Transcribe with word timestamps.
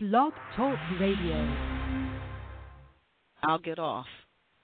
Blog 0.00 0.32
Talk 0.54 0.78
Radio. 1.00 1.34
I'll 3.42 3.58
get 3.58 3.80
off. 3.80 4.06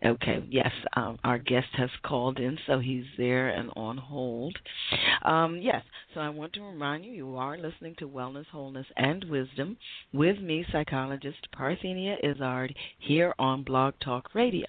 Okay, 0.05 0.45
yes, 0.51 0.73
um, 0.97 1.19
our 1.23 1.39
guest 1.39 1.69
has 1.77 1.91
called 2.03 2.41
in, 2.41 2.59
so 2.67 2.81
he's 2.81 3.05
there 3.17 3.51
and 3.51 3.71
on 3.77 3.97
hold. 3.97 4.57
Um, 5.25 5.59
yes, 5.63 5.83
so 6.13 6.21
I 6.21 6.29
want 6.29 6.53
to 6.55 6.63
remind 6.63 7.05
you 7.05 7.13
you 7.13 7.37
are 7.37 7.57
listening 7.57 7.95
to 7.99 8.09
Wellness, 8.09 8.47
Wholeness, 8.51 8.87
and 8.97 9.25
Wisdom 9.25 9.77
with 10.13 10.41
me, 10.41 10.65
psychologist 10.73 11.47
Parthenia 11.57 12.17
Izzard, 12.25 12.75
here 12.99 13.33
on 13.39 13.63
Blog 13.63 13.95
Talk 14.03 14.35
Radio. 14.35 14.67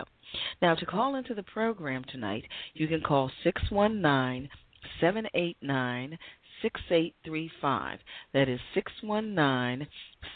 Now, 0.61 0.75
to 0.75 0.85
call 0.85 1.15
into 1.15 1.33
the 1.33 1.43
program 1.43 2.03
tonight, 2.07 2.43
you 2.75 2.87
can 2.87 3.01
call 3.01 3.31
619 3.43 4.49
789 4.99 6.17
6835. 6.63 7.99
That 8.33 8.49
is 8.49 8.59
619 8.73 9.87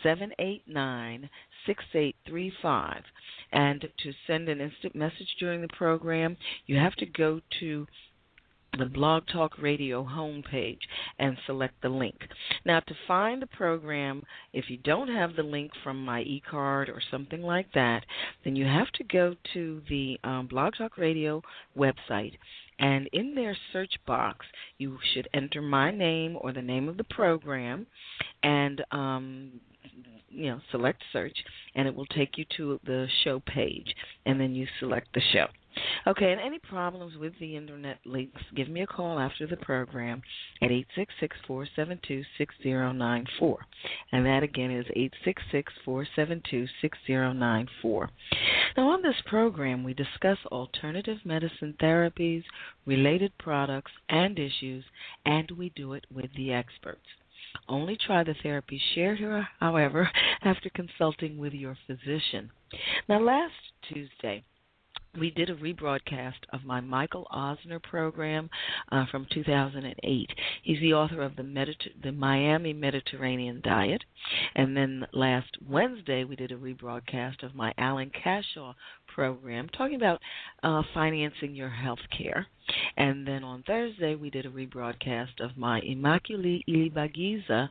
789 0.04 1.30
6835. 1.68 3.04
And 3.52 3.82
to 3.82 4.14
send 4.26 4.50
an 4.50 4.60
instant 4.60 4.96
message 4.96 5.36
during 5.40 5.62
the 5.62 5.68
program, 5.70 6.36
you 6.66 6.78
have 6.78 6.96
to 6.96 7.06
go 7.06 7.40
to 7.60 7.86
the 8.78 8.86
Blog 8.86 9.23
Talk 9.32 9.58
Radio 9.60 10.04
homepage 10.04 10.80
and 11.20 11.38
select 11.45 11.82
the 11.82 11.90
link. 11.90 12.16
Now, 12.66 12.80
to 12.82 12.95
find 13.08 13.42
the 13.42 13.48
program, 13.48 14.23
if 14.54 14.70
you 14.70 14.78
don't 14.78 15.08
have 15.08 15.36
the 15.36 15.44
link 15.44 15.72
from 15.84 16.04
my 16.04 16.22
e 16.22 16.42
card 16.50 16.90
or 16.90 17.02
something 17.10 17.42
like 17.42 17.72
that, 17.73 18.06
then 18.44 18.56
you 18.56 18.66
have 18.66 18.92
to 18.94 19.04
go 19.04 19.36
to 19.54 19.82
the 19.90 20.20
um, 20.23 20.48
Blog 20.48 20.73
Talk 20.78 20.98
Radio 20.98 21.42
website. 21.78 22.34
And 22.80 23.10
in 23.12 23.34
their 23.34 23.58
search 23.73 23.95
box, 24.06 24.45
you 24.78 25.00
should 25.14 25.28
enter 25.34 25.62
my 25.62 25.90
name 25.90 26.38
or 26.40 26.54
the 26.54 26.62
name 26.62 26.88
of 26.88 26.98
the 26.98 27.06
program 27.06 27.88
and 28.44 28.84
um, 28.92 29.60
you 30.30 30.50
know, 30.50 30.59
select 30.72 31.03
search, 31.11 31.38
and 31.75 31.88
it 31.88 31.95
will 31.95 32.08
take 32.08 32.38
you 32.38 32.45
to 32.58 32.80
the 32.86 33.08
show 33.23 33.39
page, 33.39 33.95
and 34.26 34.39
then 34.39 34.55
you 34.55 34.67
select 34.80 35.14
the 35.14 35.21
show. 35.33 35.48
Okay, 36.08 36.32
and 36.32 36.42
any 36.42 36.58
problems 36.58 37.15
with 37.17 37.38
the 37.39 37.55
internet 37.55 37.99
links, 38.04 38.42
give 38.55 38.67
me 38.67 38.82
a 38.82 38.87
call 38.87 39.20
after 39.20 39.45
the 39.45 39.58
program 39.58 40.23
at 40.61 40.71
866-472-6094. 41.48 43.58
And 44.11 44.26
that 44.26 44.42
again 44.42 44.71
is 44.71 44.87
866-472-6094. 45.86 48.10
Now 48.76 48.89
on 48.89 49.04
this 49.04 49.21
program, 49.27 49.83
we 49.83 49.93
discuss 49.93 50.39
alternative 50.48 51.20
medicine 51.23 51.76
therapies, 51.80 52.43
related 52.86 53.37
products, 53.37 53.92
and 54.10 54.39
issues, 54.39 54.83
and 55.26 55.52
we 55.52 55.70
do 55.76 55.93
it 55.93 56.08
with 56.11 56.33
the 56.36 56.54
experts. 56.54 57.05
Only 57.68 57.98
try 57.98 58.24
the 58.24 58.36
therapy 58.42 58.82
shared 58.94 59.20
here, 59.20 59.48
however, 59.60 60.10
after 60.42 60.70
consulting 60.70 61.38
with 61.38 61.54
your 61.54 61.78
physician. 61.88 62.52
Now, 63.08 63.20
last 63.20 63.54
Tuesday, 63.92 64.44
we 65.20 65.32
did 65.32 65.50
a 65.50 65.56
rebroadcast 65.56 66.46
of 66.54 66.64
my 66.64 66.80
Michael 66.80 67.28
Ozner 67.34 67.82
program 67.82 68.50
uh, 68.92 69.06
from 69.10 69.26
2008. 69.32 70.30
He's 70.64 70.80
the 70.80 70.94
author 70.94 71.22
of 71.22 71.36
the, 71.36 71.44
Mediter- 71.44 72.02
the 72.04 72.12
Miami 72.12 72.74
Mediterranean 72.74 73.62
Diet. 73.64 74.04
And 74.56 74.76
then 74.76 75.08
last 75.14 75.58
Wednesday, 75.68 76.24
we 76.24 76.36
did 76.36 76.52
a 76.52 76.58
rebroadcast 76.58 77.44
of 77.44 77.56
my 77.56 77.74
Alan 77.78 78.12
Cashaw 78.12 78.74
program 79.17 79.67
talking 79.76 79.95
about 79.95 80.22
uh, 80.61 80.83
financing 80.94 81.55
your 81.55 81.70
health 81.70 81.98
care. 82.16 82.45
And 82.98 83.28
then 83.28 83.44
on 83.44 83.64
Thursday, 83.64 84.14
we 84.14 84.30
did 84.30 84.45
a 84.45 84.50
rebroadcast 84.50 85.39
of 85.39 85.58
my 85.58 85.82
Immaculée 85.82 86.61
Ilibagiza 86.70 87.70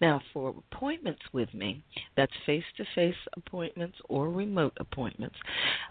Now, 0.00 0.20
for 0.32 0.54
appointments 0.72 1.22
with 1.32 1.52
me, 1.54 1.82
that's 2.16 2.32
face 2.46 2.64
to 2.76 2.84
face 2.94 3.14
appointments 3.36 3.98
or 4.08 4.30
remote 4.30 4.72
appointments, 4.78 5.36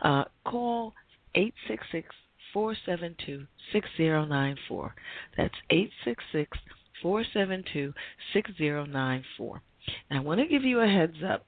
uh, 0.03 0.25
call 0.45 0.93
866 1.35 2.07
472 2.53 3.45
6094. 3.71 4.95
That's 5.37 5.53
866 5.69 6.57
472 7.01 7.93
6094. 8.33 9.61
Now, 10.09 10.17
I 10.17 10.19
want 10.21 10.39
to 10.39 10.47
give 10.47 10.63
you 10.63 10.81
a 10.81 10.87
heads 10.87 11.17
up. 11.25 11.45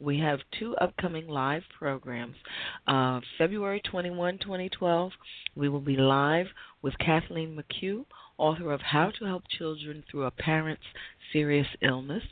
We 0.00 0.18
have 0.18 0.40
two 0.58 0.76
upcoming 0.76 1.28
live 1.28 1.62
programs. 1.78 2.36
Uh, 2.86 3.20
February 3.38 3.80
21, 3.90 4.38
2012, 4.38 5.12
we 5.54 5.68
will 5.68 5.80
be 5.80 5.96
live 5.96 6.46
with 6.82 6.98
Kathleen 6.98 7.56
McHugh, 7.56 8.04
author 8.38 8.72
of 8.72 8.80
How 8.80 9.10
to 9.18 9.24
Help 9.24 9.44
Children 9.48 10.04
Through 10.10 10.24
a 10.24 10.30
Parent's 10.30 10.82
Serious 11.32 11.68
Illness. 11.80 12.24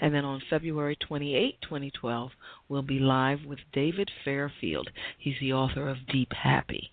And 0.00 0.14
then 0.14 0.24
on 0.24 0.42
February 0.50 0.96
28, 0.96 1.56
2012, 1.62 2.30
we'll 2.68 2.82
be 2.82 2.98
live 2.98 3.44
with 3.46 3.60
David 3.72 4.10
Fairfield. 4.24 4.90
He's 5.18 5.38
the 5.40 5.52
author 5.52 5.88
of 5.88 6.06
Deep 6.06 6.32
Happy. 6.32 6.92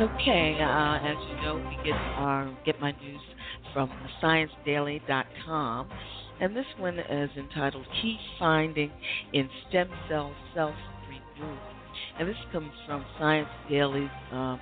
Okay, 0.00 0.56
uh, 0.60 0.98
as 1.02 1.16
you 1.28 1.36
know, 1.42 1.56
we 1.56 1.76
get 1.84 1.94
our, 1.94 2.56
get 2.64 2.80
my 2.80 2.92
news 2.92 3.20
from 3.72 3.90
ScienceDaily.com, 4.22 5.88
and 6.40 6.54
this 6.54 6.66
one 6.78 6.98
is 6.98 7.30
entitled 7.36 7.86
"Key 8.00 8.18
Finding 8.38 8.92
in 9.32 9.48
Stem 9.68 9.88
Cell 10.08 10.32
Self 10.54 10.74
Renewal," 11.08 11.58
and 12.18 12.28
this 12.28 12.36
comes 12.52 12.72
from 12.86 13.04
Science 13.18 13.48
Daily's 13.68 14.10
um, 14.30 14.60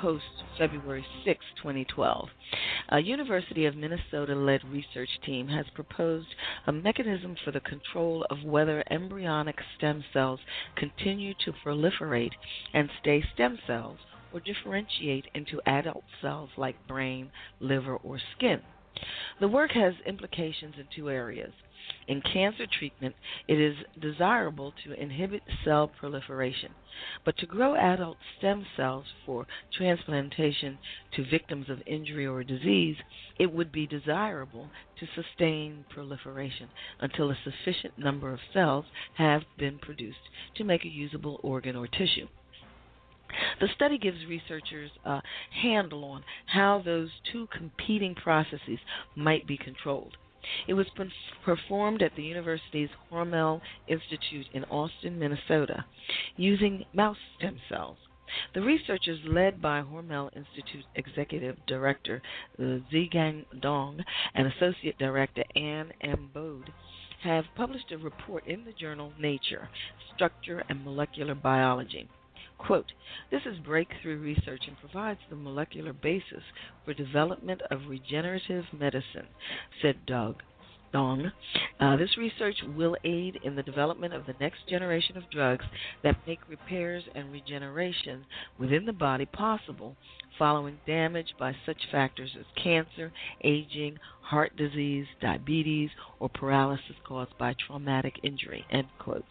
post 0.00 0.24
February 0.58 1.04
6, 1.24 1.38
2012. 1.58 2.28
A 2.88 3.00
University 3.00 3.66
of 3.66 3.76
Minnesota 3.76 4.34
led 4.34 4.64
research 4.64 5.08
team 5.24 5.46
has 5.48 5.66
proposed 5.74 6.26
a 6.66 6.72
mechanism 6.72 7.36
for 7.44 7.52
the 7.52 7.60
control 7.60 8.26
of 8.28 8.42
whether 8.42 8.82
embryonic 8.90 9.58
stem 9.76 10.02
cells 10.12 10.40
continue 10.76 11.34
to 11.44 11.52
proliferate 11.64 12.32
and 12.74 12.90
stay 13.00 13.22
stem 13.34 13.58
cells 13.66 13.98
or 14.32 14.40
differentiate 14.40 15.26
into 15.34 15.60
adult 15.66 16.04
cells 16.20 16.50
like 16.56 16.76
brain, 16.88 17.30
liver, 17.60 17.96
or 17.96 18.18
skin. 18.36 18.60
The 19.40 19.48
work 19.48 19.72
has 19.72 19.94
implications 20.06 20.74
in 20.78 20.86
two 20.94 21.10
areas. 21.10 21.52
In 22.06 22.20
cancer 22.20 22.66
treatment, 22.66 23.16
it 23.48 23.58
is 23.58 23.76
desirable 23.98 24.72
to 24.84 24.92
inhibit 24.92 25.42
cell 25.64 25.88
proliferation, 25.88 26.74
but 27.24 27.36
to 27.38 27.46
grow 27.46 27.74
adult 27.74 28.18
stem 28.38 28.66
cells 28.76 29.06
for 29.24 29.46
transplantation 29.72 30.78
to 31.12 31.24
victims 31.24 31.68
of 31.68 31.82
injury 31.86 32.26
or 32.26 32.44
disease, 32.44 32.96
it 33.38 33.52
would 33.52 33.72
be 33.72 33.86
desirable 33.86 34.70
to 34.98 35.06
sustain 35.14 35.84
proliferation 35.88 36.68
until 37.00 37.30
a 37.30 37.36
sufficient 37.42 37.98
number 37.98 38.32
of 38.32 38.40
cells 38.52 38.86
have 39.14 39.42
been 39.56 39.78
produced 39.78 40.28
to 40.54 40.64
make 40.64 40.84
a 40.84 40.88
usable 40.88 41.40
organ 41.42 41.76
or 41.76 41.86
tissue. 41.86 42.28
The 43.60 43.68
study 43.74 43.98
gives 43.98 44.24
researchers 44.26 44.90
a 45.04 45.22
handle 45.50 46.04
on 46.04 46.24
how 46.46 46.82
those 46.84 47.10
two 47.30 47.46
competing 47.56 48.14
processes 48.14 48.78
might 49.14 49.46
be 49.46 49.56
controlled. 49.56 50.16
It 50.66 50.74
was 50.74 50.88
performed 51.44 52.02
at 52.02 52.16
the 52.16 52.24
university's 52.24 52.90
Hormel 53.10 53.60
Institute 53.86 54.46
in 54.52 54.64
Austin, 54.64 55.18
Minnesota, 55.18 55.84
using 56.36 56.84
mouse 56.92 57.16
stem 57.36 57.60
cells. 57.68 57.96
The 58.54 58.62
researchers, 58.62 59.20
led 59.24 59.62
by 59.62 59.82
Hormel 59.82 60.34
Institute 60.34 60.84
Executive 60.96 61.64
Director 61.66 62.22
uh, 62.58 62.80
Zhigang 62.90 63.44
Dong 63.60 64.02
and 64.34 64.46
Associate 64.46 64.98
Director 64.98 65.44
Anne 65.54 65.92
M. 66.00 66.30
Bode, 66.32 66.72
have 67.22 67.44
published 67.54 67.92
a 67.92 67.98
report 67.98 68.46
in 68.46 68.64
the 68.64 68.72
journal 68.72 69.12
Nature 69.18 69.68
Structure 70.14 70.64
and 70.68 70.84
Molecular 70.84 71.34
Biology. 71.34 72.08
Quote, 72.66 72.92
this 73.30 73.42
is 73.44 73.58
breakthrough 73.58 74.18
research 74.18 74.62
and 74.68 74.78
provides 74.78 75.20
the 75.28 75.36
molecular 75.36 75.92
basis 75.92 76.42
for 76.84 76.94
development 76.94 77.60
of 77.70 77.88
regenerative 77.88 78.64
medicine, 78.72 79.26
said 79.80 80.06
Doug. 80.06 80.42
Dong. 80.92 81.32
Uh, 81.80 81.96
this 81.96 82.18
research 82.18 82.56
will 82.76 82.96
aid 83.02 83.40
in 83.42 83.56
the 83.56 83.62
development 83.62 84.12
of 84.12 84.26
the 84.26 84.34
next 84.38 84.68
generation 84.68 85.16
of 85.16 85.30
drugs 85.30 85.64
that 86.02 86.18
make 86.26 86.38
repairs 86.50 87.02
and 87.14 87.32
regeneration 87.32 88.26
within 88.58 88.84
the 88.84 88.92
body 88.92 89.24
possible 89.24 89.96
following 90.38 90.78
damage 90.86 91.34
by 91.38 91.54
such 91.64 91.88
factors 91.90 92.36
as 92.38 92.44
cancer, 92.62 93.10
aging, 93.42 93.98
heart 94.20 94.54
disease, 94.56 95.06
diabetes, 95.20 95.90
or 96.20 96.28
paralysis 96.28 96.96
caused 97.04 97.36
by 97.38 97.54
traumatic 97.66 98.20
injury. 98.22 98.64
End 98.70 98.88
quote. 98.98 99.24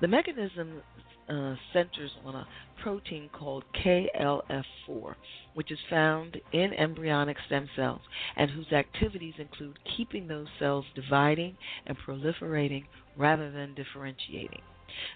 The 0.00 0.08
mechanism 0.08 0.82
uh, 1.28 1.54
centers 1.72 2.10
on 2.24 2.34
a 2.34 2.46
protein 2.82 3.28
called 3.32 3.64
KLF4, 3.84 5.14
which 5.54 5.70
is 5.70 5.78
found 5.90 6.40
in 6.52 6.72
embryonic 6.74 7.36
stem 7.46 7.68
cells 7.76 8.00
and 8.36 8.50
whose 8.50 8.72
activities 8.72 9.34
include 9.38 9.78
keeping 9.96 10.28
those 10.28 10.46
cells 10.58 10.84
dividing 10.94 11.56
and 11.86 11.96
proliferating 11.98 12.84
rather 13.16 13.50
than 13.50 13.74
differentiating. 13.74 14.62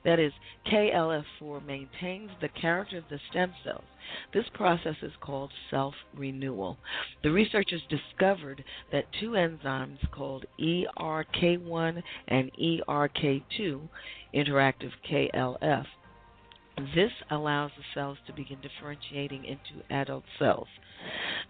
That 0.05 0.21
is, 0.21 0.33
KLF4 0.67 1.65
maintains 1.65 2.31
the 2.41 2.49
character 2.49 2.99
of 2.99 3.09
the 3.09 3.19
stem 3.31 3.53
cells. 3.65 3.85
This 4.33 4.49
process 4.55 4.97
is 5.03 5.13
called 5.21 5.51
self 5.71 5.95
renewal. 6.15 6.79
The 7.23 7.33
researchers 7.33 7.83
discovered 7.89 8.63
that 8.93 9.13
two 9.19 9.31
enzymes 9.31 10.11
called 10.11 10.45
ERK1 10.61 12.03
and 12.29 12.53
ERK2, 12.61 13.89
interactive 14.35 14.93
KLF, 15.11 15.87
this 16.95 17.13
allows 17.31 17.71
the 17.77 17.85
cells 17.95 18.19
to 18.27 18.33
begin 18.33 18.59
differentiating 18.61 19.45
into 19.45 19.85
adult 19.91 20.25
cells. 20.39 20.69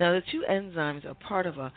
Now, 0.00 0.12
the 0.12 0.22
two 0.30 0.44
enzymes 0.48 1.04
are 1.04 1.14
part 1.14 1.46
of 1.46 1.58
a 1.58 1.72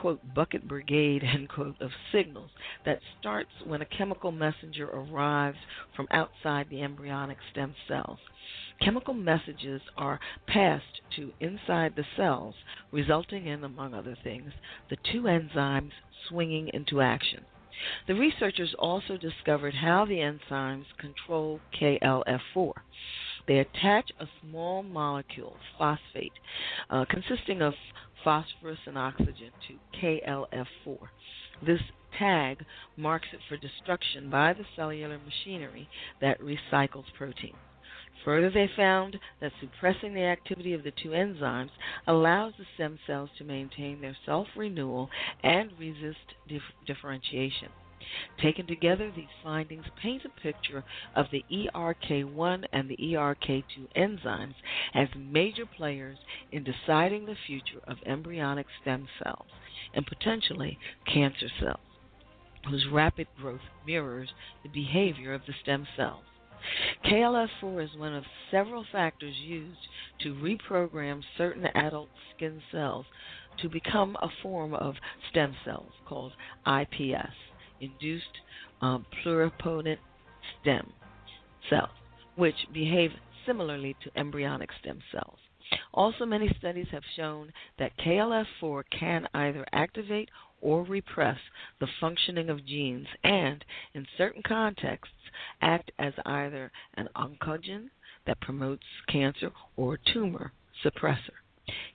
quote 0.00 0.20
bucket 0.34 0.66
brigade 0.68 1.22
end 1.34 1.48
quote 1.48 1.80
of 1.80 1.90
signals 2.12 2.50
that 2.84 3.00
starts 3.18 3.50
when 3.66 3.82
a 3.82 3.86
chemical 3.86 4.30
messenger 4.30 4.88
arrives 4.88 5.58
from 5.96 6.06
outside 6.10 6.66
the 6.70 6.82
embryonic 6.82 7.38
stem 7.50 7.74
cells. 7.88 8.18
Chemical 8.80 9.14
messages 9.14 9.82
are 9.96 10.18
passed 10.46 11.02
to 11.16 11.32
inside 11.40 11.94
the 11.96 12.04
cells, 12.16 12.54
resulting 12.92 13.46
in, 13.46 13.62
among 13.64 13.92
other 13.92 14.16
things, 14.24 14.52
the 14.88 14.96
two 15.12 15.22
enzymes 15.22 15.92
swinging 16.28 16.68
into 16.72 17.00
action. 17.00 17.44
The 18.06 18.14
researchers 18.14 18.74
also 18.78 19.16
discovered 19.16 19.74
how 19.74 20.04
the 20.04 20.18
enzymes 20.18 20.86
control 20.98 21.60
KLF4. 21.80 22.72
They 23.46 23.58
attach 23.58 24.10
a 24.20 24.28
small 24.40 24.82
molecule, 24.82 25.56
phosphate, 25.78 26.32
uh, 26.90 27.04
consisting 27.08 27.62
of 27.62 27.74
phosphorus 28.22 28.78
and 28.86 28.98
oxygen, 28.98 29.50
to 29.66 29.78
KLF4. 30.00 31.08
This 31.62 31.80
tag 32.18 32.64
marks 32.96 33.28
it 33.32 33.40
for 33.48 33.56
destruction 33.56 34.30
by 34.30 34.52
the 34.52 34.66
cellular 34.76 35.18
machinery 35.18 35.88
that 36.20 36.40
recycles 36.40 37.12
protein. 37.16 37.56
Further, 38.24 38.50
they 38.50 38.68
found 38.76 39.18
that 39.40 39.52
suppressing 39.60 40.12
the 40.12 40.24
activity 40.24 40.74
of 40.74 40.82
the 40.82 40.90
two 40.90 41.10
enzymes 41.10 41.70
allows 42.06 42.54
the 42.58 42.66
stem 42.74 42.98
cells 43.06 43.30
to 43.38 43.44
maintain 43.44 44.00
their 44.00 44.16
self 44.26 44.48
renewal 44.56 45.08
and 45.42 45.72
resist 45.78 46.34
dif- 46.46 46.62
differentiation. 46.86 47.68
Taken 48.38 48.66
together, 48.66 49.10
these 49.10 49.28
findings 49.42 49.86
paint 50.02 50.24
a 50.24 50.40
picture 50.40 50.82
of 51.14 51.30
the 51.30 51.44
ERK1 51.50 52.64
and 52.72 52.88
the 52.88 52.96
ERK2 52.96 53.88
enzymes 53.94 54.54
as 54.94 55.08
major 55.14 55.66
players 55.66 56.18
in 56.50 56.64
deciding 56.64 57.26
the 57.26 57.36
future 57.46 57.80
of 57.86 57.98
embryonic 58.06 58.66
stem 58.80 59.06
cells 59.22 59.46
and 59.94 60.06
potentially 60.06 60.78
cancer 61.06 61.48
cells, 61.60 61.80
whose 62.68 62.86
rapid 62.88 63.28
growth 63.36 63.60
mirrors 63.86 64.32
the 64.62 64.68
behavior 64.68 65.32
of 65.32 65.46
the 65.46 65.54
stem 65.62 65.86
cells. 65.96 66.24
KLF4 67.04 67.84
is 67.84 67.90
one 67.96 68.14
of 68.14 68.24
several 68.50 68.84
factors 68.92 69.34
used 69.36 69.78
to 70.20 70.34
reprogram 70.34 71.22
certain 71.38 71.66
adult 71.74 72.08
skin 72.34 72.60
cells 72.70 73.06
to 73.62 73.68
become 73.68 74.16
a 74.22 74.28
form 74.42 74.74
of 74.74 74.94
stem 75.30 75.54
cells 75.64 75.92
called 76.08 76.32
IPS, 76.66 77.34
induced 77.80 78.24
um, 78.80 79.04
pluripotent 79.24 79.98
stem 80.60 80.92
cells, 81.68 81.90
which 82.36 82.56
behave 82.72 83.10
similarly 83.46 83.96
to 84.02 84.18
embryonic 84.18 84.70
stem 84.80 85.00
cells. 85.12 85.38
Also, 85.94 86.26
many 86.26 86.52
studies 86.58 86.88
have 86.90 87.02
shown 87.16 87.52
that 87.78 87.96
KLF4 87.98 88.82
can 88.90 89.28
either 89.34 89.64
activate 89.72 90.28
or 90.60 90.84
repress 90.84 91.38
the 91.78 91.88
functioning 92.00 92.50
of 92.50 92.64
genes 92.66 93.06
and, 93.24 93.64
in 93.94 94.06
certain 94.16 94.42
contexts, 94.42 95.14
act 95.60 95.90
as 95.98 96.12
either 96.24 96.70
an 96.94 97.08
oncogene 97.16 97.90
that 98.26 98.40
promotes 98.40 98.84
cancer 99.08 99.50
or 99.76 99.94
a 99.94 100.12
tumor 100.12 100.52
suppressor. 100.84 101.40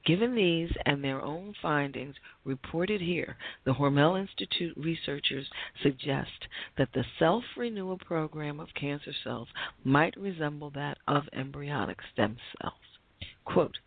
Given 0.06 0.36
these 0.36 0.72
and 0.86 1.04
their 1.04 1.22
own 1.22 1.54
findings 1.62 2.16
reported 2.46 3.02
here, 3.02 3.36
the 3.66 3.74
Hormel 3.74 4.18
Institute 4.18 4.78
researchers 4.78 5.50
suggest 5.82 6.48
that 6.78 6.94
the 6.94 7.04
self 7.20 7.44
renewal 7.58 7.98
program 7.98 8.60
of 8.60 8.74
cancer 8.74 9.12
cells 9.24 9.50
might 9.84 10.16
resemble 10.16 10.70
that 10.72 11.00
of 11.08 11.28
embryonic 11.34 12.00
stem 12.14 12.38
cells. 12.62 12.74
Quote, 13.44 13.78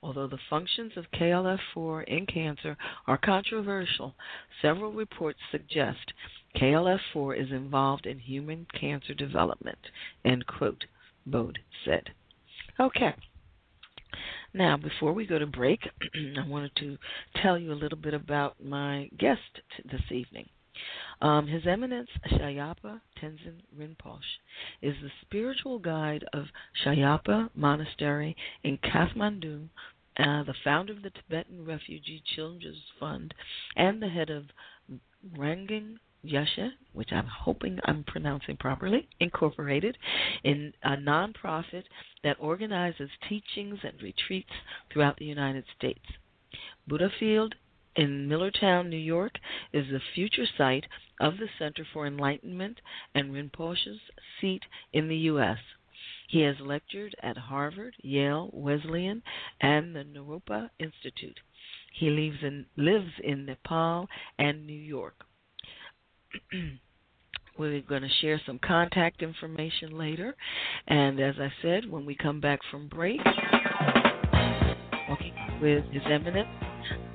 Although 0.00 0.28
the 0.28 0.38
functions 0.48 0.92
of 0.96 1.10
KLF4 1.10 2.04
in 2.04 2.26
cancer 2.26 2.76
are 3.06 3.18
controversial, 3.18 4.14
several 4.62 4.92
reports 4.92 5.40
suggest 5.50 6.12
KLF4 6.56 7.36
is 7.36 7.50
involved 7.50 8.06
in 8.06 8.18
human 8.18 8.66
cancer 8.78 9.12
development. 9.12 9.90
End 10.24 10.46
quote, 10.46 10.84
Bode 11.26 11.58
said. 11.84 12.10
Okay. 12.78 13.14
Now, 14.54 14.76
before 14.76 15.12
we 15.12 15.26
go 15.26 15.38
to 15.38 15.46
break, 15.46 15.80
I 16.14 16.46
wanted 16.46 16.74
to 16.76 16.96
tell 17.42 17.58
you 17.58 17.72
a 17.72 17.74
little 17.74 17.98
bit 17.98 18.14
about 18.14 18.62
my 18.64 19.10
guest 19.18 19.60
this 19.84 20.12
evening. 20.12 20.48
Um, 21.20 21.46
His 21.46 21.66
Eminence 21.66 22.10
Shyalpa 22.32 23.00
Tenzin 23.20 23.60
Rinpoche 23.76 24.20
is 24.82 24.94
the 25.02 25.10
spiritual 25.22 25.78
guide 25.78 26.24
of 26.32 26.44
Shyalpa 26.84 27.50
Monastery 27.54 28.36
in 28.62 28.78
Kathmandu, 28.78 29.68
uh, 30.18 30.42
the 30.44 30.54
founder 30.62 30.92
of 30.92 31.02
the 31.02 31.10
Tibetan 31.10 31.64
Refugee 31.64 32.22
Children's 32.36 32.82
Fund, 33.00 33.34
and 33.76 34.00
the 34.00 34.08
head 34.08 34.30
of 34.30 34.44
Rangjung 35.36 35.96
Yeshe, 36.24 36.70
which 36.92 37.12
I'm 37.12 37.26
hoping 37.26 37.78
I'm 37.84 38.04
pronouncing 38.04 38.56
properly, 38.56 39.08
Incorporated, 39.20 39.96
in 40.44 40.72
a 40.82 40.96
nonprofit 40.96 41.84
that 42.24 42.36
organizes 42.40 43.10
teachings 43.28 43.78
and 43.82 44.00
retreats 44.02 44.50
throughout 44.92 45.16
the 45.16 45.24
United 45.24 45.64
States. 45.76 46.04
Buddha 46.86 47.10
Field 47.18 47.54
in 47.96 48.28
Millerton, 48.28 48.88
New 48.88 48.96
York, 48.96 49.32
is 49.72 49.86
the 49.90 50.00
future 50.14 50.46
site 50.56 50.86
of 51.20 51.38
the 51.38 51.48
Center 51.58 51.86
for 51.92 52.06
Enlightenment 52.06 52.80
and 53.14 53.32
Rinpoche's 53.32 54.00
seat 54.40 54.62
in 54.92 55.08
the 55.08 55.16
U.S. 55.16 55.58
He 56.28 56.42
has 56.42 56.56
lectured 56.60 57.14
at 57.22 57.36
Harvard, 57.36 57.94
Yale, 58.02 58.50
Wesleyan, 58.52 59.22
and 59.60 59.96
the 59.96 60.04
Naropa 60.04 60.70
Institute. 60.78 61.40
He 61.92 62.10
lives 62.10 62.38
in, 62.42 62.66
lives 62.76 63.12
in 63.24 63.46
Nepal 63.46 64.08
and 64.38 64.66
New 64.66 64.78
York. 64.78 65.24
We're 67.58 67.80
going 67.80 68.02
to 68.02 68.08
share 68.20 68.40
some 68.46 68.60
contact 68.60 69.22
information 69.22 69.98
later. 69.98 70.36
And 70.86 71.18
as 71.18 71.34
I 71.40 71.52
said, 71.60 71.90
when 71.90 72.06
we 72.06 72.14
come 72.14 72.40
back 72.40 72.60
from 72.70 72.88
break, 72.88 73.20
walking 75.08 75.34
with 75.60 75.84
His 75.90 76.02
Eminence 76.08 76.48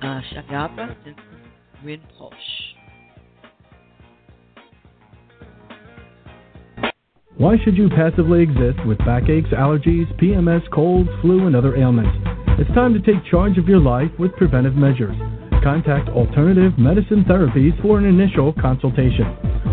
uh, 0.01 0.22
Shyalpa 0.33 0.95
Rinpoche. 1.86 2.72
Why 7.37 7.57
should 7.63 7.75
you 7.75 7.89
passively 7.89 8.43
exist 8.43 8.85
with 8.85 8.99
backaches, 8.99 9.51
allergies, 9.53 10.05
PMS, 10.21 10.69
colds, 10.69 11.09
flu, 11.21 11.47
and 11.47 11.55
other 11.55 11.75
ailments? 11.75 12.15
It's 12.59 12.69
time 12.75 12.93
to 12.93 13.01
take 13.01 13.25
charge 13.25 13.57
of 13.57 13.67
your 13.67 13.79
life 13.79 14.11
with 14.19 14.35
preventive 14.35 14.75
measures. 14.75 15.17
Contact 15.63 16.09
Alternative 16.09 16.77
Medicine 16.77 17.25
Therapies 17.27 17.81
for 17.81 17.97
an 17.97 18.05
initial 18.05 18.53
consultation. 18.53 19.25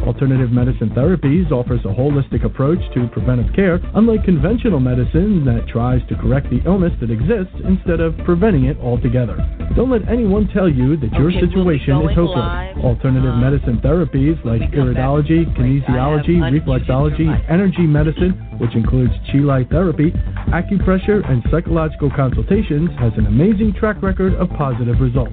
Alternative 0.07 0.51
Medicine 0.51 0.91
Therapies 0.91 1.51
offers 1.53 1.81
a 1.85 1.89
holistic 1.89 2.45
approach 2.45 2.79
to 2.95 3.07
preventive 3.09 3.55
care, 3.55 3.81
unlike 3.95 4.25
conventional 4.25 4.81
medicine 4.81 5.45
that 5.45 5.69
tries 5.69 6.01
to 6.09 6.17
correct 6.17 6.49
the 6.51 6.61
illness 6.65 6.93
that 7.01 7.11
exists 7.11 7.55
instead 7.65 8.01
of 8.01 8.17
preventing 8.25 8.65
it 8.65 8.79
altogether. 8.79 9.37
Don't 9.77 9.91
let 9.91 10.09
anyone 10.09 10.49
tell 10.49 10.69
you 10.69 10.97
that 10.97 11.13
your 11.13 11.29
Okay, 11.31 11.39
we'll 11.39 11.49
situation 11.49 11.95
is 12.03 12.15
hopeless. 12.17 12.37
live. 12.37 12.77
Alternative 12.79 13.31
Um, 13.31 13.41
medicine 13.41 13.79
therapies 13.79 14.43
like 14.45 14.61
we 14.61 14.67
come 14.69 14.95
back 14.95 15.05
iridology, 15.05 15.45
from 15.45 15.55
break. 15.55 15.89
I 15.89 15.93
have 15.93 16.25
kinesiology, 16.25 16.61
reflexology, 16.61 17.43
energy 17.49 17.87
medicine, 17.87 18.33
which 18.59 18.75
includes 18.75 19.13
chi 19.31 19.39
light 19.39 19.71
therapy, 19.71 20.11
acupressure, 20.49 21.29
and 21.31 21.43
psychological 21.51 22.11
consultations, 22.11 22.91
has 22.99 23.13
an 23.17 23.27
amazing 23.27 23.75
track 23.75 24.03
record 24.03 24.35
of 24.35 24.49
positive 24.51 25.01
results. 25.01 25.33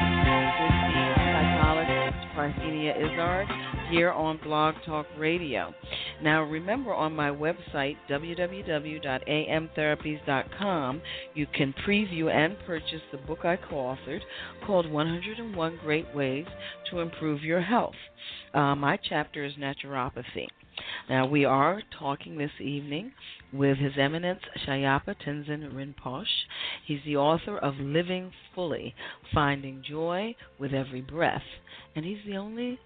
Parthenia 2.35 2.93
Izzard 2.97 3.47
here 3.89 4.11
on 4.11 4.37
Blog 4.43 4.75
Talk 4.85 5.05
Radio. 5.17 5.73
Now, 6.23 6.43
remember 6.43 6.93
on 6.93 7.15
my 7.15 7.29
website 7.29 7.95
www.amtherapies.com, 8.09 11.01
you 11.33 11.47
can 11.47 11.73
preview 11.85 12.31
and 12.31 12.55
purchase 12.65 13.01
the 13.11 13.17
book 13.17 13.43
I 13.43 13.57
co-authored 13.57 14.21
called 14.65 14.89
101 14.89 15.79
Great 15.81 16.15
Ways 16.15 16.45
to 16.89 16.99
Improve 16.99 17.43
Your 17.43 17.61
Health. 17.61 17.95
Uh, 18.53 18.75
my 18.75 18.97
chapter 19.09 19.43
is 19.43 19.53
naturopathy. 19.53 20.47
Now, 21.09 21.27
we 21.27 21.45
are 21.45 21.81
talking 21.97 22.37
this 22.37 22.51
evening 22.59 23.11
with 23.51 23.77
His 23.77 23.93
Eminence 23.97 24.41
Shyalpa 24.65 25.15
Tenzin 25.25 25.73
Rinpoche. 25.73 26.25
He's 26.85 26.99
the 27.05 27.17
author 27.17 27.57
of 27.57 27.75
Living 27.77 28.31
Fully 28.55 28.95
Finding 29.33 29.83
Joy 29.87 30.35
with 30.59 30.73
Every 30.73 31.01
Breath, 31.01 31.41
and 31.95 32.05
he's 32.05 32.23
the 32.25 32.37
only 32.37 32.79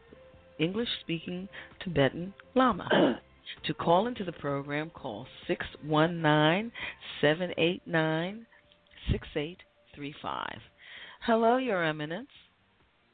English 0.59 0.89
speaking 1.01 1.47
Tibetan 1.83 2.33
Lama. 2.55 3.19
to 3.65 3.73
call 3.73 4.07
into 4.07 4.23
the 4.23 4.31
program, 4.31 4.89
call 4.89 5.27
619 5.47 6.71
789 7.21 8.45
6835. 9.11 10.47
Hello, 11.25 11.57
Your 11.57 11.83
Eminence. 11.83 12.29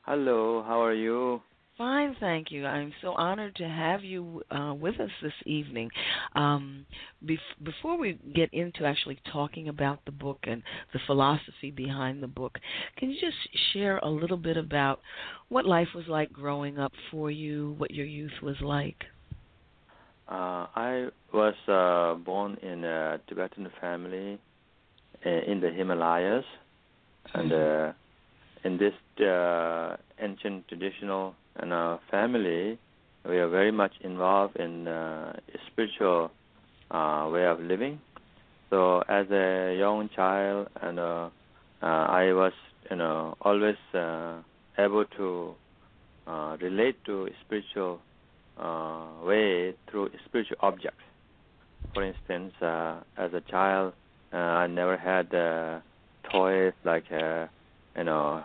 Hello, 0.04 0.64
how 0.66 0.82
are 0.82 0.94
you? 0.94 1.42
Fine, 1.82 2.16
thank 2.20 2.52
you. 2.52 2.68
I'm 2.68 2.94
so 3.02 3.14
honored 3.14 3.56
to 3.56 3.68
have 3.68 4.04
you 4.04 4.44
uh, 4.52 4.76
with 4.80 5.00
us 5.00 5.10
this 5.24 5.34
evening. 5.48 5.90
Um, 6.36 6.86
bef- 7.26 7.40
before 7.64 7.98
we 7.98 8.20
get 8.36 8.54
into 8.54 8.86
actually 8.86 9.18
talking 9.34 9.68
about 9.68 9.98
the 10.06 10.12
book 10.12 10.38
and 10.44 10.62
the 10.94 11.00
philosophy 11.08 11.72
behind 11.76 12.22
the 12.22 12.28
book, 12.28 12.60
can 12.98 13.10
you 13.10 13.20
just 13.20 13.36
share 13.74 13.98
a 13.98 14.08
little 14.08 14.38
bit 14.38 14.58
about 14.58 15.00
what 15.50 15.66
life 15.66 15.88
was 15.96 16.06
like 16.08 16.32
growing 16.32 16.78
up 16.78 16.92
for 17.10 17.32
you, 17.32 17.74
what 17.80 17.90
your 17.90 18.06
youth 18.06 18.44
was 18.44 18.58
like? 18.62 19.04
Uh, 20.30 20.68
I 20.76 21.08
was 21.34 21.56
uh, 21.68 22.14
born 22.24 22.58
in 22.62 22.84
a 22.84 23.20
Tibetan 23.28 23.68
family 23.82 24.40
uh, 25.26 25.30
in 25.30 25.60
the 25.60 25.72
Himalayas, 25.72 26.46
and 27.34 27.52
uh, 27.52 27.94
in 28.66 28.78
this 28.78 28.94
uh, 29.26 29.98
ancient 30.20 30.68
traditional 30.68 31.34
and 31.58 31.74
uh, 31.74 31.98
family, 32.10 32.78
we 33.28 33.38
are 33.38 33.50
very 33.50 33.72
much 33.72 33.94
involved 34.02 34.56
in 34.58 34.88
uh, 34.88 35.34
spiritual 35.72 36.32
uh, 36.90 37.30
way 37.32 37.46
of 37.46 37.60
living. 37.60 38.00
So 38.70 39.00
as 39.10 39.30
a 39.32 39.76
young 39.78 40.10
child, 40.16 40.68
and 40.82 41.00
uh, 41.00 41.30
uh, 41.82 41.86
I 41.86 42.32
was, 42.34 42.54
you 42.90 42.98
know, 42.98 43.36
always 43.42 43.76
uh, 43.94 44.42
able 44.78 45.06
to 45.18 45.56
uh, 46.28 46.58
relate 46.62 46.96
to 47.06 47.28
spiritual 47.46 48.00
uh, 48.58 49.08
way 49.24 49.74
through 49.90 50.10
spiritual 50.26 50.58
objects. 50.62 51.04
For 51.94 52.04
instance, 52.04 52.54
uh, 52.62 53.02
as 53.18 53.34
a 53.34 53.42
child, 53.50 53.94
uh, 54.34 54.38
I 54.38 54.68
never 54.68 54.98
had 54.98 55.34
uh, 55.36 55.80
toys 56.32 56.74
like, 56.86 57.06
uh, 57.12 57.48
you 57.98 58.06
know, 58.06 58.44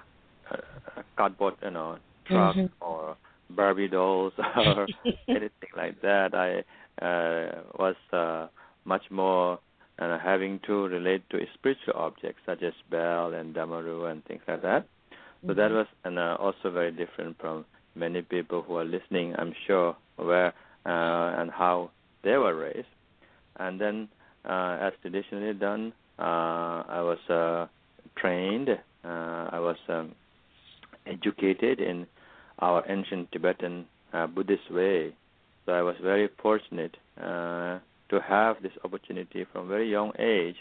cardboard, 1.16 1.54
you 1.62 1.70
know, 1.70 1.98
truck 2.28 2.56
Mhm. 2.56 2.70
or 2.80 3.16
Barbie 3.50 3.88
dolls 3.88 4.32
or 4.56 4.88
anything 5.28 5.70
like 5.76 6.00
that. 6.02 6.34
I 6.34 6.64
uh, 7.04 7.62
was 7.78 7.96
uh, 8.12 8.48
much 8.84 9.10
more 9.10 9.58
uh, 9.98 10.18
having 10.18 10.60
to 10.66 10.88
relate 10.88 11.22
to 11.30 11.38
spiritual 11.54 11.94
objects 11.94 12.40
such 12.46 12.62
as 12.62 12.74
bell 12.90 13.32
and 13.34 13.54
damaru 13.54 14.10
and 14.10 14.24
things 14.24 14.42
like 14.48 14.62
that. 14.62 14.86
So 15.46 15.54
that 15.54 15.70
was 15.70 15.86
and 16.04 16.18
uh, 16.18 16.36
also 16.40 16.70
very 16.70 16.90
different 16.90 17.38
from 17.38 17.64
many 17.94 18.22
people 18.22 18.62
who 18.62 18.76
are 18.76 18.84
listening. 18.84 19.34
I'm 19.38 19.54
sure 19.66 19.96
where 20.16 20.52
uh, 20.86 21.40
and 21.40 21.50
how 21.50 21.90
they 22.24 22.36
were 22.36 22.54
raised. 22.54 22.88
And 23.58 23.80
then, 23.80 24.08
uh, 24.48 24.78
as 24.80 24.92
traditionally 25.02 25.54
done, 25.54 25.92
uh, 26.18 26.82
I 26.88 27.00
was 27.02 27.18
uh, 27.30 27.66
trained. 28.16 28.70
Uh, 28.70 29.48
I 29.52 29.58
was 29.60 29.76
um, 29.88 30.14
educated 31.06 31.80
in 31.80 32.06
our 32.58 32.84
ancient 32.88 33.30
Tibetan 33.32 33.86
uh, 34.12 34.26
Buddhist 34.26 34.70
way. 34.70 35.14
So 35.64 35.72
I 35.72 35.82
was 35.82 35.96
very 36.02 36.28
fortunate 36.40 36.96
uh, 37.20 37.78
to 38.08 38.20
have 38.26 38.62
this 38.62 38.72
opportunity 38.84 39.44
from 39.52 39.68
very 39.68 39.90
young 39.90 40.12
age, 40.18 40.56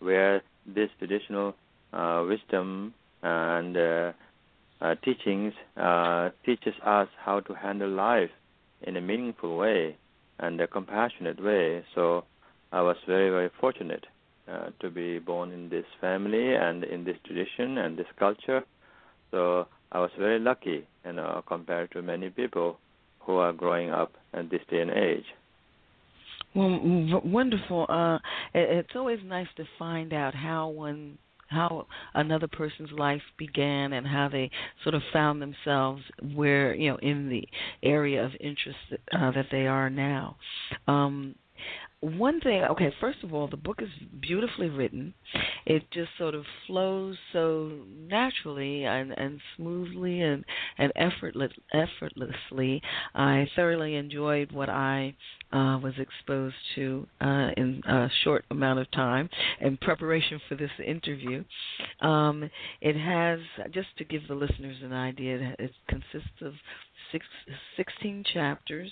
where 0.00 0.42
this 0.66 0.90
traditional 0.98 1.54
uh, 1.92 2.24
wisdom 2.28 2.94
and 3.22 3.76
uh, 3.76 4.12
uh, 4.80 4.94
teachings 5.04 5.54
uh, 5.76 6.30
teaches 6.44 6.74
us 6.84 7.08
how 7.24 7.40
to 7.40 7.54
handle 7.54 7.88
life 7.88 8.30
in 8.82 8.96
a 8.96 9.00
meaningful 9.00 9.56
way 9.56 9.96
and 10.38 10.60
a 10.60 10.66
compassionate 10.66 11.42
way. 11.42 11.84
So 11.94 12.24
I 12.72 12.82
was 12.82 12.96
very 13.06 13.30
very 13.30 13.50
fortunate 13.60 14.06
uh, 14.50 14.70
to 14.80 14.90
be 14.90 15.18
born 15.18 15.52
in 15.52 15.68
this 15.68 15.86
family 16.00 16.54
and 16.54 16.84
in 16.84 17.04
this 17.04 17.16
tradition 17.24 17.78
and 17.78 17.96
this 17.96 18.06
culture. 18.18 18.62
So 19.30 19.66
I 19.94 20.00
was 20.00 20.10
very 20.18 20.40
lucky, 20.40 20.86
you 21.06 21.12
know, 21.12 21.42
compared 21.46 21.92
to 21.92 22.02
many 22.02 22.28
people 22.28 22.78
who 23.20 23.36
are 23.36 23.52
growing 23.52 23.90
up 23.90 24.12
in 24.36 24.48
this 24.50 24.60
day 24.68 24.80
and 24.80 24.90
age. 24.90 25.24
Well, 26.54 27.20
wonderful. 27.24 27.86
Uh, 27.88 28.16
it, 28.52 28.78
it's 28.78 28.96
always 28.96 29.20
nice 29.24 29.46
to 29.56 29.64
find 29.78 30.12
out 30.12 30.34
how 30.34 30.68
one 30.68 31.18
how 31.48 31.86
another 32.14 32.48
person's 32.48 32.90
life 32.90 33.22
began 33.38 33.92
and 33.92 34.06
how 34.06 34.28
they 34.28 34.50
sort 34.82 34.94
of 34.94 35.02
found 35.12 35.40
themselves 35.40 36.02
where 36.34 36.74
you 36.74 36.90
know 36.90 36.96
in 36.96 37.28
the 37.28 37.46
area 37.82 38.24
of 38.24 38.32
interest 38.40 38.78
uh, 39.12 39.30
that 39.30 39.46
they 39.52 39.66
are 39.66 39.90
now. 39.90 40.36
Um, 40.88 41.36
one 42.04 42.40
thing, 42.40 42.62
okay, 42.64 42.92
first 43.00 43.18
of 43.22 43.32
all, 43.32 43.48
the 43.48 43.56
book 43.56 43.80
is 43.80 43.88
beautifully 44.20 44.68
written. 44.68 45.14
It 45.64 45.82
just 45.90 46.10
sort 46.18 46.34
of 46.34 46.44
flows 46.66 47.16
so 47.32 47.72
naturally 48.08 48.84
and, 48.84 49.12
and 49.12 49.40
smoothly 49.56 50.20
and, 50.20 50.44
and 50.76 50.92
effortless, 50.96 51.52
effortlessly. 51.72 52.82
I 53.14 53.48
thoroughly 53.56 53.94
enjoyed 53.94 54.52
what 54.52 54.68
I 54.68 55.14
uh, 55.52 55.78
was 55.78 55.94
exposed 55.98 56.56
to 56.74 57.06
uh, 57.20 57.50
in 57.56 57.80
a 57.88 58.08
short 58.22 58.44
amount 58.50 58.80
of 58.80 58.90
time 58.90 59.30
in 59.60 59.76
preparation 59.78 60.40
for 60.48 60.56
this 60.56 60.70
interview. 60.84 61.42
Um, 62.00 62.50
it 62.80 62.96
has, 62.96 63.38
just 63.72 63.88
to 63.98 64.04
give 64.04 64.28
the 64.28 64.34
listeners 64.34 64.76
an 64.82 64.92
idea, 64.92 65.54
it 65.58 65.70
consists 65.88 66.42
of 66.42 66.52
six, 67.14 67.26
16 67.76 68.24
chapters. 68.34 68.90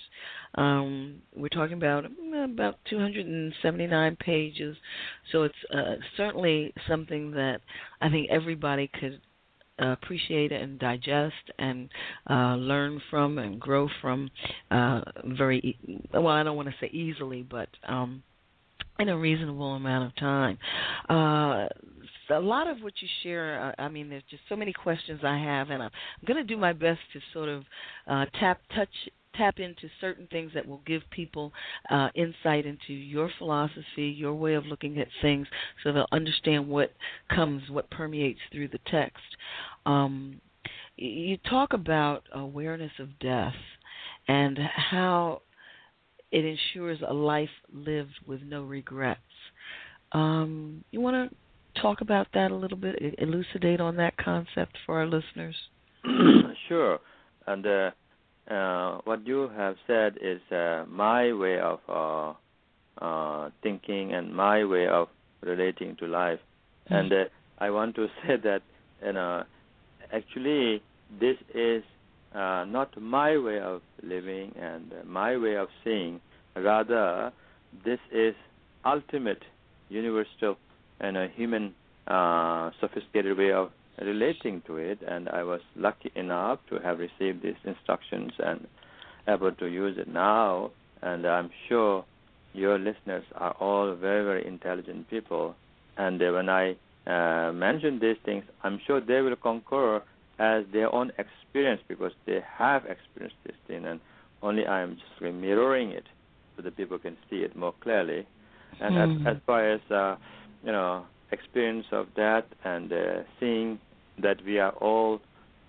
Um, 0.55 1.21
we're 1.35 1.49
talking 1.49 1.77
about 1.77 2.05
about 2.05 2.75
279 2.89 4.15
pages, 4.17 4.77
so 5.31 5.43
it's 5.43 5.55
uh, 5.73 5.95
certainly 6.15 6.73
something 6.87 7.31
that 7.31 7.59
I 8.01 8.09
think 8.09 8.29
everybody 8.29 8.89
could 8.99 9.19
appreciate 9.79 10.51
and 10.51 10.79
digest 10.79 11.33
and 11.59 11.89
uh, 12.29 12.55
learn 12.55 13.01
from 13.09 13.39
and 13.39 13.59
grow 13.59 13.89
from 14.01 14.29
uh, 14.71 15.01
very 15.25 15.77
well. 16.13 16.27
I 16.27 16.43
don't 16.43 16.55
want 16.55 16.69
to 16.69 16.75
say 16.79 16.89
easily, 16.91 17.41
but 17.41 17.69
um, 17.87 18.23
in 18.99 19.09
a 19.09 19.17
reasonable 19.17 19.73
amount 19.73 20.05
of 20.05 20.15
time. 20.15 20.57
Uh, 21.09 21.67
a 22.29 22.39
lot 22.39 22.67
of 22.67 22.77
what 22.81 22.93
you 23.01 23.07
share, 23.21 23.73
uh, 23.79 23.81
I 23.81 23.89
mean, 23.89 24.09
there's 24.09 24.23
just 24.29 24.43
so 24.49 24.55
many 24.55 24.73
questions 24.73 25.21
I 25.23 25.37
have, 25.37 25.69
and 25.69 25.83
I'm 25.83 25.91
going 26.25 26.37
to 26.37 26.43
do 26.43 26.57
my 26.57 26.73
best 26.73 26.99
to 27.13 27.19
sort 27.33 27.49
of 27.49 27.63
uh, 28.07 28.25
tap, 28.39 28.61
touch, 28.75 28.89
tap 29.35 29.59
into 29.59 29.89
certain 29.99 30.27
things 30.31 30.51
that 30.53 30.67
will 30.67 30.81
give 30.85 31.01
people 31.09 31.51
uh, 31.89 32.09
insight 32.15 32.65
into 32.65 32.93
your 32.93 33.29
philosophy, 33.37 34.05
your 34.15 34.33
way 34.33 34.53
of 34.53 34.65
looking 34.65 34.99
at 34.99 35.07
things, 35.21 35.47
so 35.83 35.91
they'll 35.91 36.07
understand 36.11 36.67
what 36.67 36.93
comes, 37.29 37.63
what 37.69 37.89
permeates 37.89 38.39
through 38.51 38.69
the 38.69 38.79
text. 38.89 39.23
Um, 39.85 40.39
you 40.95 41.37
talk 41.49 41.73
about 41.73 42.23
awareness 42.33 42.91
of 42.99 43.19
death 43.19 43.55
and 44.27 44.57
how 44.57 45.41
it 46.33 46.43
ensures 46.43 46.97
a 47.07 47.13
life 47.13 47.55
lived 47.71 48.19
with 48.25 48.41
no 48.41 48.63
regrets. 48.63 49.21
Um, 50.13 50.83
you 50.89 50.99
want 50.99 51.31
to 51.31 51.81
talk 51.81 52.01
about 52.01 52.27
that 52.33 52.49
a 52.49 52.55
little 52.55 52.77
bit, 52.77 52.95
elucidate 53.19 53.79
on 53.79 53.95
that 53.97 54.17
concept 54.17 54.75
for 54.85 54.97
our 54.99 55.05
listeners? 55.05 55.55
sure. 56.67 56.99
And 57.45 57.65
uh, 57.67 57.91
uh, 58.51 59.01
what 59.03 59.25
you 59.27 59.49
have 59.55 59.75
said 59.85 60.17
is 60.21 60.41
uh, 60.51 60.85
my 60.89 61.31
way 61.33 61.59
of 61.59 61.79
uh, 61.87 62.33
uh, 63.03 63.49
thinking 63.61 64.13
and 64.13 64.33
my 64.35 64.65
way 64.65 64.87
of 64.87 65.09
relating 65.41 65.95
to 65.97 66.07
life. 66.07 66.39
Mm-hmm. 66.85 66.93
And 66.95 67.13
uh, 67.13 67.23
I 67.59 67.69
want 67.69 67.95
to 67.95 68.07
say 68.23 68.37
that, 68.43 68.61
you 69.05 69.13
know, 69.13 69.43
actually, 70.11 70.81
this 71.19 71.37
is 71.53 71.83
not 72.33 72.99
my 72.99 73.37
way 73.37 73.59
of 73.59 73.81
living 74.01 74.53
and 74.59 74.93
my 75.05 75.37
way 75.37 75.55
of 75.55 75.67
seeing. 75.83 76.19
Rather, 76.55 77.31
this 77.85 77.99
is 78.11 78.35
ultimate 78.85 79.43
universal 79.89 80.57
and 80.99 81.17
a 81.17 81.27
human 81.35 81.73
uh, 82.07 82.71
sophisticated 82.79 83.37
way 83.37 83.51
of 83.51 83.71
relating 84.01 84.61
to 84.67 84.77
it. 84.77 84.99
And 85.07 85.29
I 85.29 85.43
was 85.43 85.61
lucky 85.75 86.11
enough 86.15 86.59
to 86.69 86.79
have 86.79 86.99
received 86.99 87.43
these 87.43 87.55
instructions 87.63 88.31
and 88.39 88.67
able 89.27 89.51
to 89.53 89.65
use 89.65 89.97
it 89.97 90.07
now. 90.07 90.71
And 91.01 91.25
I'm 91.25 91.49
sure 91.67 92.05
your 92.53 92.77
listeners 92.77 93.23
are 93.35 93.55
all 93.59 93.95
very, 93.95 94.23
very 94.23 94.47
intelligent 94.47 95.09
people. 95.09 95.55
And 95.97 96.21
uh, 96.21 96.31
when 96.31 96.49
I 96.49 96.75
uh, 97.05 97.51
mention 97.51 97.99
these 97.99 98.17
things, 98.25 98.43
I'm 98.63 98.79
sure 98.85 99.01
they 99.01 99.21
will 99.21 99.35
concur 99.35 100.01
as 100.39 100.63
their 100.71 100.93
own 100.93 101.11
experience 101.17 101.81
because 101.87 102.11
they 102.25 102.39
have 102.57 102.85
experienced 102.85 103.37
this 103.45 103.55
thing. 103.67 103.85
And 103.85 103.99
only 104.41 104.65
I'm 104.65 104.95
just 104.95 105.21
mirroring 105.21 105.91
it 105.91 106.05
so 106.55 106.61
that 106.63 106.75
people 106.77 106.99
can 106.99 107.17
see 107.29 107.37
it 107.37 107.55
more 107.55 107.73
clearly. 107.81 108.25
And 108.79 108.95
mm. 108.95 109.03
as, 109.03 109.21
hmm. 109.21 109.27
as 109.27 109.37
far 109.45 109.71
as 109.71 109.81
uh, 109.91 110.15
you 110.63 110.71
know 110.71 111.05
experience 111.31 111.85
of 111.91 112.07
that 112.15 112.45
and 112.63 112.91
uh, 112.91 113.23
seeing 113.39 113.79
that 114.21 114.37
we 114.45 114.59
are 114.59 114.71
all 114.71 115.19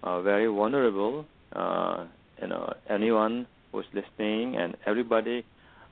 uh, 0.03 0.21
very 0.21 0.47
vulnerable. 0.47 1.25
Uh, 1.55 2.05
you 2.41 2.49
know, 2.49 2.73
anyone 2.91 3.47
who's 3.73 3.87
listening 3.95 4.57
and 4.57 4.77
everybody 4.87 5.45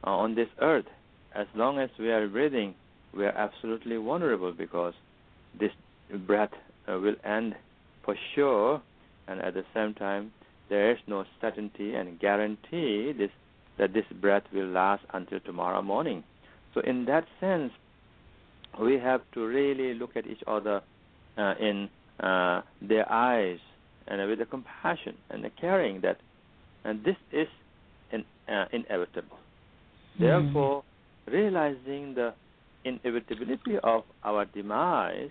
uh, 0.06 0.10
on 0.10 0.34
this 0.34 0.48
earth, 0.60 0.86
as 1.34 1.46
long 1.54 1.78
as 1.78 1.88
we 1.98 2.10
are 2.10 2.28
breathing, 2.28 2.74
we 3.14 3.24
are 3.24 3.36
absolutely 3.36 3.96
vulnerable 3.96 4.52
because 4.52 4.94
this 5.58 5.70
breath 6.26 6.50
uh, 6.88 6.98
will 6.98 7.14
end 7.24 7.54
for 8.04 8.16
sure, 8.34 8.82
and 9.28 9.40
at 9.40 9.54
the 9.54 9.64
same 9.74 9.94
time, 9.94 10.32
there 10.68 10.90
is 10.90 10.98
no 11.06 11.24
certainty 11.40 11.94
and 11.94 12.18
guarantee 12.18 13.12
this 13.16 13.30
that 13.78 13.94
this 13.94 14.04
breath 14.20 14.42
will 14.52 14.66
last 14.66 15.02
until 15.14 15.40
tomorrow 15.40 15.80
morning. 15.80 16.22
So, 16.74 16.80
in 16.82 17.06
that 17.06 17.24
sense, 17.40 17.72
we 18.80 18.98
have 18.98 19.22
to 19.34 19.46
really 19.46 19.94
look 19.94 20.16
at 20.16 20.26
each 20.26 20.42
other 20.46 20.82
uh, 21.38 21.54
in 21.58 21.88
uh, 22.20 22.62
their 22.80 23.10
eyes 23.10 23.58
and 24.06 24.28
with 24.28 24.38
the 24.38 24.44
compassion 24.44 25.16
and 25.30 25.42
the 25.44 25.50
caring 25.60 26.00
that 26.02 26.18
and 26.84 27.04
this 27.04 27.16
is 27.32 27.46
in, 28.12 28.24
uh, 28.52 28.64
inevitable. 28.72 29.38
Mm-hmm. 30.20 30.24
Therefore, 30.24 30.84
realizing 31.26 32.14
the 32.14 32.34
inevitability 32.84 33.78
of 33.82 34.02
our 34.24 34.44
demise, 34.46 35.30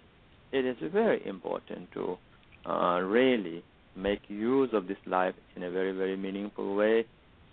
it 0.51 0.65
is 0.65 0.77
very 0.91 1.25
important 1.25 1.91
to 1.93 2.17
uh, 2.65 2.99
really 3.01 3.63
make 3.95 4.21
use 4.27 4.69
of 4.73 4.87
this 4.87 4.97
life 5.05 5.35
in 5.55 5.63
a 5.63 5.71
very, 5.71 5.91
very 5.91 6.15
meaningful 6.15 6.75
way 6.75 7.05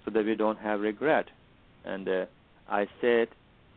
so 0.05 0.11
that 0.11 0.25
we 0.25 0.35
don't 0.35 0.59
have 0.59 0.81
regret. 0.81 1.27
And 1.85 2.09
uh, 2.09 2.27
I 2.69 2.87
said, 3.01 3.29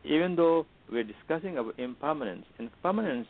even 0.03 0.35
though 0.35 0.65
we're 0.91 1.03
discussing 1.03 1.57
about 1.57 1.79
impermanence. 1.79 2.45
Impermanence 2.59 3.27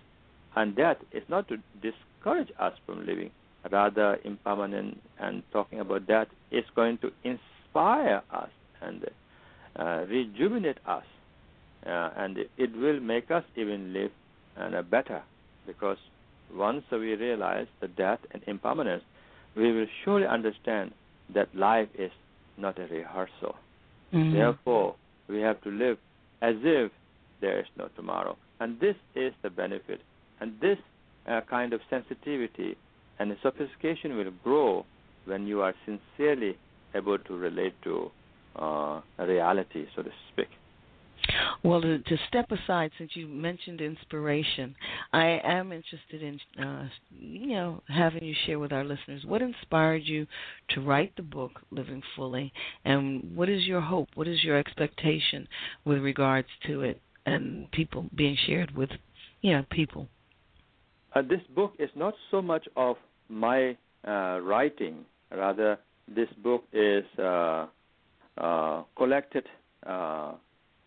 and 0.56 0.76
death 0.76 0.98
is 1.14 1.24
not 1.30 1.48
to 1.48 1.58
discourage 1.82 2.50
us 2.60 2.74
from 2.86 3.06
living. 3.06 3.30
Rather, 3.72 4.18
impermanence 4.26 4.98
and 5.20 5.44
talking 5.54 5.80
about 5.80 6.08
death 6.08 6.28
is 6.52 6.66
going 6.76 6.98
to 6.98 7.12
inspire 7.24 8.24
us 8.34 8.50
and 8.82 9.06
uh, 9.78 10.06
rejuvenate 10.10 10.80
us. 10.88 11.04
Uh, 11.86 12.10
and 12.18 12.38
it 12.58 12.76
will 12.76 13.00
make 13.00 13.30
us 13.30 13.44
even 13.56 13.94
live 13.94 14.12
uh, 14.60 14.82
better 14.82 15.22
because 15.68 15.98
once 16.56 16.84
we 16.92 17.16
realize 17.16 17.68
the 17.80 17.88
death 17.88 18.20
and 18.32 18.42
impermanence, 18.48 19.04
we 19.56 19.72
will 19.72 19.88
surely 20.04 20.28
understand 20.28 20.92
that 21.34 21.54
life 21.56 21.90
is 21.98 22.12
not 22.58 22.80
a 22.80 22.84
rehearsal. 22.84 23.56
Mm-hmm. 24.14 24.34
Therefore, 24.34 24.96
we 25.28 25.42
have 25.42 25.62
to 25.62 25.70
live 25.70 25.98
as 26.42 26.56
if 26.64 26.92
there 27.40 27.60
is 27.60 27.66
no 27.78 27.88
tomorrow. 27.96 28.38
And 28.60 28.80
this 28.80 28.96
is 29.16 29.34
the 29.42 29.50
benefit. 29.50 30.02
And 30.40 30.54
this 30.62 30.78
uh, 31.28 31.42
kind 31.50 31.74
of 31.74 31.82
sensitivity 31.90 32.76
and 33.20 33.36
sophistication 33.42 34.18
will 34.18 34.32
grow 34.44 34.86
when 35.26 35.48
you 35.48 35.62
are 35.62 35.74
sincerely 35.86 36.58
able 36.96 37.18
to 37.18 37.38
relate 37.38 37.74
to 37.84 38.12
uh, 38.56 39.02
reality, 39.20 39.86
so 39.96 40.02
to 40.02 40.10
speak. 40.32 40.48
Well, 41.64 41.82
to, 41.82 42.00
to, 42.00 42.18
step 42.28 42.52
aside, 42.52 42.92
since 42.98 43.12
you 43.14 43.28
mentioned 43.28 43.82
inspiration, 43.82 44.76
I 45.14 45.40
am 45.44 45.72
interested 45.72 46.24
in, 46.24 46.40
uh, 46.64 46.88
you 47.12 47.50
know, 47.50 47.84
having 47.88 48.24
you 48.24 48.34
share 48.46 48.58
with 48.58 48.74
our 48.74 48.84
listeners 48.84 49.24
what 49.26 49.44
inspired 49.44 50.02
you 50.04 50.26
to 50.70 50.82
write 50.82 51.16
the 51.16 51.22
book 51.22 51.52
"Living 51.70 52.02
Fully," 52.16 52.52
and 52.84 53.36
what 53.36 53.48
is 53.48 53.66
your 53.66 53.82
hope? 53.82 54.10
What 54.16 54.28
is 54.28 54.44
your 54.44 54.58
expectation 54.58 55.48
with 55.86 56.00
regards 56.00 56.48
to 56.66 56.82
it? 56.82 57.00
and 57.26 57.70
people 57.72 58.06
being 58.16 58.38
shared 58.46 58.76
with 58.76 58.90
you 59.42 59.54
know 59.54 59.66
people. 59.70 60.08
Uh, 61.14 61.22
this 61.22 61.42
book 61.56 61.74
is 61.80 61.90
not 61.96 62.14
so 62.30 62.42
much 62.42 62.68
of 62.76 62.96
my 63.30 63.76
uh, 64.08 64.40
writing. 64.42 65.06
Rather, 65.32 65.78
this 66.14 66.30
book 66.44 66.64
is 66.74 67.04
uh, 67.20 67.68
uh 68.38 68.84
collected 68.96 69.46
uh, 69.86 70.34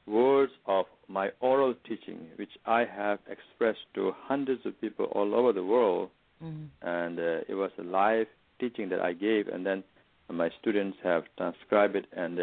words 0.07 0.53
of 0.67 0.87
my 1.09 1.31
oral 1.41 1.75
teaching, 1.87 2.29
which 2.37 2.51
I 2.67 2.85
have 2.85 3.19
expressed 3.29 3.87
to 3.95 4.13
hundreds 4.17 4.65
of 4.67 4.81
people 4.81 5.07
all 5.07 5.35
over 5.35 5.53
the 5.53 5.65
world. 5.65 6.11
Mm-hmm. 6.43 6.65
And 6.83 7.19
uh, 7.19 7.41
it 7.49 7.55
was 7.55 7.71
a 7.79 7.83
live 7.83 8.27
teaching 8.59 8.89
that 8.91 9.01
I 9.01 9.13
gave, 9.13 9.49
and 9.49 9.65
then 9.65 9.83
my 10.31 10.51
students 10.61 10.99
have 11.03 11.25
transcribed 11.37 11.97
it 11.97 12.07
and 12.17 12.39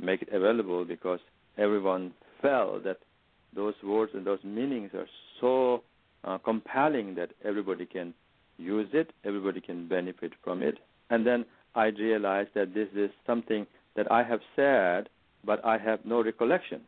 make 0.00 0.22
it 0.22 0.28
available 0.32 0.84
because 0.84 1.20
everyone 1.58 2.12
felt 2.40 2.84
that 2.84 2.98
those 3.54 3.74
words 3.82 4.12
and 4.14 4.26
those 4.26 4.42
meanings 4.44 4.90
are 4.94 5.06
so 5.40 5.82
uh, 6.24 6.38
compelling 6.38 7.14
that 7.14 7.30
everybody 7.44 7.86
can 7.86 8.14
use 8.58 8.88
it, 8.92 9.12
everybody 9.24 9.60
can 9.60 9.88
benefit 9.88 10.32
from 10.42 10.62
it. 10.62 10.78
And 11.10 11.26
then 11.26 11.44
I 11.74 11.86
realized 11.86 12.50
that 12.54 12.74
this 12.74 12.88
is 12.94 13.10
something 13.26 13.66
that 13.96 14.10
I 14.10 14.22
have 14.22 14.40
said, 14.56 15.08
but 15.44 15.64
I 15.64 15.78
have 15.78 16.04
no 16.04 16.22
recollection. 16.22 16.82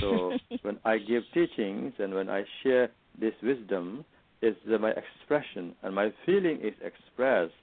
So 0.00 0.32
when 0.62 0.78
I 0.84 0.98
give 0.98 1.22
teachings 1.34 1.94
and 1.98 2.14
when 2.14 2.28
I 2.28 2.44
share 2.62 2.90
this 3.18 3.34
wisdom, 3.42 4.04
is 4.42 4.56
my 4.66 4.90
expression 4.90 5.74
and 5.82 5.94
my 5.94 6.12
feeling 6.26 6.58
is 6.62 6.74
expressed. 6.84 7.54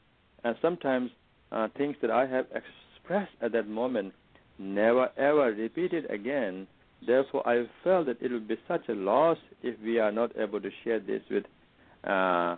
And 0.44 0.56
sometimes 0.62 1.12
uh, 1.52 1.68
things 1.78 1.96
that 2.02 2.10
I 2.10 2.26
have 2.26 2.46
expressed 2.56 3.34
at 3.42 3.52
that 3.52 3.68
moment 3.68 4.14
never 4.58 5.10
ever 5.18 5.54
repeated 5.54 6.10
again. 6.10 6.68
Therefore, 7.06 7.48
I 7.48 7.66
felt 7.84 8.08
that 8.08 8.22
it 8.22 8.32
would 8.32 8.48
be 8.48 8.58
such 8.68 8.88
a 8.90 8.94
loss 8.94 9.38
if 9.62 9.76
we 9.82 10.00
are 10.00 10.12
not 10.12 10.32
able 10.38 10.60
to 10.62 10.70
share 10.84 11.00
this 11.00 11.22
with 11.30 11.44
uh, 12.04 12.56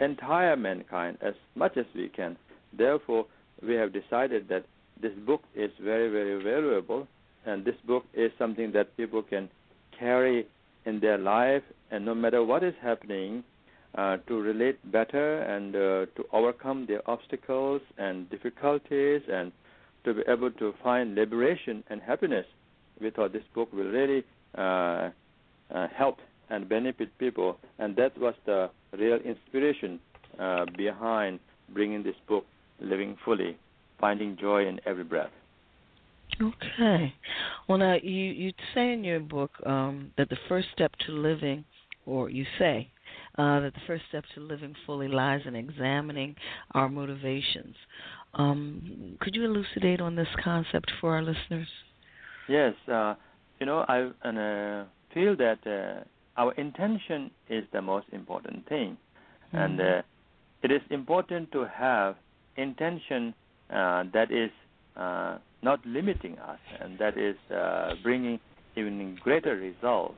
entire 0.00 0.56
mankind 0.56 1.18
as 1.20 1.34
much 1.54 1.76
as 1.76 1.86
we 1.94 2.08
can. 2.08 2.36
Therefore, 2.76 3.26
we 3.66 3.74
have 3.74 3.92
decided 3.92 4.48
that 4.48 4.64
this 5.00 5.12
book 5.26 5.42
is 5.54 5.70
very, 5.82 6.10
very 6.10 6.42
valuable, 6.42 7.06
and 7.46 7.64
this 7.64 7.76
book 7.86 8.04
is 8.14 8.30
something 8.38 8.72
that 8.72 8.96
people 8.96 9.22
can 9.22 9.48
carry 9.98 10.46
in 10.84 11.00
their 11.00 11.18
life, 11.18 11.62
and 11.90 12.04
no 12.04 12.14
matter 12.14 12.44
what 12.44 12.62
is 12.62 12.74
happening, 12.82 13.42
uh, 13.96 14.18
to 14.28 14.40
relate 14.40 14.78
better 14.92 15.40
and 15.42 15.74
uh, 15.74 16.06
to 16.16 16.24
overcome 16.32 16.84
their 16.86 17.08
obstacles 17.08 17.80
and 17.96 18.28
difficulties 18.28 19.22
and 19.32 19.52
to 20.04 20.12
be 20.12 20.22
able 20.28 20.50
to 20.50 20.74
find 20.82 21.14
liberation 21.14 21.82
and 21.88 22.02
happiness. 22.02 22.44
We 23.00 23.10
thought 23.10 23.32
this 23.32 23.42
book 23.54 23.72
will 23.72 23.90
really 23.90 24.24
uh, 24.56 25.10
uh 25.74 25.88
help 25.96 26.18
and 26.50 26.68
benefit 26.68 27.08
people, 27.18 27.56
and 27.78 27.96
that 27.96 28.16
was 28.18 28.34
the 28.44 28.70
real 28.92 29.16
inspiration 29.16 29.98
uh, 30.38 30.66
behind 30.76 31.40
bringing 31.70 32.02
this 32.02 32.14
book, 32.28 32.44
Living 32.80 33.16
Fully, 33.24 33.56
Finding 33.98 34.36
Joy 34.36 34.66
in 34.66 34.80
Every 34.86 35.04
Breath. 35.04 35.32
Okay. 36.40 37.14
Well, 37.68 37.78
now 37.78 37.94
you 38.02 38.10
you 38.12 38.52
say 38.74 38.92
in 38.92 39.04
your 39.04 39.20
book 39.20 39.50
um, 39.64 40.12
that 40.18 40.28
the 40.28 40.36
first 40.48 40.68
step 40.74 40.92
to 41.06 41.12
living, 41.12 41.64
or 42.04 42.28
you 42.28 42.44
say 42.58 42.90
uh, 43.38 43.60
that 43.60 43.74
the 43.74 43.80
first 43.86 44.04
step 44.08 44.24
to 44.34 44.40
living 44.40 44.74
fully 44.84 45.08
lies 45.08 45.40
in 45.46 45.54
examining 45.54 46.34
our 46.72 46.88
motivations. 46.88 47.74
Um, 48.34 49.16
could 49.20 49.34
you 49.34 49.44
elucidate 49.44 50.00
on 50.00 50.14
this 50.14 50.28
concept 50.42 50.92
for 51.00 51.14
our 51.14 51.22
listeners? 51.22 51.68
Yes. 52.48 52.74
Uh, 52.90 53.14
you 53.58 53.66
know, 53.66 53.84
I 53.88 54.02
uh, 54.28 54.84
feel 55.14 55.36
that 55.36 55.58
uh, 55.66 56.04
our 56.40 56.52
intention 56.54 57.30
is 57.48 57.64
the 57.72 57.80
most 57.80 58.06
important 58.12 58.68
thing, 58.68 58.96
mm-hmm. 59.48 59.56
and 59.56 59.80
uh, 59.80 60.02
it 60.62 60.70
is 60.70 60.82
important 60.90 61.50
to 61.52 61.66
have 61.66 62.16
intention 62.56 63.34
uh, 63.70 64.04
that 64.12 64.30
is 64.30 64.50
not 65.70 65.80
limiting 65.98 66.38
us 66.38 66.62
and 66.80 66.98
that 66.98 67.14
is 67.18 67.36
bringing 68.02 68.38
even 68.76 69.18
greater 69.22 69.56
results 69.56 70.16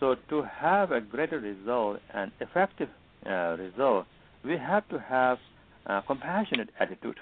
so 0.00 0.16
to 0.28 0.42
have 0.42 0.90
a 0.90 1.00
greater 1.00 1.38
result 1.38 2.00
and 2.12 2.32
effective 2.40 2.88
uh, 3.26 3.56
result, 3.58 4.06
we 4.44 4.58
have 4.58 4.88
to 4.88 4.98
have 4.98 5.38
a 5.86 6.02
compassionate 6.06 6.70
attitude, 6.80 7.16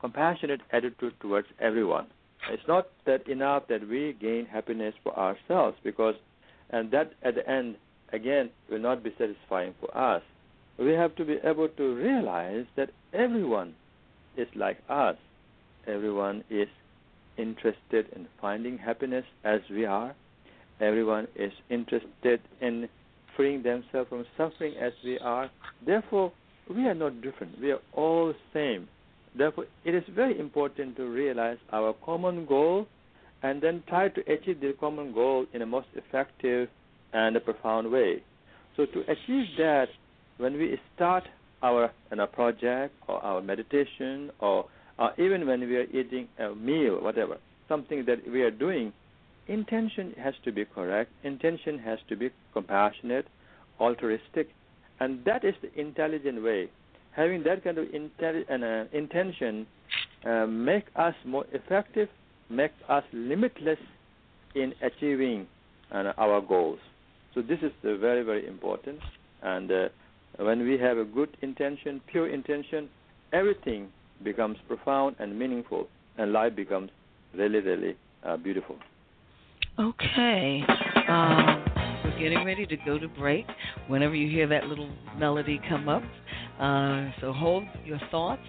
compassionate 0.00 0.60
attitude 0.72 1.14
towards 1.20 1.46
everyone. 1.60 2.06
It's 2.50 2.66
not 2.66 2.88
that 3.04 3.28
enough 3.28 3.68
that 3.68 3.88
we 3.88 4.16
gain 4.20 4.46
happiness 4.46 4.94
for 5.02 5.16
ourselves 5.16 5.76
because, 5.84 6.14
and 6.70 6.90
that 6.90 7.12
at 7.22 7.34
the 7.34 7.48
end 7.48 7.76
again 8.12 8.50
will 8.70 8.80
not 8.80 9.02
be 9.02 9.14
satisfying 9.18 9.74
for 9.80 9.96
us. 9.96 10.22
We 10.78 10.92
have 10.92 11.14
to 11.16 11.24
be 11.24 11.36
able 11.44 11.68
to 11.68 11.94
realize 11.94 12.66
that 12.76 12.90
everyone 13.12 13.74
is 14.36 14.48
like 14.54 14.78
us. 14.88 15.16
Everyone 15.86 16.44
is 16.50 16.68
interested 17.38 18.06
in 18.14 18.26
finding 18.40 18.78
happiness 18.78 19.24
as 19.44 19.60
we 19.70 19.84
are 19.84 20.14
Everyone 20.80 21.26
is 21.34 21.52
interested 21.70 22.40
in 22.60 22.88
freeing 23.34 23.62
themselves 23.62 24.08
from 24.10 24.26
suffering 24.36 24.74
as 24.80 24.92
we 25.02 25.18
are. 25.18 25.50
Therefore, 25.84 26.32
we 26.68 26.86
are 26.86 26.94
not 26.94 27.22
different. 27.22 27.58
We 27.60 27.70
are 27.72 27.80
all 27.94 28.28
the 28.28 28.34
same. 28.52 28.88
Therefore, 29.36 29.64
it 29.84 29.94
is 29.94 30.02
very 30.14 30.38
important 30.38 30.96
to 30.96 31.04
realize 31.08 31.58
our 31.72 31.94
common 32.04 32.44
goal 32.46 32.86
and 33.42 33.62
then 33.62 33.82
try 33.88 34.08
to 34.08 34.20
achieve 34.32 34.60
the 34.60 34.74
common 34.78 35.12
goal 35.14 35.46
in 35.54 35.62
a 35.62 35.66
most 35.66 35.88
effective 35.94 36.68
and 37.12 37.36
a 37.36 37.40
profound 37.40 37.90
way. 37.90 38.22
So 38.76 38.84
to 38.86 39.00
achieve 39.02 39.46
that, 39.58 39.86
when 40.38 40.54
we 40.54 40.78
start 40.94 41.24
our 41.62 41.90
you 42.10 42.26
project 42.26 42.94
or 43.08 43.22
our 43.24 43.40
meditation 43.40 44.30
or 44.40 44.66
uh, 44.98 45.10
even 45.18 45.46
when 45.46 45.60
we 45.60 45.76
are 45.76 45.84
eating 45.92 46.28
a 46.38 46.54
meal, 46.54 47.00
whatever, 47.02 47.38
something 47.68 48.04
that 48.06 48.18
we 48.30 48.42
are 48.42 48.50
doing, 48.50 48.92
intention 49.48 50.14
has 50.18 50.34
to 50.44 50.52
be 50.52 50.64
correct, 50.64 51.10
intention 51.22 51.78
has 51.78 51.98
to 52.08 52.16
be 52.16 52.30
compassionate, 52.52 53.26
altruistic, 53.80 54.48
and 55.00 55.24
that 55.24 55.44
is 55.44 55.54
the 55.62 55.80
intelligent 55.80 56.42
way. 56.42 56.68
Having 57.12 57.44
that 57.44 57.64
kind 57.64 57.78
of 57.78 57.86
intelli- 57.86 58.48
uh, 58.50 58.86
intention 58.96 59.66
uh, 60.24 60.46
make 60.46 60.84
us 60.96 61.14
more 61.24 61.44
effective, 61.52 62.08
make 62.50 62.72
us 62.88 63.04
limitless 63.12 63.78
in 64.54 64.72
achieving 64.82 65.46
uh, 65.92 66.12
our 66.18 66.40
goals. 66.40 66.78
So 67.34 67.42
this 67.42 67.58
is 67.62 67.72
very 67.82 68.22
very 68.22 68.46
important. 68.46 68.98
And 69.42 69.70
uh, 69.70 69.88
when 70.38 70.60
we 70.60 70.78
have 70.78 70.98
a 70.98 71.04
good 71.04 71.36
intention, 71.42 72.00
pure 72.10 72.28
intention, 72.28 72.88
everything 73.32 73.88
becomes 74.22 74.56
profound 74.68 75.16
and 75.18 75.38
meaningful, 75.38 75.88
and 76.18 76.32
life 76.32 76.54
becomes 76.56 76.90
really 77.34 77.60
really 77.60 77.96
uh, 78.24 78.36
beautiful. 78.36 78.76
Okay. 79.78 80.62
Um, 81.08 81.64
we're 82.04 82.18
getting 82.18 82.44
ready 82.44 82.66
to 82.66 82.76
go 82.78 82.98
to 82.98 83.08
break. 83.08 83.46
Whenever 83.88 84.14
you 84.14 84.30
hear 84.30 84.46
that 84.48 84.66
little 84.66 84.90
melody 85.18 85.60
come 85.68 85.88
up, 85.88 86.02
uh, 86.58 87.10
so 87.20 87.32
hold 87.32 87.64
your 87.84 88.00
thoughts. 88.10 88.42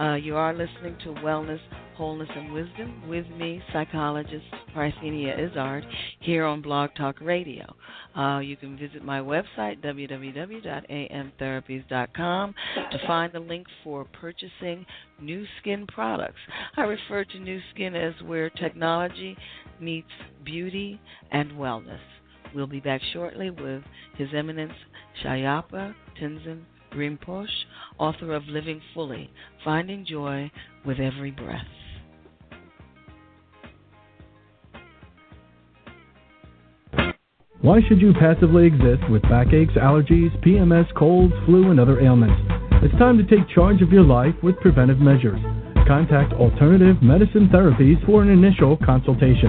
Uh, 0.00 0.14
you 0.14 0.36
are 0.36 0.54
listening 0.54 0.96
to 1.04 1.10
Wellness, 1.20 1.60
Wholeness, 1.96 2.28
and 2.34 2.52
Wisdom 2.52 3.08
with 3.08 3.24
me, 3.38 3.62
psychologist 3.72 4.44
Parthenia 4.74 5.38
Izzard, 5.38 5.86
here 6.20 6.44
on 6.44 6.60
Blog 6.60 6.90
Talk 6.96 7.20
Radio. 7.20 7.72
Uh, 8.16 8.40
you 8.40 8.56
can 8.56 8.76
visit 8.76 9.04
my 9.04 9.20
website, 9.20 9.80
www.amtherapies.com, 9.80 12.54
to 12.90 13.06
find 13.06 13.32
the 13.32 13.38
link 13.38 13.68
for 13.84 14.04
purchasing 14.06 14.84
Nu 15.20 15.44
Skin 15.60 15.86
products. 15.86 16.40
I 16.76 16.80
refer 16.82 17.22
to 17.24 17.38
Nu 17.38 17.60
Skin 17.72 17.94
as 17.94 18.14
where 18.26 18.50
technology 18.50 19.36
meets 19.80 20.10
beauty 20.44 21.00
and 21.30 21.52
wellness. 21.52 22.00
We'll 22.54 22.66
be 22.66 22.80
back 22.80 23.02
shortly 23.12 23.50
with 23.50 23.84
His 24.16 24.30
Eminence 24.34 24.72
Shyalpa 25.24 25.94
Tenzin 26.20 26.62
Rinpoche, 26.92 27.46
author 27.98 28.34
of 28.34 28.42
Living 28.48 28.80
Fully 28.94 29.30
Finding 29.64 30.04
Joy 30.04 30.50
with 30.84 30.98
Every 30.98 31.30
Breath. 31.30 31.62
Why 37.64 37.80
should 37.88 38.02
you 38.02 38.12
passively 38.12 38.66
exist 38.66 39.08
with 39.08 39.22
backaches, 39.22 39.74
allergies, 39.76 40.28
PMS, 40.44 40.84
colds, 40.94 41.32
flu, 41.46 41.70
and 41.70 41.80
other 41.80 41.98
ailments? 41.98 42.36
It's 42.84 42.92
time 42.98 43.16
to 43.16 43.24
take 43.24 43.48
charge 43.48 43.80
of 43.80 43.88
your 43.88 44.04
life 44.04 44.34
with 44.42 44.60
preventive 44.60 44.98
measures. 44.98 45.40
Contact 45.88 46.34
Alternative 46.34 47.02
Medicine 47.02 47.48
Therapies 47.48 48.04
for 48.04 48.22
an 48.22 48.28
initial 48.28 48.76
consultation. 48.84 49.48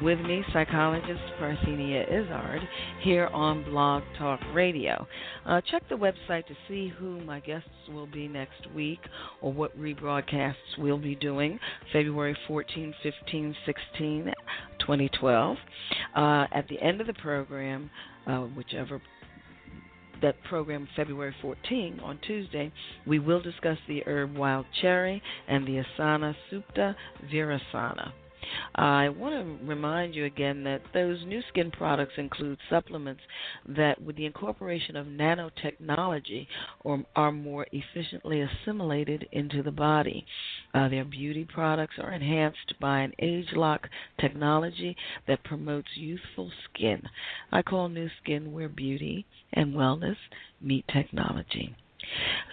With 0.08 0.20
me, 0.20 0.42
psychologist 0.54 1.20
Parthenia 1.38 2.02
Izzard, 2.10 2.66
here 3.02 3.26
on 3.26 3.62
Blog 3.64 4.02
Talk 4.16 4.40
Radio. 4.54 5.06
Uh, 5.44 5.60
check 5.70 5.82
the 5.90 5.96
website 5.96 6.46
to 6.46 6.54
see 6.66 6.88
who 6.88 7.20
my 7.26 7.40
guests 7.40 7.68
will 7.92 8.06
be 8.06 8.26
next 8.26 8.72
week 8.74 9.00
or 9.42 9.52
what 9.52 9.78
rebroadcasts 9.78 10.78
we'll 10.78 10.96
be 10.96 11.14
doing 11.14 11.60
February 11.92 12.34
14, 12.46 12.94
15, 13.02 13.54
16, 13.66 14.32
2012. 14.78 15.56
Uh, 16.16 16.46
at 16.52 16.66
the 16.68 16.80
end 16.80 17.02
of 17.02 17.06
the 17.06 17.12
program, 17.12 17.90
uh, 18.26 18.38
whichever 18.56 19.02
that 20.22 20.42
program 20.44 20.88
February 20.96 21.34
14 21.42 22.00
on 22.02 22.18
Tuesday, 22.26 22.72
we 23.06 23.18
will 23.18 23.42
discuss 23.42 23.76
the 23.86 24.02
herb 24.06 24.34
wild 24.38 24.64
cherry 24.80 25.22
and 25.48 25.66
the 25.66 25.84
asana 25.84 26.34
supta 26.50 26.94
virasana. 27.30 28.10
I 28.74 29.08
want 29.08 29.34
to 29.34 29.66
remind 29.66 30.14
you 30.14 30.24
again 30.24 30.64
that 30.64 30.82
those 30.94 31.18
Nu 31.26 31.40
Skin 31.48 31.70
products 31.70 32.14
include 32.16 32.58
supplements 32.70 33.22
that, 33.68 34.00
with 34.00 34.16
the 34.16 34.26
incorporation 34.26 34.96
of 34.96 35.06
nanotechnology, 35.06 36.46
or 36.80 37.04
are 37.16 37.32
more 37.32 37.66
efficiently 37.72 38.40
assimilated 38.40 39.26
into 39.32 39.62
the 39.62 39.72
body. 39.72 40.24
Uh, 40.74 40.88
their 40.88 41.04
beauty 41.04 41.44
products 41.44 41.94
are 41.98 42.12
enhanced 42.12 42.74
by 42.80 43.00
an 43.00 43.12
ageLOC 43.20 43.80
technology 44.20 44.96
that 45.26 45.44
promotes 45.44 45.88
youthful 45.96 46.50
skin. 46.64 47.02
I 47.52 47.62
call 47.62 47.88
Nu 47.88 48.08
Skin 48.22 48.52
where 48.52 48.68
beauty 48.68 49.26
and 49.52 49.74
wellness 49.74 50.16
meet 50.60 50.84
technology. 50.88 51.74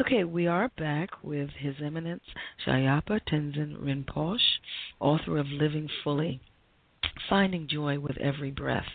Okay, 0.01 0.23
we 0.23 0.47
are 0.47 0.69
back 0.77 1.09
with 1.23 1.49
His 1.57 1.75
Eminence 1.83 2.23
Shyalpa 2.65 3.21
Tenzin 3.29 3.77
Rinpoche, 3.77 4.59
author 4.99 5.37
of 5.37 5.47
Living 5.47 5.89
Fully 6.03 6.41
finding 7.29 7.67
joy 7.67 7.99
with 7.99 8.17
every 8.17 8.51
breath. 8.51 8.87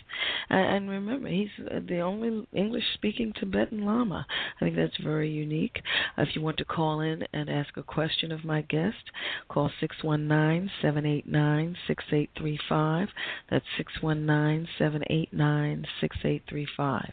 And 0.49 0.90
remember, 0.90 1.29
he's 1.29 1.49
the 1.59 2.01
only 2.01 2.46
English 2.53 2.85
speaking 2.94 3.33
Tibetan 3.33 3.85
Lama. 3.85 4.27
I 4.61 4.64
think 4.64 4.77
that's 4.77 4.96
very 5.03 5.31
unique. 5.31 5.81
Uh, 6.18 6.23
if 6.23 6.35
you 6.35 6.42
want 6.42 6.57
to 6.59 6.64
call 6.64 7.01
in 7.01 7.25
and 7.33 7.49
ask 7.49 7.77
a 7.77 7.83
question 7.83 8.33
of 8.33 8.44
my 8.44 8.62
guest, 8.62 9.11
call 9.49 9.70
619 9.81 10.70
789 10.83 11.77
6835. 11.87 13.09
That's 13.49 13.64
619 13.77 14.68
789 14.79 15.87
6835. 16.01 17.11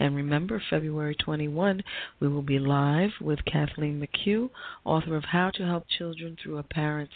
And 0.00 0.16
remember, 0.16 0.62
February 0.70 1.14
21, 1.14 1.82
we 2.20 2.28
will 2.28 2.42
be 2.42 2.58
live 2.58 3.10
with 3.20 3.44
Kathleen 3.44 4.00
McHugh, 4.00 4.50
author 4.84 5.16
of 5.16 5.24
How 5.24 5.50
to 5.50 5.64
Help 5.64 5.84
Children 5.98 6.36
Through 6.42 6.58
a 6.58 6.62
Parent's 6.62 7.12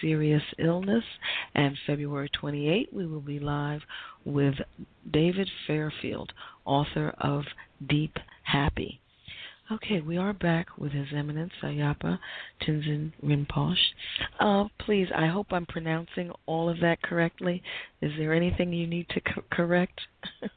Serious 0.00 0.42
Illness. 0.58 1.04
And 1.54 1.78
February 1.86 2.30
28, 2.30 2.92
we 2.92 3.06
will 3.06 3.20
be 3.20 3.38
live 3.38 3.82
with 4.24 4.54
David 5.10 5.48
Fairfield, 5.66 6.32
author 6.64 7.14
of 7.18 7.44
Deep 7.86 8.16
Happy. 8.42 9.00
Okay, 9.70 10.00
we 10.00 10.16
are 10.16 10.32
back 10.32 10.78
with 10.78 10.92
His 10.92 11.08
Eminence 11.12 11.52
Shyalpa 11.60 12.20
Tenzin 12.62 13.12
Rinpoche. 13.24 13.76
Uh, 14.38 14.68
please, 14.78 15.08
I 15.12 15.26
hope 15.26 15.48
I'm 15.50 15.66
pronouncing 15.66 16.30
all 16.46 16.68
of 16.68 16.78
that 16.80 17.02
correctly. 17.02 17.64
Is 18.00 18.12
there 18.16 18.32
anything 18.32 18.72
you 18.72 18.86
need 18.86 19.08
to 19.08 19.20
co- 19.20 19.42
correct? 19.50 20.00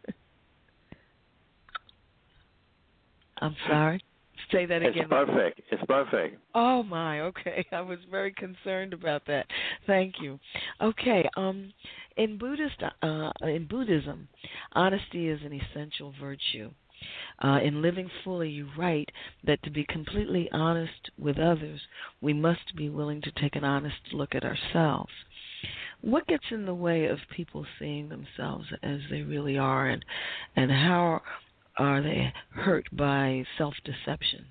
I'm 3.39 3.55
sorry. 3.67 4.03
Say 4.51 4.65
that 4.65 4.81
again. 4.81 5.03
It's 5.03 5.09
perfect. 5.09 5.61
It's 5.71 5.83
perfect. 5.85 6.37
Oh 6.55 6.81
my, 6.83 7.21
okay. 7.21 7.65
I 7.71 7.81
was 7.81 7.99
very 8.09 8.31
concerned 8.31 8.93
about 8.93 9.23
that. 9.27 9.45
Thank 9.85 10.15
you. 10.21 10.39
Okay, 10.81 11.29
um 11.37 11.73
in 12.17 12.37
Buddhist 12.37 12.81
uh 13.01 13.31
in 13.43 13.67
Buddhism, 13.67 14.27
honesty 14.73 15.27
is 15.27 15.39
an 15.43 15.53
essential 15.53 16.13
virtue. 16.19 16.71
Uh, 17.41 17.59
in 17.63 17.81
living 17.81 18.09
fully, 18.25 18.49
you 18.49 18.67
write 18.77 19.09
that 19.45 19.63
to 19.63 19.69
be 19.71 19.85
completely 19.85 20.49
honest 20.51 21.09
with 21.17 21.39
others, 21.39 21.79
we 22.19 22.33
must 22.33 22.75
be 22.75 22.89
willing 22.89 23.21
to 23.21 23.31
take 23.31 23.55
an 23.55 23.63
honest 23.63 23.95
look 24.11 24.35
at 24.35 24.43
ourselves. 24.43 25.11
What 26.01 26.27
gets 26.27 26.43
in 26.51 26.65
the 26.65 26.75
way 26.75 27.05
of 27.05 27.19
people 27.33 27.65
seeing 27.77 28.09
themselves 28.09 28.65
as 28.83 28.99
they 29.09 29.21
really 29.21 29.57
are, 29.57 29.87
and 29.87 30.03
and 30.55 30.71
how 30.71 31.21
are 31.79 32.01
they 32.01 32.31
hurt 32.51 32.85
by 32.91 33.45
self 33.57 33.73
deception? 33.83 34.45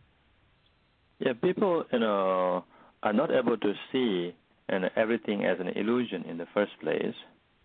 Yeah, 1.20 1.34
people, 1.34 1.84
you 1.92 1.98
know, 2.00 2.64
are 3.02 3.12
not 3.12 3.30
able 3.30 3.56
to 3.58 3.72
see 3.92 4.34
and 4.68 4.90
everything 4.96 5.44
as 5.44 5.58
an 5.60 5.68
illusion 5.68 6.24
in 6.24 6.38
the 6.38 6.46
first 6.52 6.72
place, 6.80 7.14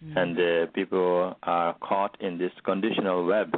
mm-hmm. 0.04 0.18
and 0.18 0.40
uh, 0.40 0.72
people 0.74 1.36
are 1.44 1.76
caught 1.82 2.16
in 2.22 2.38
this 2.38 2.52
conditional 2.64 3.26
web, 3.26 3.52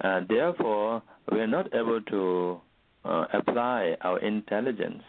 and 0.00 0.28
therefore 0.28 1.02
we 1.30 1.40
are 1.40 1.46
not 1.46 1.74
able 1.74 2.00
to 2.02 2.60
uh, 3.04 3.24
apply 3.32 3.96
our 4.02 4.18
intelligence 4.20 5.02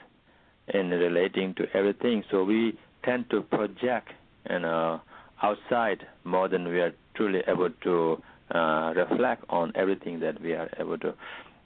in 0.74 0.90
relating 0.90 1.54
to 1.56 1.66
everything. 1.74 2.24
So 2.32 2.44
we 2.44 2.78
tend 3.04 3.30
to 3.32 3.42
project, 3.42 4.10
you 4.50 4.60
know, 4.60 5.02
outside 5.42 6.06
more 6.24 6.48
than 6.48 6.68
we 6.68 6.80
are 6.80 6.94
truly 7.16 7.42
able 7.48 7.70
to 7.84 8.22
uh, 8.52 8.94
reflect 8.96 9.44
on 9.50 9.72
everything 9.76 10.20
that 10.20 10.42
we 10.42 10.54
are 10.54 10.70
able 10.80 10.98
to 11.00 11.14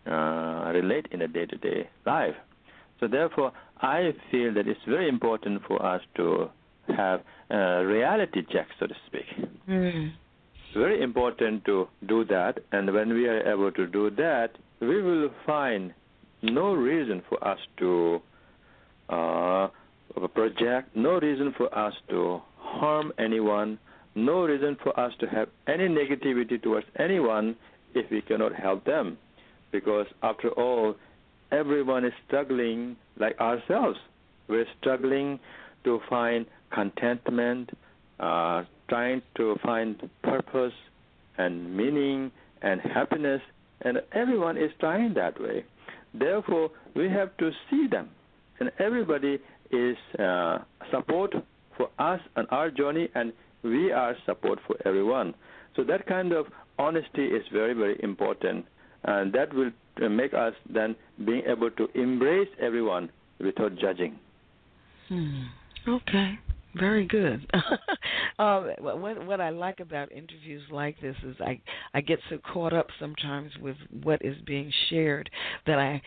uh, 0.10 0.72
relate 0.74 1.08
in 1.12 1.22
a 1.22 1.28
day-to-day 1.28 1.90
life. 2.06 2.36
So 3.00 3.08
therefore, 3.08 3.52
I 3.82 4.14
feel 4.32 4.54
that 4.54 4.68
it's 4.68 4.80
very 4.88 5.08
important 5.08 5.62
for 5.68 5.84
us 5.86 6.02
to 6.16 6.50
have 6.96 7.22
a 7.50 7.86
reality 7.86 8.42
check, 8.52 8.68
so 8.80 8.88
to 8.88 8.96
speak. 9.08 9.26
Mm. 9.68 10.14
Very 10.74 11.02
important 11.02 11.66
to 11.66 11.88
do 12.08 12.26
that, 12.26 12.60
and 12.72 12.94
when 12.94 13.14
we 13.14 13.28
are 13.28 13.42
able 13.52 13.72
to 13.72 13.88
do 13.88 14.10
that, 14.12 14.52
we 14.80 15.02
will 15.02 15.30
find 15.46 15.94
no 16.42 16.74
reason 16.74 17.22
for 17.28 17.46
us 17.46 17.60
to 17.78 18.22
uh, 19.10 19.68
project, 20.34 20.96
no 20.96 21.20
reason 21.20 21.54
for 21.58 21.76
us 21.78 21.94
to 22.10 22.42
harm 22.58 23.12
anyone, 23.18 23.80
no 24.18 24.46
reason 24.46 24.76
for 24.84 25.00
us 25.00 25.14
to 25.20 25.28
have 25.28 25.48
any 25.68 25.88
negativity 25.88 26.62
towards 26.62 26.88
anyone 26.98 27.56
if 27.94 28.10
we 28.12 28.22
cannot 28.22 28.54
help 28.54 28.84
them. 28.84 29.18
Because 29.72 30.08
after 30.24 30.50
all, 30.50 30.96
everyone 31.52 32.04
is 32.04 32.14
struggling 32.26 32.96
like 33.20 33.40
ourselves. 33.40 33.98
We're 34.48 34.66
struggling 34.80 35.40
to 35.84 36.00
find 36.10 36.46
contentment, 36.74 37.70
uh, 38.20 38.64
trying 38.90 39.22
to 39.36 39.56
find 39.64 40.10
purpose 40.24 40.74
and 41.38 41.76
meaning 41.76 42.32
and 42.62 42.82
happiness, 42.82 43.42
and 43.82 44.00
everyone 44.14 44.58
is 44.58 44.72
trying 44.80 45.14
that 45.14 45.40
way. 45.40 45.64
Therefore, 46.14 46.72
we 46.96 47.10
have 47.10 47.36
to 47.38 47.52
see 47.70 47.88
them, 47.90 48.10
and 48.60 48.72
everybody 48.80 49.38
is 49.72 49.98
uh, 50.18 50.60
support 50.92 51.34
for 51.78 51.90
us 52.00 52.20
on 52.36 52.48
our 52.48 52.72
journey, 52.72 53.10
and 53.14 53.32
we 53.64 53.92
are 53.92 54.16
support 54.26 54.60
for 54.68 54.76
everyone. 54.86 55.34
So 55.76 55.84
that 55.86 56.08
kind 56.08 56.32
of 56.32 56.48
honesty 56.80 57.26
is 57.26 57.44
very, 57.52 57.74
very 57.74 58.00
important, 58.04 58.66
and 59.04 59.34
that 59.34 59.54
will 59.54 59.72
make 60.10 60.34
us 60.34 60.54
then 60.72 60.96
being 61.26 61.44
able 61.48 61.72
to 61.72 61.88
embrace 61.96 62.50
everyone 62.60 63.10
without 63.40 63.76
judging. 63.78 64.18
Hmm. 65.08 65.44
Okay. 65.88 66.40
Very 66.76 67.06
good. 67.06 67.50
um, 68.40 68.70
what 68.80 69.26
what 69.26 69.42
I 69.42 69.50
like 69.50 69.80
about 69.80 70.12
interviews 70.12 70.62
like 70.70 71.00
this 71.02 71.16
is 71.24 71.36
I 71.40 71.60
I 71.94 72.02
get 72.02 72.20
so 72.30 72.38
caught 72.54 72.74
up 72.74 72.88
sometimes 73.00 73.52
with 73.62 73.78
what 74.04 74.24
is 74.24 74.36
being 74.46 74.72
shared 74.90 75.30
that 75.66 75.80
I 75.80 76.02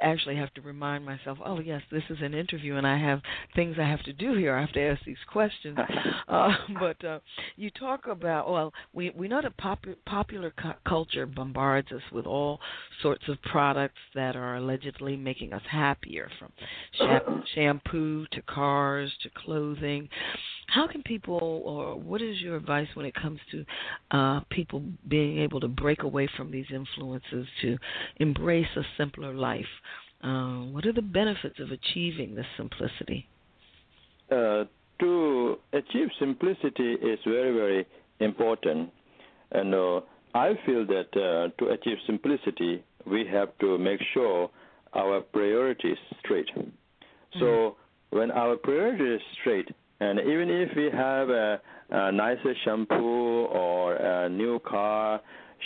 actually 0.00 0.36
have 0.36 0.52
to 0.54 0.60
remind 0.60 1.04
myself, 1.04 1.38
oh 1.44 1.60
yes, 1.60 1.82
this 1.90 2.02
is 2.10 2.18
an 2.20 2.34
interview, 2.34 2.76
and 2.76 2.86
I 2.86 2.98
have 2.98 3.20
things 3.54 3.76
I 3.78 3.88
have 3.88 4.02
to 4.04 4.12
do 4.12 4.34
here. 4.36 4.56
I 4.56 4.60
have 4.60 4.72
to 4.72 4.80
ask 4.80 5.04
these 5.04 5.16
questions. 5.32 5.78
uh, 6.28 6.52
but 6.78 7.04
uh, 7.04 7.20
you 7.56 7.70
talk 7.70 8.06
about 8.06 8.50
well, 8.50 8.72
we 8.92 9.10
we 9.10 9.28
know 9.28 9.40
that 9.42 9.56
pop- 9.56 9.84
popular 10.06 10.50
cu- 10.50 10.72
culture 10.86 11.26
bombards 11.26 11.92
us 11.92 12.02
with 12.12 12.26
all 12.26 12.60
sorts 13.02 13.28
of 13.28 13.40
products 13.42 13.98
that 14.14 14.36
are 14.36 14.56
allegedly 14.56 15.16
making 15.16 15.52
us 15.52 15.62
happier, 15.70 16.30
from 16.38 16.52
sh- 16.92 17.52
shampoo 17.54 18.26
to 18.32 18.42
cars 18.42 19.12
to 19.22 19.30
clothing. 19.44 20.08
How 20.72 20.86
can 20.86 21.02
people, 21.02 21.62
or 21.64 21.96
what 21.98 22.22
is 22.22 22.40
your 22.40 22.56
advice 22.56 22.86
when 22.94 23.04
it 23.04 23.14
comes 23.14 23.40
to 23.50 23.64
uh, 24.16 24.40
people 24.50 24.82
being 25.08 25.38
able 25.38 25.60
to 25.60 25.68
break 25.68 26.02
away 26.04 26.28
from 26.36 26.50
these 26.50 26.66
influences 26.72 27.46
to 27.62 27.76
embrace 28.16 28.68
a 28.76 28.82
simpler 28.96 29.34
life? 29.34 29.64
Uh, 30.22 30.60
what 30.72 30.86
are 30.86 30.92
the 30.92 31.02
benefits 31.02 31.58
of 31.58 31.70
achieving 31.70 32.34
this 32.34 32.46
simplicity? 32.56 33.26
Uh, 34.30 34.64
to 35.00 35.58
achieve 35.72 36.08
simplicity 36.18 36.92
is 36.92 37.18
very, 37.24 37.52
very 37.52 37.86
important. 38.20 38.90
And 39.50 39.74
uh, 39.74 40.00
I 40.34 40.52
feel 40.66 40.86
that 40.86 41.08
uh, 41.16 41.48
to 41.58 41.70
achieve 41.70 41.96
simplicity, 42.06 42.84
we 43.06 43.26
have 43.26 43.48
to 43.60 43.78
make 43.78 44.00
sure 44.14 44.50
our 44.94 45.20
priorities 45.20 45.96
straight. 46.22 46.48
So 47.38 47.44
mm-hmm. 47.44 48.18
when 48.18 48.30
our 48.30 48.56
priorities 48.56 49.20
straight, 49.40 49.68
and 50.00 50.18
even 50.20 50.48
if 50.50 50.70
we 50.76 50.90
have 50.92 51.28
a, 51.28 51.60
a 51.90 52.12
nicer 52.12 52.54
shampoo 52.64 53.44
or 53.46 53.94
a 53.96 54.28
new 54.28 54.58
car, 54.60 55.20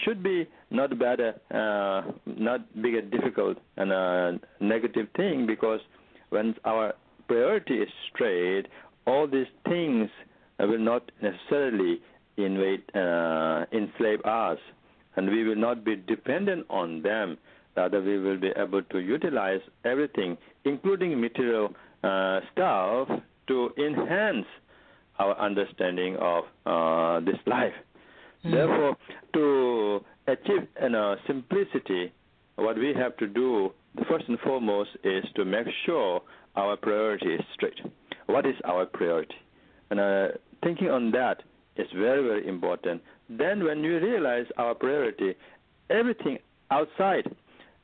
should 0.05 0.23
be 0.23 0.47
not 0.71 0.99
bad, 0.99 1.21
uh, 1.21 2.03
not 2.27 2.83
big 2.83 2.95
a 2.95 3.03
difficult 3.03 3.59
and 3.77 3.93
a 3.93 4.41
negative 4.61 5.07
thing 5.17 5.47
because 5.47 5.81
when 6.31 6.55
our 6.65 6.95
priority 7.29 7.75
is 7.75 7.89
straight, 8.13 8.67
all 9.07 9.29
these 9.29 9.47
things 9.69 10.11
will 10.59 10.79
not 10.79 11.11
necessarily 11.23 12.01
invade, 12.37 12.83
uh, 12.95 13.65
enslave 13.73 14.21
us, 14.25 14.59
and 15.17 15.31
we 15.31 15.45
will 15.45 15.57
not 15.57 15.85
be 15.85 15.97
dependent 15.97 16.67
on 16.71 17.03
them. 17.03 17.39
Rather, 17.77 18.01
we 18.01 18.19
will 18.19 18.39
be 18.39 18.51
able 18.57 18.83
to 18.83 18.99
utilize 18.99 19.61
everything, 19.85 20.37
including 20.65 21.21
material 21.21 21.75
uh, 22.03 22.41
stuff, 22.53 23.09
to 23.49 23.71
enhance 23.79 24.47
our 25.19 25.39
understanding 25.39 26.17
of 26.17 26.45
uh, 26.67 27.21
this 27.21 27.39
life. 27.47 27.73
Mm-hmm. 28.45 28.53
Therefore, 28.53 28.97
to 29.35 30.01
achieve 30.27 30.69
you 30.83 30.89
know, 30.89 31.17
simplicity, 31.27 32.13
what 32.57 32.77
we 32.77 32.93
have 32.97 33.17
to 33.19 33.27
do, 33.27 33.71
first 34.09 34.25
and 34.29 34.39
foremost, 34.41 34.91
is 35.05 35.25
to 35.37 35.45
make 35.45 35.67
sure 35.87 36.21
our 36.57 36.77
priority 36.77 37.35
is 37.35 37.41
straight. 37.55 37.81
What 38.27 38.47
is 38.47 38.55
our 38.65 38.87
priority? 38.87 39.35
And 39.91 40.01
uh, 40.01 40.29
thinking 40.63 40.89
on 40.89 41.11
that 41.13 41.43
is 41.77 41.87
very, 41.95 42.23
very 42.23 42.49
important. 42.49 43.03
Then, 43.29 43.65
when 43.65 43.83
you 43.83 43.99
realize 43.99 44.47
our 44.57 44.75
priority, 44.75 45.35
everything 45.91 46.39
outside 46.71 47.27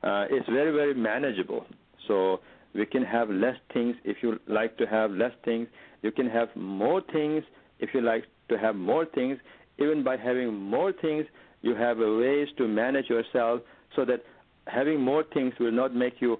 uh, 0.02 0.24
is 0.24 0.42
very, 0.48 0.72
very 0.72 0.94
manageable. 0.94 1.66
So 2.08 2.40
we 2.74 2.87
can 2.87 3.02
have 3.04 3.30
less 3.30 3.56
things 3.72 3.96
if 4.04 4.18
you 4.22 4.38
like 4.46 4.76
to 4.78 4.87
have 4.87 5.11
less 5.11 5.33
things. 5.44 5.68
You 6.02 6.12
can 6.12 6.28
have 6.28 6.48
more 6.54 7.02
things 7.12 7.42
if 7.78 7.90
you 7.94 8.00
like 8.00 8.24
to 8.48 8.59
have 8.59 8.76
more 8.76 9.04
things. 9.04 9.38
Even 9.78 10.04
by 10.04 10.16
having 10.16 10.54
more 10.54 10.92
things, 10.92 11.24
you 11.62 11.74
have 11.74 11.98
ways 11.98 12.48
to 12.59 12.68
manage 12.68 13.09
yourself 13.09 13.62
so 13.96 14.04
that 14.04 14.22
having 14.66 15.00
more 15.00 15.24
things 15.35 15.52
will 15.59 15.72
not 15.72 15.94
make 15.94 16.20
you 16.20 16.38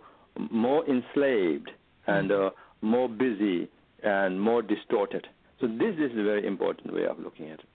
more 0.51 0.85
enslaved 0.89 1.71
and 2.07 2.31
mm-hmm. 2.31 2.47
uh, 2.47 2.51
more 2.81 3.09
busy 3.09 3.69
and 4.03 4.41
more 4.41 4.63
distorted. 4.63 5.27
So 5.61 5.67
this 5.67 5.95
is 5.99 6.13
a 6.13 6.23
very 6.23 6.47
important 6.47 6.95
way 6.95 7.05
of 7.05 7.19
looking 7.19 7.51
at 7.51 7.61
it. 7.61 7.70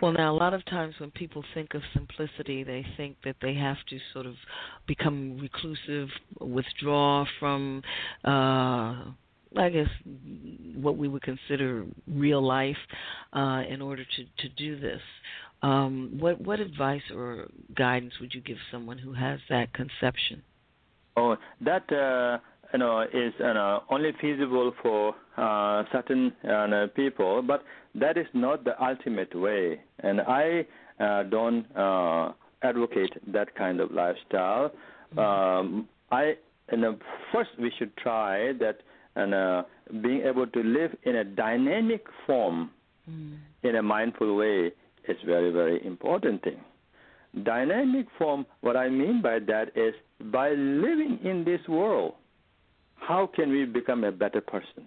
Well, 0.00 0.12
now 0.12 0.32
a 0.32 0.36
lot 0.36 0.54
of 0.54 0.64
times 0.64 0.94
when 0.98 1.10
people 1.10 1.44
think 1.52 1.74
of 1.74 1.82
simplicity, 1.92 2.64
they 2.64 2.86
think 2.96 3.16
that 3.24 3.36
they 3.42 3.54
have 3.54 3.76
to 3.90 3.98
sort 4.14 4.24
of 4.24 4.34
become 4.86 5.38
reclusive, 5.38 6.08
withdraw 6.40 7.26
from, 7.38 7.82
uh, 8.24 9.04
I 9.56 9.68
guess, 9.70 9.88
what 10.74 10.96
we 10.96 11.06
would 11.06 11.22
consider 11.22 11.84
real 12.08 12.40
life, 12.40 12.78
uh, 13.34 13.62
in 13.68 13.82
order 13.82 14.04
to 14.04 14.48
to 14.48 14.48
do 14.56 14.80
this. 14.80 15.02
Um, 15.62 16.16
what 16.18 16.40
what 16.40 16.60
advice 16.60 17.02
or 17.14 17.48
guidance 17.76 18.14
would 18.20 18.32
you 18.32 18.40
give 18.40 18.56
someone 18.72 18.96
who 18.96 19.12
has 19.12 19.40
that 19.50 19.74
conception? 19.74 20.42
Oh, 21.16 21.36
that 21.60 21.92
uh, 21.92 22.38
you 22.72 22.78
know 22.78 23.02
is 23.02 23.32
you 23.38 23.54
know, 23.54 23.82
only 23.90 24.12
feasible 24.20 24.72
for 24.82 25.14
uh, 25.36 25.84
certain 25.92 26.32
uh, 26.48 26.86
people, 26.94 27.42
but 27.42 27.62
that 27.94 28.16
is 28.16 28.26
not 28.34 28.64
the 28.64 28.80
ultimate 28.82 29.34
way. 29.34 29.80
And 30.00 30.20
I 30.20 30.66
uh, 31.00 31.24
don't 31.24 31.66
uh, 31.76 32.32
advocate 32.62 33.12
that 33.32 33.54
kind 33.54 33.80
of 33.80 33.90
lifestyle. 33.90 34.70
Mm-hmm. 35.14 35.18
Um, 35.18 35.88
I 36.10 36.34
and 36.68 36.84
uh, 36.84 36.92
first 37.32 37.50
we 37.58 37.72
should 37.78 37.96
try 37.96 38.52
that 38.60 38.78
and 39.16 39.34
uh, 39.34 39.62
being 40.02 40.22
able 40.22 40.46
to 40.46 40.62
live 40.62 40.96
in 41.02 41.16
a 41.16 41.24
dynamic 41.24 42.04
form 42.26 42.70
mm. 43.10 43.36
in 43.62 43.76
a 43.76 43.82
mindful 43.82 44.36
way 44.36 44.72
is 45.08 45.16
very 45.26 45.50
very 45.50 45.84
important 45.84 46.42
thing. 46.42 46.60
Dynamic 47.44 48.06
form. 48.18 48.44
What 48.60 48.76
I 48.76 48.88
mean 48.88 49.22
by 49.22 49.38
that 49.40 49.70
is 49.76 49.94
by 50.32 50.50
living 50.50 51.18
in 51.24 51.44
this 51.44 51.60
world 51.68 52.14
how 53.00 53.28
can 53.34 53.50
we 53.50 53.64
become 53.64 54.04
a 54.04 54.12
better 54.12 54.40
person? 54.40 54.86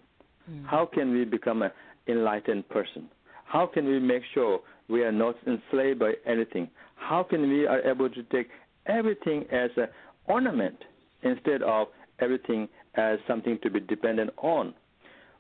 Mm. 0.50 0.66
How 0.66 0.86
can 0.86 1.12
we 1.12 1.26
become 1.26 1.62
an 1.62 1.72
enlightened 2.08 2.68
person? 2.70 3.10
How 3.46 3.66
can 3.68 3.86
we 3.86 4.00
make 4.00 4.24
sure 4.34 4.62
we 4.90 5.04
are 5.04 5.12
not 5.12 5.36
enslaved 5.46 6.00
by 6.00 6.14
anything? 6.26 6.70
How 6.96 7.24
can 7.24 7.50
we 7.50 7.68
are 7.68 7.82
able 7.82 8.10
to 8.10 8.24
take 8.24 8.50
everything 8.86 9.46
as 9.52 9.72
an 9.78 9.88
ornament 10.26 10.78
instead 11.24 11.62
of 11.64 11.88
everything 12.20 12.70
as 12.96 13.20
something 13.28 13.60
to 13.64 13.70
be 13.70 13.80
dependent 13.80 14.30
on? 14.38 14.74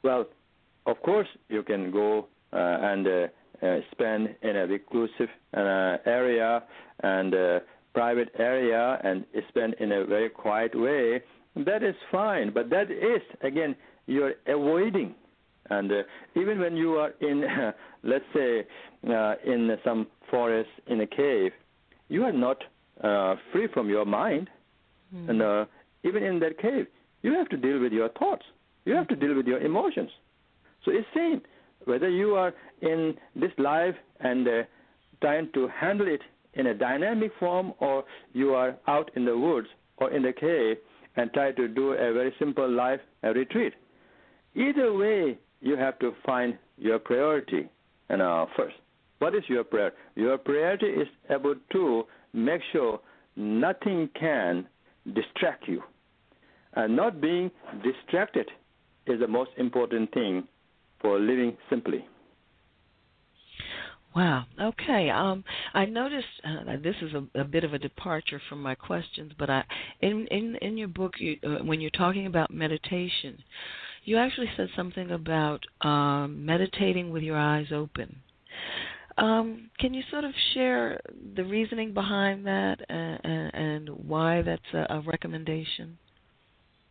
Well, 0.03 0.25
of 0.85 1.01
course, 1.01 1.27
you 1.49 1.63
can 1.63 1.91
go 1.91 2.27
uh, 2.51 2.57
and 2.57 3.07
uh, 3.07 3.27
uh, 3.65 3.77
spend 3.91 4.35
in 4.41 4.57
a 4.57 4.67
reclusive 4.67 5.29
uh, 5.55 5.97
area 6.05 6.63
and 7.01 7.33
uh, 7.33 7.59
private 7.93 8.29
area 8.37 8.99
and 9.03 9.25
spend 9.49 9.75
in 9.79 9.91
a 9.91 10.05
very 10.05 10.29
quiet 10.29 10.77
way 10.77 11.21
that 11.55 11.83
is 11.83 11.95
fine, 12.11 12.51
but 12.53 12.69
that 12.69 12.89
is 12.91 13.21
again 13.41 13.75
you're 14.05 14.33
avoiding. 14.47 15.15
And 15.69 15.91
uh, 15.91 15.95
even 16.35 16.59
when 16.59 16.75
you 16.75 16.95
are 16.95 17.11
in, 17.21 17.43
uh, 17.43 17.71
let's 18.03 18.25
say, 18.33 18.65
uh, 19.09 19.35
in 19.45 19.75
some 19.83 20.07
forest 20.29 20.69
in 20.87 21.01
a 21.01 21.07
cave, 21.07 21.51
you 22.09 22.23
are 22.23 22.33
not 22.33 22.57
uh, 23.03 23.35
free 23.51 23.67
from 23.73 23.89
your 23.89 24.05
mind. 24.05 24.49
Mm. 25.15 25.29
And 25.29 25.41
uh, 25.41 25.65
even 26.03 26.23
in 26.23 26.39
that 26.39 26.57
cave, 26.59 26.87
you 27.21 27.33
have 27.33 27.49
to 27.49 27.57
deal 27.57 27.79
with 27.79 27.93
your 27.93 28.09
thoughts. 28.09 28.43
You 28.85 28.93
have 28.95 29.07
to 29.07 29.15
deal 29.15 29.35
with 29.35 29.47
your 29.47 29.59
emotions. 29.59 30.09
So 30.83 30.91
it's 30.91 31.07
same 31.15 31.41
whether 31.85 32.09
you 32.09 32.35
are 32.35 32.53
in 32.81 33.15
this 33.35 33.51
life 33.57 33.95
and 34.19 34.47
uh, 34.47 34.51
trying 35.21 35.49
to 35.53 35.67
handle 35.67 36.07
it 36.07 36.21
in 36.53 36.67
a 36.67 36.73
dynamic 36.73 37.31
form, 37.39 37.73
or 37.79 38.03
you 38.33 38.53
are 38.53 38.75
out 38.87 39.09
in 39.15 39.25
the 39.25 39.37
woods 39.37 39.67
or 39.97 40.11
in 40.11 40.21
the 40.21 40.31
cave 40.31 40.77
and 41.15 41.31
try 41.33 41.51
to 41.51 41.67
do 41.67 41.93
a 41.93 42.13
very 42.13 42.33
simple 42.39 42.69
life 42.69 42.99
a 43.23 43.33
retreat. 43.33 43.73
Either 44.55 44.93
way, 44.93 45.37
you 45.61 45.77
have 45.77 45.97
to 45.99 46.13
find 46.25 46.57
your 46.77 46.99
priority 46.99 47.69
and 48.09 48.21
uh, 48.21 48.45
first. 48.55 48.75
What 49.19 49.35
is 49.35 49.43
your 49.47 49.63
prayer? 49.63 49.93
Your 50.15 50.37
priority 50.37 50.87
is 50.87 51.07
able 51.29 51.55
to 51.71 52.03
make 52.33 52.61
sure 52.71 52.99
nothing 53.35 54.09
can 54.19 54.67
distract 55.13 55.67
you. 55.67 55.81
And 56.75 56.95
not 56.95 57.21
being 57.21 57.51
distracted 57.83 58.49
is 59.07 59.19
the 59.19 59.27
most 59.27 59.51
important 59.57 60.13
thing 60.13 60.47
for 61.01 61.19
living 61.19 61.55
simply. 61.69 62.05
Wow. 64.15 64.45
Okay. 64.61 65.09
Um, 65.09 65.43
I 65.73 65.85
noticed 65.85 66.27
uh, 66.43 66.77
this 66.83 66.95
is 67.01 67.13
a, 67.13 67.39
a, 67.39 67.43
bit 67.43 67.63
of 67.63 67.73
a 67.73 67.79
departure 67.79 68.39
from 68.47 68.61
my 68.61 68.75
questions, 68.75 69.31
but 69.39 69.49
I, 69.49 69.63
in 70.01 70.27
in 70.27 70.55
in 70.61 70.77
your 70.77 70.87
book, 70.87 71.13
you, 71.17 71.37
uh, 71.43 71.63
when 71.63 71.81
you're 71.81 71.89
talking 71.91 72.27
about 72.27 72.53
meditation, 72.53 73.37
you 74.05 74.17
actually 74.17 74.49
said 74.55 74.69
something 74.75 75.11
about 75.11 75.61
um, 75.81 76.45
meditating 76.45 77.09
with 77.09 77.23
your 77.23 77.37
eyes 77.37 77.67
open. 77.73 78.17
Um, 79.17 79.69
can 79.79 79.93
you 79.93 80.03
sort 80.09 80.23
of 80.23 80.31
share 80.53 80.99
the 81.35 81.43
reasoning 81.43 81.93
behind 81.93 82.47
that 82.47 82.79
and, 82.89 83.51
and, 83.53 83.89
why 83.89 84.41
that's 84.41 84.61
a, 84.73 84.87
a 84.89 85.01
recommendation? 85.01 85.99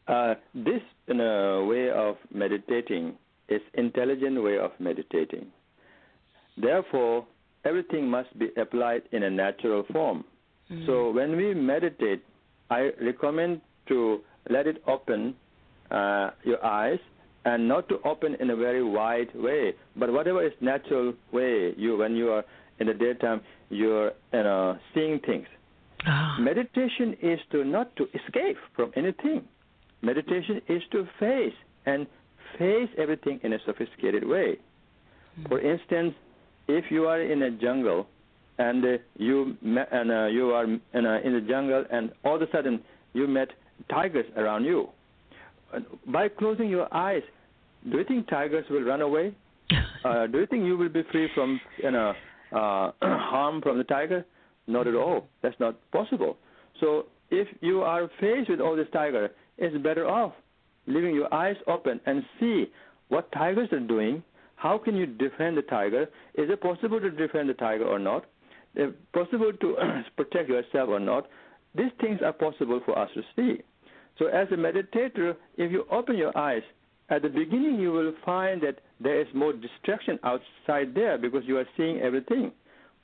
Uh, 0.06 0.35
this 0.54 0.82
way 1.08 1.90
of 1.90 2.16
meditating 2.32 3.14
is 3.48 3.61
intelligent 3.74 4.40
way 4.42 4.56
of 4.56 4.70
meditating 4.78 5.46
Therefore, 6.57 7.27
everything 7.65 8.09
must 8.09 8.37
be 8.38 8.49
applied 8.57 9.03
in 9.12 9.23
a 9.23 9.31
natural 9.31 9.85
form. 9.93 10.25
Mm-hmm. 10.71 10.87
So 10.87 11.11
when 11.11 11.37
we 11.37 11.55
meditate, 11.55 12.25
I 12.71 12.90
recommend 13.00 13.61
to 13.88 14.21
let 14.48 14.67
it 14.67 14.83
open 14.87 15.35
uh, 15.90 16.31
your 16.44 16.65
eyes 16.65 16.98
and 17.44 17.69
not 17.69 17.88
to 17.88 17.98
open 18.05 18.37
in 18.40 18.50
a 18.50 18.57
very 18.57 18.83
wide 18.83 19.35
way, 19.35 19.75
but 19.96 20.13
whatever 20.13 20.44
is 20.44 20.53
natural 20.61 21.13
way 21.33 21.75
you 21.77 21.96
when 21.96 22.15
you 22.15 22.31
are 22.31 22.44
in 22.79 22.87
the 22.87 22.94
daytime 22.94 23.40
you're 23.69 24.13
you 24.33 24.42
know 24.42 24.79
seeing 24.94 25.19
things. 25.21 25.46
Ah. 26.07 26.37
Meditation 26.40 27.17
is 27.23 27.38
to 27.50 27.65
not 27.65 27.94
to 27.96 28.05
escape 28.15 28.57
from 28.75 28.92
anything. 28.96 29.42
Meditation 30.03 30.61
is 30.69 30.83
to 30.92 31.07
face 31.19 31.55
and 31.87 32.07
face 32.59 32.88
everything 32.98 33.40
in 33.42 33.53
a 33.53 33.59
sophisticated 33.65 34.27
way. 34.27 34.59
Mm-hmm. 35.38 35.48
For 35.48 35.61
instance, 35.61 36.15
if 36.69 36.85
you 36.90 37.06
are 37.06 37.21
in 37.21 37.42
a 37.42 37.50
jungle 37.50 38.06
and 38.58 38.85
uh, 38.85 38.88
you 39.17 39.56
and 39.63 40.10
uh, 40.10 40.27
you 40.27 40.50
are 40.50 40.65
in, 40.65 40.81
uh, 40.94 41.21
in 41.25 41.35
the 41.35 41.44
jungle 41.48 41.85
and 41.90 42.13
all 42.25 42.37
of 42.37 42.42
a 42.42 42.50
sudden 42.52 42.81
you 43.13 43.27
met 43.27 43.48
tigers 43.90 44.27
around 44.37 44.65
you, 44.65 44.88
by 46.06 46.29
closing 46.29 46.69
your 46.69 46.92
eyes, 46.94 47.23
do 47.90 47.98
you 47.98 48.04
think 48.04 48.29
tigers 48.29 48.65
will 48.71 48.83
run 48.83 49.00
away? 49.00 49.35
uh, 50.04 50.27
do 50.27 50.38
you 50.38 50.46
think 50.46 50.65
you 50.65 50.77
will 50.77 50.88
be 50.88 51.02
free 51.10 51.29
from 51.35 51.60
you 51.83 51.90
know 51.90 52.13
uh, 52.52 52.90
harm 53.02 53.60
from 53.63 53.79
the 53.79 53.85
tiger? 53.85 54.25
Not 54.67 54.87
at 54.87 54.94
all. 54.94 55.27
That's 55.42 55.58
not 55.58 55.77
possible. 55.90 56.37
So 56.79 57.06
if 57.31 57.48
you 57.60 57.81
are 57.83 58.08
faced 58.21 58.48
with 58.48 58.60
all 58.60 58.77
this 58.77 58.87
tiger, 58.92 59.31
it's 59.58 59.77
better 59.83 60.06
off 60.06 60.33
leaving 60.87 61.15
your 61.15 61.33
eyes 61.33 61.56
open 61.67 62.00
and 62.06 62.25
see 62.40 62.67
what 63.08 63.31
tigers 63.33 63.69
are 63.73 63.81
doing. 63.81 64.23
How 64.63 64.79
can 64.79 64.94
you 64.94 65.06
defend 65.06 65.56
the 65.56 65.63
tiger? 65.63 66.02
Is 66.35 66.48
it 66.48 66.60
possible 66.60 67.00
to 67.00 67.10
defend 67.10 67.48
the 67.48 67.54
tiger 67.54 67.85
or 67.85 67.98
not? 67.98 68.27
It 68.77 68.94
possible 69.13 69.52
to 69.52 69.77
protect 70.17 70.48
yourself 70.48 70.88
or 70.88 71.00
not? 71.00 71.27
These 71.75 71.90
things 72.00 72.21
are 72.25 72.33
possible 72.33 72.81
for 72.85 72.96
us 72.96 73.10
to 73.15 73.23
see. 73.35 73.63
So, 74.21 74.27
as 74.27 74.46
a 74.52 74.54
meditator, 74.54 75.35
if 75.56 75.73
you 75.73 75.85
open 75.90 76.17
your 76.17 76.37
eyes, 76.38 76.63
at 77.08 77.23
the 77.23 77.29
beginning 77.29 77.81
you 77.81 77.90
will 77.90 78.13
find 78.25 78.63
that 78.63 78.79
there 79.00 79.21
is 79.21 79.27
more 79.35 79.52
distraction 79.52 80.21
outside 80.23 80.94
there 80.94 81.19
because 81.19 81.42
you 81.44 81.58
are 81.58 81.67
seeing 81.77 82.00
everything. 82.00 82.52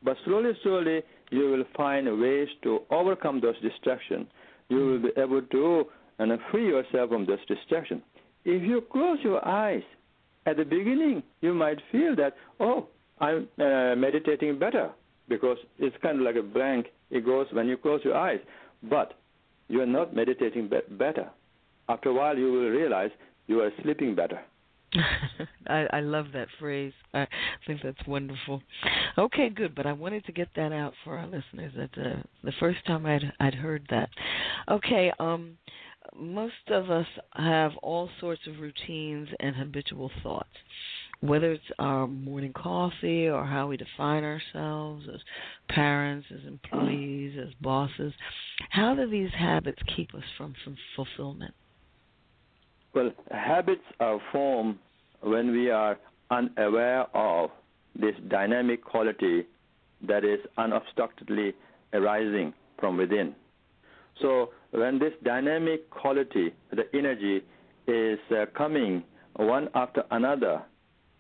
But 0.05 0.17
slowly, 0.25 0.53
slowly, 0.63 1.03
you 1.33 1.51
will 1.51 1.65
find 1.77 2.07
ways 2.21 2.47
to 2.63 2.83
overcome 2.91 3.41
those 3.41 3.61
distractions. 3.63 4.29
You 4.69 4.77
will 4.77 4.99
be 5.01 5.21
able 5.21 5.43
to 5.43 5.85
and 6.21 6.39
free 6.53 6.69
yourself 6.69 7.11
from 7.11 7.27
those 7.27 7.45
distractions. 7.49 8.03
If 8.45 8.63
you 8.63 8.83
close 8.93 9.19
your 9.25 9.45
eyes, 9.47 9.83
at 10.47 10.57
the 10.57 10.65
beginning, 10.65 11.23
you 11.41 11.55
might 11.55 11.79
feel 11.93 12.17
that, 12.17 12.35
oh, 12.61 12.89
I'm 13.21 13.49
uh, 13.59 13.95
meditating 13.97 14.59
better 14.59 14.91
because 15.29 15.59
it's 15.79 15.97
kind 16.03 16.19
of 16.19 16.25
like 16.25 16.37
a 16.37 16.43
blank. 16.43 16.87
It 17.11 17.25
goes 17.25 17.47
when 17.53 17.69
you 17.69 17.77
close 17.77 18.01
your 18.05 18.17
eyes. 18.17 18.41
But 18.83 19.15
you 19.69 19.81
are 19.81 19.87
not 19.87 20.15
meditating 20.15 20.69
be- 20.69 20.95
better. 20.97 21.29
After 21.89 22.11
a 22.11 22.15
while, 22.15 22.37
you 22.37 22.53
will 22.53 22.71
realize 22.71 23.11
you 23.47 23.61
are 23.61 23.71
sleeping 23.83 24.15
better. 24.15 24.41
I, 25.67 25.87
I 25.93 26.01
love 26.01 26.27
that 26.33 26.49
phrase. 26.59 26.93
I 27.13 27.27
think 27.67 27.81
that's 27.83 28.07
wonderful. 28.07 28.63
Okay, 29.19 29.51
good. 29.51 29.75
But 29.75 29.87
I 29.87 29.93
wanted 29.93 30.25
to 30.27 30.33
get 30.33 30.49
that 30.57 30.73
out 30.73 30.95
for 31.05 31.19
our 31.19 31.27
listeners. 31.27 31.73
That 31.77 31.91
uh, 32.01 32.23
the 32.43 32.53
first 32.59 32.79
time 32.87 33.05
I'd 33.05 33.33
I'd 33.41 33.55
heard 33.55 33.87
that. 33.91 34.09
Okay. 34.71 35.13
Um, 35.19 35.59
most 36.17 36.55
of 36.69 36.91
us 36.91 37.07
have 37.35 37.73
all 37.83 38.09
sorts 38.21 38.43
of 38.47 38.61
routines 38.61 39.29
and 39.41 39.55
habitual 39.55 40.11
thoughts, 40.23 40.49
whether 41.21 41.53
it's 41.53 41.65
our 41.79 42.07
morning 42.07 42.53
coffee 42.53 43.29
or 43.29 43.45
how 43.45 43.67
we 43.69 43.77
define 43.77 44.25
ourselves 44.25 45.07
as 45.13 45.21
parents, 45.69 46.27
as 46.33 46.47
employees, 46.47 47.39
as 47.41 47.53
bosses. 47.61 48.13
How 48.71 48.95
do 48.95 49.09
these 49.09 49.31
habits 49.37 49.79
keep 49.97 50.15
us 50.15 50.25
from, 50.37 50.55
fulfillment? 50.97 51.55
Well, 52.95 53.13
habits 53.31 53.85
are 54.01 54.21
formed 54.33 54.79
when 55.21 55.53
we 55.53 55.71
are 55.71 55.99
unaware 56.31 57.07
of 57.17 57.51
this 57.99 58.15
dynamic 58.29 58.85
quality 58.85 59.47
that 60.07 60.25
is 60.25 60.39
unobstructedly 60.57 61.55
arising 61.93 62.55
from 62.79 62.97
within. 62.97 63.35
So 64.21 64.51
when 64.71 64.99
this 64.99 65.13
dynamic 65.25 65.89
quality, 65.91 66.53
the 66.71 66.85
energy, 66.95 67.43
is 67.87 68.19
uh, 68.31 68.45
coming 68.57 69.03
one 69.37 69.69
after 69.75 70.05
another 70.11 70.63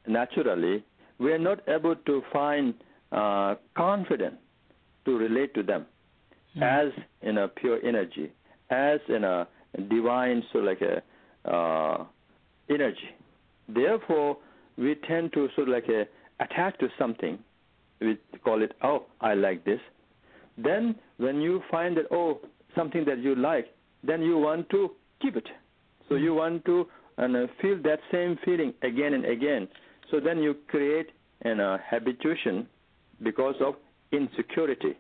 naturally, 0.06 0.84
we 1.18 1.32
are 1.32 1.38
not 1.38 1.60
able 1.68 1.96
to 1.96 2.22
find 2.32 2.74
uh, 3.10 3.54
confidence 3.76 4.36
to 5.04 5.16
relate 5.16 5.54
to 5.54 5.62
them 5.62 5.86
mm. 6.56 6.62
as 6.62 6.92
in 7.22 7.38
a 7.38 7.48
pure 7.48 7.78
energy, 7.84 8.30
as 8.70 9.00
in 9.08 9.24
a 9.24 9.46
divine, 9.88 10.42
so 10.52 10.58
like 10.58 10.80
a 10.82 11.02
uh, 11.50 12.04
energy. 12.68 13.10
Therefore, 13.68 14.36
we 14.76 14.94
tend 15.06 15.32
to 15.32 15.48
sort 15.54 15.68
of 15.68 15.74
like 15.74 15.88
a, 15.88 16.06
attach 16.42 16.78
to 16.80 16.88
something. 16.98 17.38
We 18.00 18.18
call 18.44 18.62
it, 18.62 18.72
oh, 18.82 19.06
I 19.20 19.34
like 19.34 19.64
this. 19.64 19.80
Then, 20.56 20.96
when 21.18 21.40
you 21.40 21.62
find 21.70 21.96
that, 21.96 22.06
oh, 22.10 22.40
something 22.78 23.04
that 23.04 23.18
you 23.18 23.34
like, 23.34 23.66
then 24.04 24.22
you 24.22 24.38
want 24.38 24.70
to 24.70 24.90
keep 25.20 25.36
it. 25.36 25.48
So 26.08 26.14
you 26.14 26.32
want 26.34 26.64
to 26.66 26.86
and 27.18 27.36
uh, 27.36 27.46
feel 27.60 27.76
that 27.82 27.98
same 28.12 28.38
feeling 28.44 28.72
again 28.82 29.12
and 29.12 29.24
again. 29.24 29.68
So 30.10 30.20
then 30.20 30.38
you 30.38 30.54
create 30.68 31.08
an 31.42 31.60
uh, 31.60 31.78
habituation 31.90 32.66
because 33.22 33.56
of 33.60 33.74
insecurity, 34.12 34.96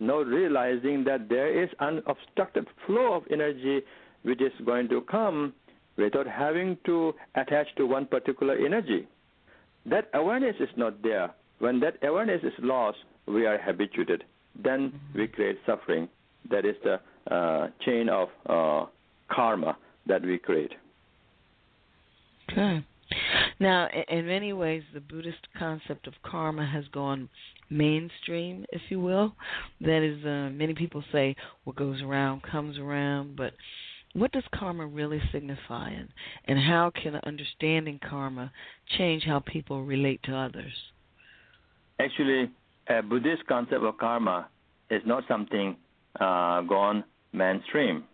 not 0.00 0.26
realizing 0.26 1.04
that 1.04 1.28
there 1.28 1.62
is 1.62 1.70
an 1.78 2.02
unobstructed 2.06 2.66
flow 2.86 3.14
of 3.14 3.22
energy 3.30 3.80
which 4.22 4.42
is 4.42 4.52
going 4.66 4.88
to 4.88 5.00
come 5.02 5.54
without 5.96 6.26
having 6.26 6.76
to 6.86 7.14
attach 7.36 7.68
to 7.76 7.86
one 7.86 8.06
particular 8.06 8.54
energy. 8.54 9.06
That 9.86 10.10
awareness 10.12 10.56
is 10.58 10.68
not 10.76 11.02
there. 11.02 11.30
When 11.60 11.80
that 11.80 11.96
awareness 12.02 12.42
is 12.42 12.52
lost, 12.58 12.98
we 13.26 13.46
are 13.46 13.58
habituated. 13.58 14.24
Then 14.62 14.92
we 15.14 15.28
create 15.28 15.58
suffering. 15.64 16.08
That 16.50 16.64
is 16.64 16.74
the 16.82 17.00
uh, 17.30 17.68
chain 17.84 18.08
of 18.08 18.28
uh, 18.46 18.86
karma 19.30 19.76
that 20.06 20.22
we 20.22 20.38
create. 20.38 20.72
Okay. 22.50 22.84
Now, 23.58 23.88
in 24.08 24.26
many 24.26 24.52
ways, 24.52 24.82
the 24.94 25.00
Buddhist 25.00 25.46
concept 25.58 26.06
of 26.06 26.14
karma 26.24 26.66
has 26.66 26.84
gone 26.92 27.28
mainstream, 27.68 28.64
if 28.70 28.82
you 28.88 29.00
will. 29.00 29.34
That 29.80 30.02
is, 30.02 30.24
uh, 30.24 30.50
many 30.50 30.74
people 30.74 31.02
say 31.12 31.34
what 31.64 31.76
goes 31.76 32.00
around 32.02 32.42
comes 32.42 32.78
around, 32.78 33.36
but 33.36 33.52
what 34.12 34.32
does 34.32 34.44
karma 34.54 34.86
really 34.86 35.20
signify, 35.30 35.90
and, 35.90 36.08
and 36.46 36.58
how 36.58 36.90
can 36.90 37.16
understanding 37.24 38.00
karma 38.08 38.50
change 38.98 39.24
how 39.24 39.40
people 39.40 39.84
relate 39.84 40.20
to 40.24 40.34
others? 40.34 40.72
Actually, 42.00 42.50
a 42.88 43.02
Buddhist 43.02 43.46
concept 43.46 43.84
of 43.84 43.98
karma 43.98 44.48
is 44.90 45.02
not 45.04 45.22
something 45.28 45.76
uh, 46.20 46.60
gone 46.62 47.04
mainstream. 47.32 48.04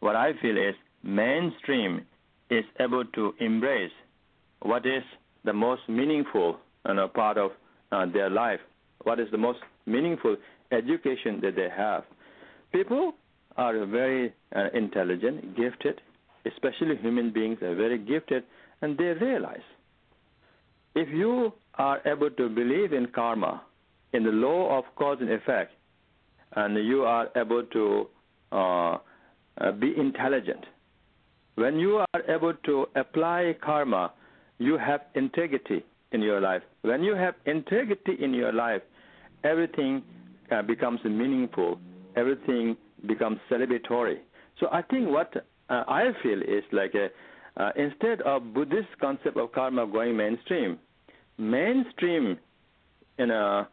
What 0.00 0.16
I 0.16 0.32
feel 0.40 0.56
is 0.56 0.74
mainstream 1.02 2.06
is 2.50 2.64
able 2.80 3.04
to 3.04 3.34
embrace 3.40 3.90
what 4.60 4.86
is 4.86 5.02
the 5.44 5.52
most 5.52 5.82
meaningful 5.88 6.58
you 6.88 6.94
know, 6.94 7.08
part 7.08 7.38
of 7.38 7.50
uh, 7.92 8.06
their 8.12 8.30
life, 8.30 8.60
what 9.02 9.20
is 9.20 9.28
the 9.30 9.38
most 9.38 9.58
meaningful 9.86 10.36
education 10.72 11.40
that 11.42 11.56
they 11.56 11.68
have. 11.74 12.04
People 12.72 13.12
are 13.56 13.86
very 13.86 14.34
uh, 14.54 14.68
intelligent, 14.74 15.56
gifted, 15.56 16.00
especially 16.44 16.96
human 16.96 17.32
beings 17.32 17.58
are 17.62 17.74
very 17.74 17.98
gifted, 17.98 18.44
and 18.82 18.98
they 18.98 19.04
realize 19.04 19.66
if 20.94 21.08
you 21.10 21.52
are 21.74 22.00
able 22.06 22.30
to 22.30 22.48
believe 22.48 22.92
in 22.92 23.06
karma, 23.06 23.62
in 24.12 24.24
the 24.24 24.30
law 24.30 24.78
of 24.78 24.84
cause 24.96 25.18
and 25.20 25.30
effect, 25.30 25.72
and 26.52 26.76
you 26.86 27.02
are 27.02 27.28
able 27.36 27.62
to 27.64 28.06
uh, 28.52 28.98
uh, 29.58 29.72
be 29.72 29.94
intelligent, 29.96 30.64
when 31.56 31.78
you 31.78 31.96
are 31.96 32.22
able 32.28 32.54
to 32.64 32.86
apply 32.96 33.56
karma, 33.64 34.12
you 34.58 34.76
have 34.78 35.00
integrity 35.14 35.84
in 36.12 36.22
your 36.22 36.40
life. 36.40 36.62
When 36.82 37.02
you 37.02 37.14
have 37.14 37.34
integrity 37.46 38.12
in 38.22 38.34
your 38.34 38.52
life, 38.52 38.82
everything 39.44 40.02
uh, 40.50 40.62
becomes 40.62 41.00
meaningful. 41.04 41.78
Everything 42.16 42.76
becomes 43.06 43.38
celebratory. 43.50 44.18
So 44.60 44.68
I 44.72 44.82
think 44.82 45.08
what 45.08 45.34
uh, 45.68 45.84
I 45.88 46.10
feel 46.22 46.40
is 46.40 46.64
like 46.72 46.94
a, 46.94 47.08
uh, 47.60 47.70
instead 47.76 48.20
of 48.22 48.54
Buddhist 48.54 48.88
concept 49.00 49.36
of 49.36 49.52
karma 49.52 49.86
going 49.86 50.16
mainstream, 50.16 50.78
mainstream 51.38 52.38
in 53.18 53.30
a 53.30 53.68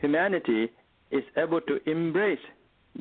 humanity 0.00 0.70
is 1.10 1.24
able 1.36 1.60
to 1.62 1.78
embrace 1.90 2.38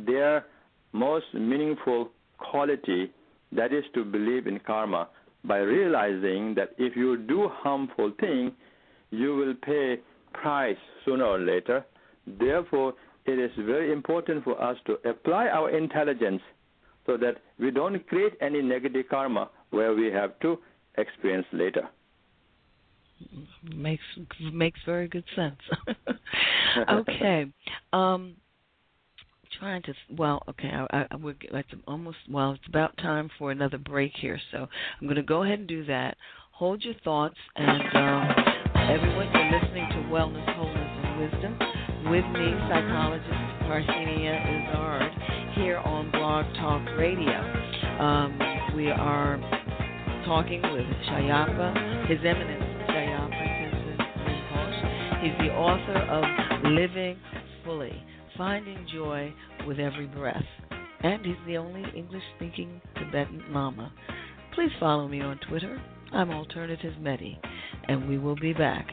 their 0.06 0.46
most 0.94 1.26
meaningful 1.34 2.10
quality 2.38 3.12
that 3.52 3.74
is 3.74 3.84
to 3.94 4.04
believe 4.04 4.48
in 4.48 4.60
karma 4.60 5.10
by 5.44 5.58
realizing 5.58 6.54
that 6.56 6.70
if 6.78 6.96
you 6.96 7.18
do 7.18 7.50
harmful 7.52 8.12
thing 8.20 8.52
you 9.12 9.36
will 9.36 9.54
pay 9.56 9.98
price 10.34 10.78
sooner 11.06 11.24
or 11.26 11.40
later. 11.40 11.86
Therefore 12.26 12.94
it 13.26 13.40
is 13.40 13.52
very 13.58 13.92
important 13.92 14.44
for 14.44 14.62
us 14.62 14.78
to 14.86 14.94
apply 15.10 15.48
our 15.48 15.70
intelligence 15.70 16.42
so 17.06 17.18
that 17.18 17.38
we 17.60 17.72
don't 17.72 18.06
create 18.08 18.34
any 18.42 18.62
negative 18.62 19.06
karma 19.10 19.50
where 19.70 19.94
we 19.94 20.08
have 20.12 20.38
to 20.42 20.58
experience 20.98 21.48
later 21.52 21.88
makes 23.76 24.04
makes 24.52 24.80
very 24.86 25.08
good 25.08 25.24
sense 25.36 25.60
okay 26.90 27.46
um 27.94 28.36
trying 29.60 29.82
to 29.82 29.94
well 30.16 30.44
okay 30.50 30.70
I, 30.70 31.06
I 31.10 31.16
we're 31.16 31.36
it's 31.42 31.70
almost 31.88 32.18
well 32.30 32.52
it's 32.52 32.68
about 32.68 32.96
time 32.98 33.30
for 33.40 33.52
another 33.52 33.78
break 33.78 34.12
here 34.20 34.40
so 34.52 34.68
i'm 35.02 35.08
going 35.08 35.16
to 35.16 35.24
go 35.24 35.44
ahead 35.44 35.60
and 35.60 35.68
do 35.68 35.86
that 35.86 36.18
hold 36.52 36.84
your 36.84 36.96
thoughts 37.04 37.38
and 37.56 37.82
um, 37.96 38.36
everyone 38.76 39.28
you're 39.34 39.60
listening 39.60 39.90
to 39.90 40.10
wellness 40.10 40.56
wholeness 40.56 41.06
and 41.06 41.20
wisdom 41.20 41.88
with 42.10 42.24
me, 42.32 42.54
psychologist 42.70 43.28
Parthenia 43.68 44.40
Izzard, 44.48 45.12
here 45.56 45.78
on 45.78 46.10
Blog 46.12 46.46
Talk 46.56 46.86
Radio. 46.98 47.36
Um, 48.00 48.40
we 48.78 48.90
are 48.90 49.38
talking 50.26 50.62
with 50.62 50.86
Shyalpa, 51.10 52.08
His 52.08 52.20
Eminence 52.24 52.67
Shyalpa 52.67 52.67
Tenzin 52.67 52.67
Rinpoche. 52.67 52.67
He's 55.28 55.48
the 55.50 55.54
author 55.54 55.98
of 56.10 56.72
Living 56.72 57.18
Fully, 57.66 58.02
Finding 58.38 58.88
Joy 58.94 59.34
with 59.68 59.78
Every 59.78 60.06
Breath. 60.08 60.42
and 61.02 61.26
he's 61.26 61.36
the 61.46 61.58
only 61.58 61.84
English 61.94 62.24
speaking 62.38 62.80
Tibetan 62.96 63.44
Lama. 63.50 63.92
Please 64.56 64.72
follow 64.80 65.06
me 65.10 65.20
on 65.20 65.38
Twitter. 65.50 65.82
I'm 66.14 66.32
Alternative 66.32 66.94
Medi, 67.02 67.38
and 67.90 68.08
we 68.08 68.18
will 68.18 68.38
be 68.38 68.54
back. 68.54 68.88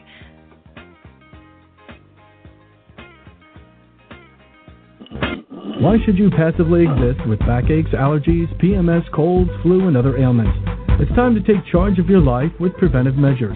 Why 5.79 5.95
should 6.05 6.17
you 6.17 6.29
passively 6.31 6.83
exist 6.83 7.25
with 7.29 7.39
backaches, 7.39 7.93
allergies, 7.93 8.53
PMS, 8.61 9.09
colds, 9.13 9.51
flu, 9.63 9.87
and 9.87 9.95
other 9.95 10.17
ailments? 10.17 10.57
It's 10.99 11.15
time 11.15 11.33
to 11.35 11.41
take 11.41 11.65
charge 11.71 11.97
of 11.97 12.09
your 12.09 12.21
life 12.21 12.51
with 12.59 12.73
preventive 12.73 13.15
measures. 13.15 13.55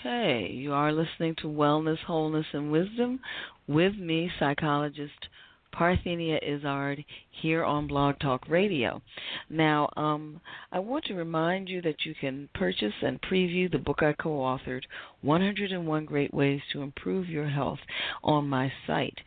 Okay, 0.00 0.50
you 0.50 0.72
are 0.72 0.92
listening 0.92 1.34
to 1.42 1.46
Wellness, 1.46 1.98
Wholeness, 2.06 2.46
and 2.54 2.72
Wisdom 2.72 3.20
with 3.68 3.94
me, 3.96 4.30
psychologist 4.38 5.28
Parthenia 5.74 6.38
Izzard, 6.42 7.04
here 7.30 7.64
on 7.64 7.86
Blog 7.86 8.18
Talk 8.18 8.48
Radio. 8.48 9.02
Now, 9.50 9.90
um, 9.98 10.40
I 10.72 10.78
want 10.78 11.04
to 11.06 11.14
remind 11.14 11.68
you 11.68 11.82
that 11.82 12.06
you 12.06 12.14
can 12.18 12.48
purchase 12.54 12.94
and 13.02 13.20
preview 13.20 13.70
the 13.70 13.78
book 13.78 14.02
I 14.02 14.14
co 14.14 14.30
authored, 14.30 14.84
101 15.20 16.06
Great 16.06 16.32
Ways 16.32 16.62
to 16.72 16.80
Improve 16.80 17.28
Your 17.28 17.48
Health, 17.48 17.80
on 18.24 18.48
my 18.48 18.72
site. 18.86 19.18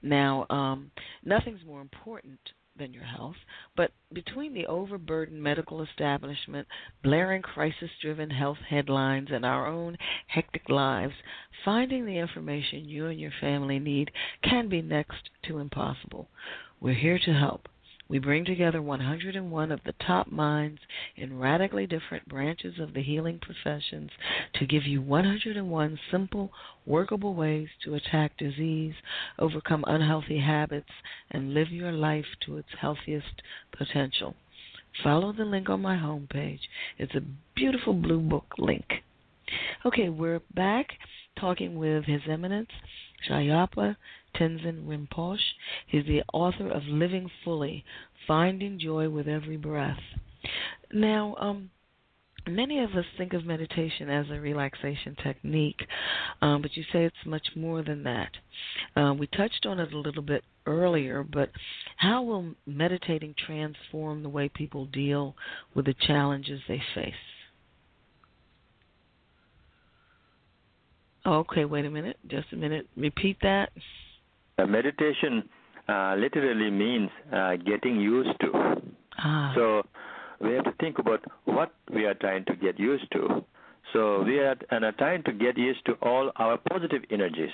Now, 0.00 0.46
um, 0.48 0.92
nothing's 1.26 1.64
more 1.66 1.82
important 1.82 2.38
than 2.82 2.92
your 2.92 3.04
health, 3.04 3.36
but 3.76 3.92
between 4.12 4.52
the 4.52 4.66
overburdened 4.66 5.40
medical 5.40 5.82
establishment, 5.82 6.66
blaring 7.02 7.40
crisis 7.40 7.90
driven 8.00 8.28
health 8.28 8.58
headlines, 8.68 9.28
and 9.30 9.46
our 9.46 9.68
own 9.68 9.96
hectic 10.26 10.68
lives, 10.68 11.14
finding 11.64 12.04
the 12.04 12.18
information 12.18 12.84
you 12.84 13.06
and 13.06 13.20
your 13.20 13.30
family 13.40 13.78
need 13.78 14.10
can 14.42 14.68
be 14.68 14.82
next 14.82 15.30
to 15.44 15.58
impossible. 15.58 16.28
We're 16.80 16.94
here 16.94 17.20
to 17.24 17.32
help. 17.32 17.68
We 18.08 18.18
bring 18.18 18.44
together 18.44 18.82
101 18.82 19.72
of 19.72 19.80
the 19.84 19.94
top 20.06 20.30
minds 20.30 20.80
in 21.16 21.38
radically 21.38 21.86
different 21.86 22.28
branches 22.28 22.78
of 22.78 22.92
the 22.92 23.02
healing 23.02 23.38
professions 23.38 24.10
to 24.54 24.66
give 24.66 24.84
you 24.84 25.00
101 25.00 25.98
simple, 26.10 26.52
workable 26.84 27.34
ways 27.34 27.68
to 27.84 27.94
attack 27.94 28.36
disease, 28.36 28.94
overcome 29.38 29.84
unhealthy 29.86 30.40
habits, 30.40 30.90
and 31.30 31.54
live 31.54 31.70
your 31.70 31.92
life 31.92 32.26
to 32.44 32.58
its 32.58 32.68
healthiest 32.80 33.40
potential. 33.70 34.34
Follow 35.02 35.32
the 35.32 35.44
link 35.44 35.70
on 35.70 35.80
my 35.80 35.96
homepage. 35.96 36.60
It's 36.98 37.14
a 37.14 37.22
beautiful 37.54 37.94
blue 37.94 38.20
book 38.20 38.54
link. 38.58 39.02
Okay, 39.84 40.08
we're 40.08 40.40
back 40.54 40.86
talking 41.38 41.76
with 41.76 42.04
His 42.04 42.22
Eminence 42.28 42.70
Shyalpa 43.28 43.96
Tenzin 44.36 44.86
Rinpoche. 44.86 45.38
He's 45.86 46.06
the 46.06 46.22
author 46.32 46.68
of 46.68 46.82
Living 46.84 47.30
Fully 47.44 47.84
Finding 48.26 48.78
Joy 48.78 49.08
with 49.08 49.28
Every 49.28 49.56
Breath. 49.56 49.98
Now, 50.92 51.36
um, 51.38 51.70
many 52.46 52.80
of 52.80 52.90
us 52.92 53.04
think 53.16 53.32
of 53.32 53.44
meditation 53.44 54.08
as 54.10 54.26
a 54.30 54.40
relaxation 54.40 55.16
technique, 55.22 55.80
um, 56.40 56.62
but 56.62 56.76
you 56.76 56.82
say 56.92 57.04
it's 57.04 57.16
much 57.26 57.48
more 57.54 57.82
than 57.82 58.02
that. 58.04 58.30
Uh, 58.96 59.14
we 59.14 59.26
touched 59.28 59.66
on 59.66 59.80
it 59.80 59.92
a 59.92 59.98
little 59.98 60.22
bit 60.22 60.44
earlier, 60.66 61.22
but 61.22 61.50
how 61.96 62.22
will 62.22 62.54
meditating 62.66 63.34
transform 63.46 64.22
the 64.22 64.28
way 64.28 64.48
people 64.48 64.86
deal 64.86 65.34
with 65.74 65.86
the 65.86 65.94
challenges 66.06 66.60
they 66.68 66.82
face? 66.94 67.14
Okay, 71.24 71.64
wait 71.64 71.84
a 71.84 71.90
minute. 71.90 72.16
Just 72.28 72.52
a 72.52 72.56
minute. 72.56 72.88
Repeat 72.96 73.38
that. 73.42 73.70
Uh, 74.58 74.66
meditation 74.66 75.48
uh, 75.88 76.14
literally 76.18 76.70
means 76.70 77.10
uh, 77.32 77.56
getting 77.56 78.00
used 78.00 78.38
to. 78.40 78.82
Ah. 79.18 79.52
So 79.54 79.82
we 80.40 80.52
have 80.54 80.64
to 80.64 80.72
think 80.80 80.98
about 80.98 81.20
what 81.44 81.72
we 81.92 82.04
are 82.06 82.14
trying 82.14 82.44
to 82.46 82.56
get 82.56 82.78
used 82.78 83.10
to. 83.12 83.44
So 83.92 84.22
we 84.22 84.38
are 84.38 84.56
and 84.70 84.84
are 84.84 84.92
trying 84.92 85.22
to 85.24 85.32
get 85.32 85.56
used 85.56 85.84
to 85.86 85.92
all 86.02 86.32
our 86.36 86.58
positive 86.70 87.02
energies 87.10 87.50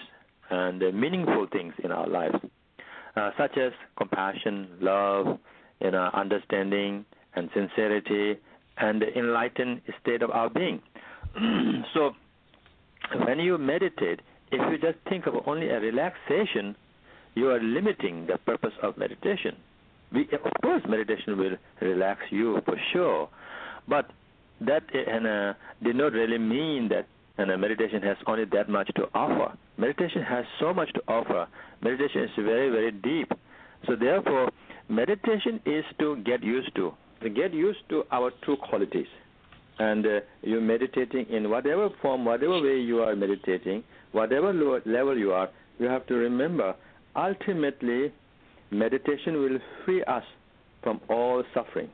and 0.51 0.81
the 0.81 0.93
meaningful 0.93 1.47
things 1.53 1.75
in 1.85 1.91
our 1.91 2.07
lives, 2.07 2.37
uh, 3.17 3.31
such 3.37 3.59
as 3.59 3.73
compassion, 3.97 4.69
love, 4.81 5.39
you 5.81 5.91
know, 5.91 6.11
understanding, 6.15 7.05
and 7.35 7.51
sincerity, 7.55 8.39
and 8.79 9.03
the 9.03 9.19
enlightened 9.19 9.83
state 10.01 10.23
of 10.23 10.31
our 10.31 10.49
being. 10.49 10.81
so 11.95 12.13
when 13.27 13.39
you 13.39 13.59
meditate, 13.59 14.21
if 14.51 14.61
you 14.71 14.79
just 14.79 14.99
think 15.09 15.27
of 15.27 15.35
only 15.47 15.69
a 15.69 15.81
relaxation, 15.81 16.77
you 17.35 17.51
are 17.51 17.61
limiting 17.61 18.27
the 18.27 18.39
purpose 18.39 18.73
of 18.83 18.97
meditation. 18.97 19.57
We, 20.13 20.23
of 20.23 20.53
course, 20.63 20.83
meditation 20.89 21.37
will 21.37 21.57
relax 21.81 22.21
you 22.31 22.61
for 22.65 22.77
sure, 22.93 23.29
but 23.87 24.11
that 24.61 24.83
and, 24.95 25.27
uh, 25.27 25.55
did 25.83 25.97
not 25.97 26.13
really 26.13 26.39
mean 26.39 26.89
that 26.89 27.07
and 27.39 27.53
uh, 27.53 27.57
meditation 27.57 28.03
has 28.03 28.17
only 28.27 28.45
that 28.47 28.69
much 28.69 28.91
to 28.97 29.05
offer. 29.15 29.57
Meditation 29.77 30.23
has 30.23 30.45
so 30.59 30.75
much 30.75 30.93
to 30.95 31.01
offer. 31.07 31.47
Meditation 31.83 32.23
is 32.23 32.31
very, 32.37 32.69
very 32.69 32.91
deep. 32.91 33.31
So 33.87 33.95
therefore, 33.95 34.51
meditation 34.89 35.61
is 35.65 35.85
to 36.01 36.17
get 36.25 36.43
used 36.43 36.75
to, 36.75 36.93
to 37.23 37.31
get 37.31 37.55
used 37.55 37.79
to 37.91 38.03
our 38.11 38.33
true 38.43 38.57
qualities 38.57 39.07
and 39.79 40.07
uh, 40.07 40.21
you're 40.43 40.61
meditating 40.61 41.27
in 41.31 41.51
whatever 41.51 41.89
form, 42.03 42.25
whatever 42.25 42.61
way 42.61 42.79
you 42.79 43.01
are 43.01 43.15
meditating, 43.15 43.85
whatever 44.13 44.53
level 44.87 45.17
you 45.17 45.33
are, 45.33 45.49
you 45.79 45.87
have 45.87 46.07
to 46.07 46.15
remember 46.15 46.75
ultimately 47.17 48.13
meditation 48.71 49.35
will 49.35 49.59
free 49.85 50.03
us 50.05 50.25
from 50.83 51.01
all 51.09 51.43
suffering. 51.55 51.89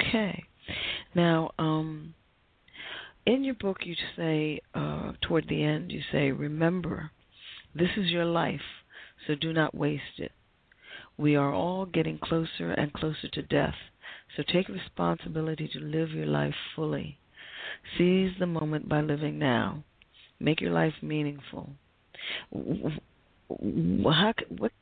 Okay. 0.00 0.44
Now, 1.14 1.50
um, 1.58 2.14
in 3.26 3.44
your 3.44 3.54
book, 3.54 3.78
you 3.84 3.94
say, 4.16 4.60
uh, 4.74 5.12
toward 5.22 5.48
the 5.48 5.62
end, 5.62 5.92
you 5.92 6.00
say, 6.12 6.30
Remember, 6.30 7.10
this 7.74 7.88
is 7.96 8.10
your 8.10 8.24
life, 8.24 8.60
so 9.26 9.34
do 9.34 9.52
not 9.52 9.74
waste 9.74 10.18
it. 10.18 10.32
We 11.16 11.36
are 11.36 11.52
all 11.52 11.86
getting 11.86 12.18
closer 12.18 12.72
and 12.72 12.92
closer 12.92 13.28
to 13.32 13.42
death 13.42 13.74
so 14.36 14.42
take 14.52 14.68
responsibility 14.68 15.68
to 15.72 15.80
live 15.80 16.10
your 16.10 16.26
life 16.26 16.54
fully. 16.74 17.18
Seize 17.96 18.32
the 18.38 18.46
moment 18.46 18.88
by 18.88 19.00
living 19.00 19.38
now. 19.38 19.84
Make 20.40 20.60
your 20.60 20.72
life 20.72 20.94
meaningful. 21.02 21.70
How, 22.52 24.32
what 24.48 24.72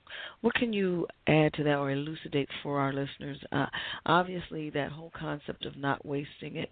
what 0.40 0.54
can 0.54 0.72
you 0.72 1.06
add 1.26 1.52
to 1.54 1.64
that 1.64 1.78
or 1.78 1.90
elucidate 1.90 2.48
for 2.62 2.78
our 2.78 2.92
listeners? 2.92 3.38
Uh, 3.50 3.66
obviously, 4.06 4.70
that 4.70 4.92
whole 4.92 5.12
concept 5.18 5.64
of 5.64 5.76
not 5.76 6.04
wasting 6.04 6.56
it. 6.56 6.70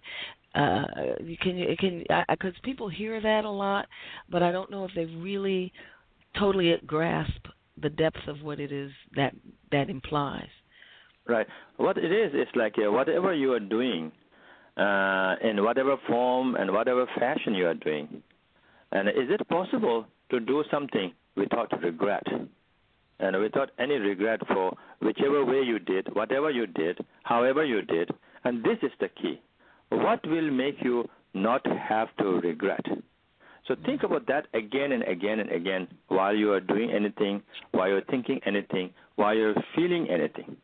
Uh, 0.55 0.85
can 1.41 1.57
you 1.57 1.77
can 1.79 2.05
because 2.29 2.55
people 2.63 2.89
hear 2.89 3.21
that 3.21 3.45
a 3.45 3.51
lot, 3.51 3.87
but 4.29 4.43
I 4.43 4.53
don't 4.53 4.71
know 4.71 4.85
if 4.85 4.93
they 4.95 5.05
really 5.05 5.73
totally 6.39 6.75
grasp 6.87 7.47
the 7.81 7.91
depth 7.91 8.29
of 8.29 8.43
what 8.43 8.61
it 8.61 8.73
is 8.73 8.91
that 9.17 9.35
that 9.73 9.91
implies. 9.91 10.49
Right. 11.29 11.47
What 11.77 11.97
it 11.99 12.13
is, 12.13 12.35
is 12.35 12.49
like 12.55 12.75
uh, 12.79 12.91
whatever 12.91 13.35
you 13.35 13.53
are 13.53 13.61
doing, 13.61 14.13
uh, 14.77 15.37
in 15.43 15.63
whatever 15.63 15.97
form 16.09 16.55
and 16.57 16.73
whatever 16.73 17.07
fashion 17.19 17.55
you 17.55 17.67
are 17.67 17.75
doing, 17.75 18.23
and 18.93 19.09
is 19.09 19.29
it 19.29 19.47
possible 19.49 20.07
to 20.31 20.41
do 20.41 20.65
something 20.71 21.13
without 21.37 21.71
regret? 21.83 22.25
and 23.21 23.39
without 23.41 23.71
any 23.79 23.95
regret 23.97 24.41
for 24.49 24.77
whichever 25.01 25.45
way 25.45 25.61
you 25.61 25.79
did, 25.79 26.15
whatever 26.15 26.51
you 26.51 26.67
did, 26.67 26.99
however 27.23 27.65
you 27.65 27.83
did. 27.83 28.11
And 28.45 28.65
this 28.65 28.79
is 28.83 28.91
the 28.99 29.09
key. 29.09 29.41
What 29.91 30.27
will 30.27 30.51
make 30.51 30.77
you 30.83 31.09
not 31.35 31.65
have 31.67 32.09
to 32.19 32.41
regret? 32.41 32.85
So 33.69 33.77
think 33.85 34.03
about 34.03 34.27
that 34.27 34.47
again 34.55 34.93
and 34.93 35.03
again 35.05 35.41
and 35.41 35.53
again 35.53 35.87
while 36.09 36.35
you 36.35 36.53
are 36.53 36.61
doing 36.61 36.91
anything, 36.91 37.43
while 37.73 37.89
you're 37.89 38.05
thinking 38.11 38.41
anything, 38.47 38.91
while 39.17 39.35
you're 39.35 39.55
feeling 39.77 40.09
anything. 40.11 40.57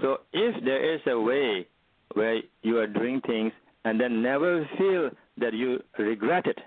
So 0.00 0.18
if 0.32 0.64
there 0.64 0.94
is 0.94 1.00
a 1.06 1.18
way 1.18 1.66
where 2.14 2.40
you 2.62 2.78
are 2.78 2.86
doing 2.86 3.20
things 3.26 3.52
and 3.84 4.00
then 4.00 4.22
never 4.22 4.68
feel 4.78 5.10
that 5.38 5.54
you 5.54 5.82
regret 5.98 6.46
it, 6.46 6.58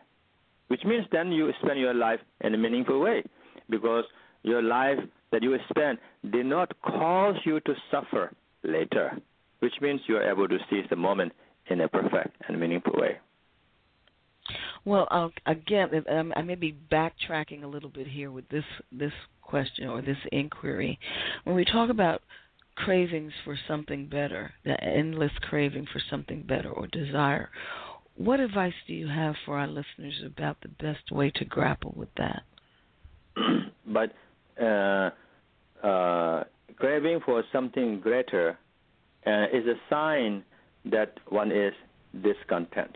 which 0.67 0.84
means 0.84 1.05
then 1.11 1.32
you 1.32 1.51
spend 1.63 1.80
your 1.80 1.93
life 1.93 2.19
in 2.41 2.53
a 2.53 2.57
meaningful 2.57 2.99
way 2.99 3.23
because 3.69 4.03
your 4.43 4.61
life 4.61 4.99
that 5.32 5.43
you 5.43 5.57
spend 5.69 5.97
did 6.32 6.45
not 6.45 6.71
cause 6.82 7.36
you 7.45 7.59
to 7.61 7.73
suffer 7.91 8.32
later, 8.63 9.17
which 9.59 9.73
means 9.82 10.01
you 10.07 10.17
are 10.17 10.30
able 10.30 10.47
to 10.47 10.57
seize 10.69 10.86
the 10.89 10.95
moment 10.95 11.32
in 11.69 11.82
a 11.82 11.88
perfect 11.88 12.36
and 12.47 12.59
meaningful 12.59 12.93
way. 12.95 13.17
Well, 14.86 15.07
uh, 15.11 15.28
again, 15.45 15.89
um, 16.09 16.32
I 16.38 16.41
may 16.41 16.55
be 16.55 16.78
backtracking 16.89 17.63
a 17.63 17.67
little 17.67 17.89
bit 17.89 18.07
here 18.07 18.32
with 18.32 18.47
this 18.47 18.63
this 18.91 19.11
question 19.41 19.89
or 19.89 20.01
this 20.01 20.17
inquiry. 20.32 20.97
When 21.43 21.55
we 21.55 21.65
talk 21.65 21.89
about 21.89 22.21
cravings 22.78 23.34
for 23.43 23.57
something 23.67 24.07
better, 24.07 24.51
the 24.63 24.82
endless 24.84 25.32
craving 25.41 25.88
for 25.91 26.01
something 26.09 26.43
better 26.43 26.69
or 26.69 26.88
desire, 26.88 27.49
what 28.15 28.39
advice 28.39 28.73
do 28.88 28.93
you 28.93 29.07
have 29.07 29.36
for 29.45 29.57
our 29.57 29.67
listeners 29.67 30.21
about 30.25 30.57
the 30.61 30.69
best 30.69 31.11
way 31.11 31.32
to 31.36 31.45
grapple 31.45 31.93
with 31.95 32.09
that? 32.17 32.43
but 33.88 34.11
uh, 34.61 35.09
uh, 35.86 36.43
craving 36.78 37.19
for 37.25 37.43
something 37.51 37.99
greater 37.99 38.57
uh, 39.25 39.45
is 39.53 39.65
a 39.67 39.75
sign 39.89 40.43
that 40.86 41.13
one 41.30 41.51
is 41.51 41.73
discontent. 42.23 42.95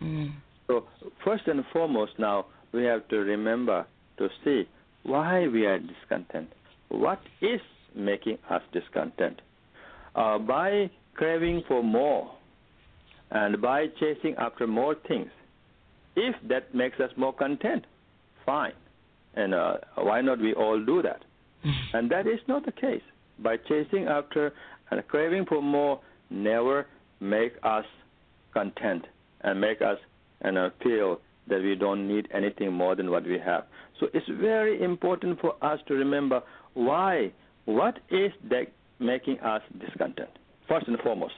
Mm. 0.00 0.34
So, 0.66 0.84
first 1.24 1.48
and 1.48 1.64
foremost, 1.72 2.12
now 2.18 2.46
we 2.72 2.84
have 2.84 3.08
to 3.08 3.16
remember 3.16 3.86
to 4.18 4.28
see 4.44 4.68
why 5.02 5.48
we 5.48 5.66
are 5.66 5.78
discontent. 5.78 6.48
What 6.88 7.20
is 7.40 7.60
making 7.94 8.38
us 8.48 8.62
discontent? 8.72 9.40
Uh, 10.14 10.38
by 10.38 10.90
craving 11.14 11.62
for 11.68 11.82
more 11.82 12.30
and 13.30 13.60
by 13.60 13.86
chasing 13.98 14.34
after 14.38 14.66
more 14.66 14.96
things, 15.06 15.30
if 16.16 16.34
that 16.48 16.74
makes 16.74 16.98
us 17.00 17.10
more 17.16 17.32
content, 17.32 17.84
fine. 18.44 18.72
And 19.34 19.54
uh, 19.54 19.76
why 19.96 20.20
not 20.20 20.40
we 20.40 20.54
all 20.54 20.84
do 20.84 21.02
that? 21.02 21.22
and 21.92 22.10
that 22.10 22.26
is 22.26 22.40
not 22.48 22.64
the 22.64 22.72
case. 22.72 23.02
By 23.38 23.56
chasing 23.56 24.06
after 24.06 24.52
and 24.90 25.06
craving 25.08 25.46
for 25.48 25.62
more 25.62 26.00
never 26.30 26.86
make 27.20 27.52
us 27.62 27.84
content 28.52 29.06
and 29.42 29.60
make 29.60 29.80
us 29.80 29.98
and 30.40 30.58
uh, 30.58 30.70
feel 30.82 31.20
that 31.48 31.60
we 31.62 31.74
don't 31.74 32.08
need 32.08 32.28
anything 32.32 32.72
more 32.72 32.94
than 32.94 33.10
what 33.10 33.24
we 33.24 33.38
have. 33.38 33.64
So 33.98 34.06
it's 34.14 34.26
very 34.40 34.82
important 34.82 35.40
for 35.40 35.54
us 35.62 35.78
to 35.88 35.94
remember 35.94 36.42
why, 36.74 37.32
what 37.70 37.98
is 38.10 38.32
that 38.50 38.66
making 38.98 39.40
us 39.40 39.62
discontent, 39.80 40.30
first 40.68 40.86
and 40.86 40.98
foremost. 41.00 41.34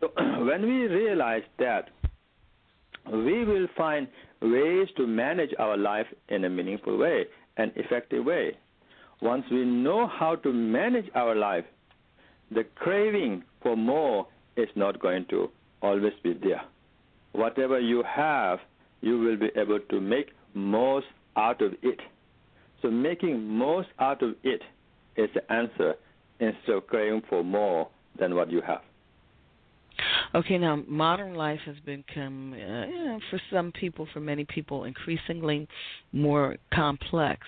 So 0.00 0.08
when 0.16 0.62
we 0.62 0.86
realize 0.86 1.42
that, 1.58 1.90
we 3.12 3.44
will 3.44 3.66
find 3.76 4.08
ways 4.40 4.88
to 4.96 5.06
manage 5.06 5.50
our 5.58 5.76
life 5.76 6.06
in 6.28 6.44
a 6.44 6.50
meaningful 6.50 6.96
way 6.96 7.24
and 7.56 7.72
effective 7.76 8.24
way. 8.24 8.56
Once 9.20 9.44
we 9.50 9.64
know 9.64 10.06
how 10.06 10.36
to 10.36 10.52
manage 10.52 11.06
our 11.14 11.34
life, 11.34 11.64
the 12.50 12.64
craving 12.76 13.42
for 13.62 13.76
more 13.76 14.26
is 14.56 14.68
not 14.76 15.00
going 15.00 15.26
to 15.30 15.50
always 15.82 16.12
be 16.22 16.34
there. 16.34 16.62
Whatever 17.32 17.80
you 17.80 18.02
have, 18.02 18.58
you 19.00 19.18
will 19.18 19.36
be 19.36 19.48
able 19.56 19.80
to 19.90 20.00
make 20.00 20.30
most 20.54 21.06
out 21.36 21.60
of 21.60 21.72
it. 21.82 22.00
So 22.80 22.90
making 22.90 23.42
most 23.46 23.88
out 23.98 24.22
of 24.22 24.34
it 24.42 24.62
is 25.16 25.28
the 25.34 25.52
answer 25.52 25.94
instead 26.40 26.76
of 26.76 26.86
craving 26.86 27.22
for 27.28 27.44
more 27.44 27.88
than 28.18 28.34
what 28.34 28.50
you 28.50 28.60
have. 28.60 28.82
Okay, 30.34 30.58
now 30.58 30.82
modern 30.88 31.34
life 31.34 31.60
has 31.66 31.76
become, 31.84 32.52
uh, 32.52 32.86
you 32.86 33.04
know, 33.04 33.20
for 33.30 33.40
some 33.52 33.70
people, 33.72 34.08
for 34.12 34.20
many 34.20 34.44
people, 34.44 34.84
increasingly 34.84 35.68
more 36.12 36.56
complex. 36.72 37.46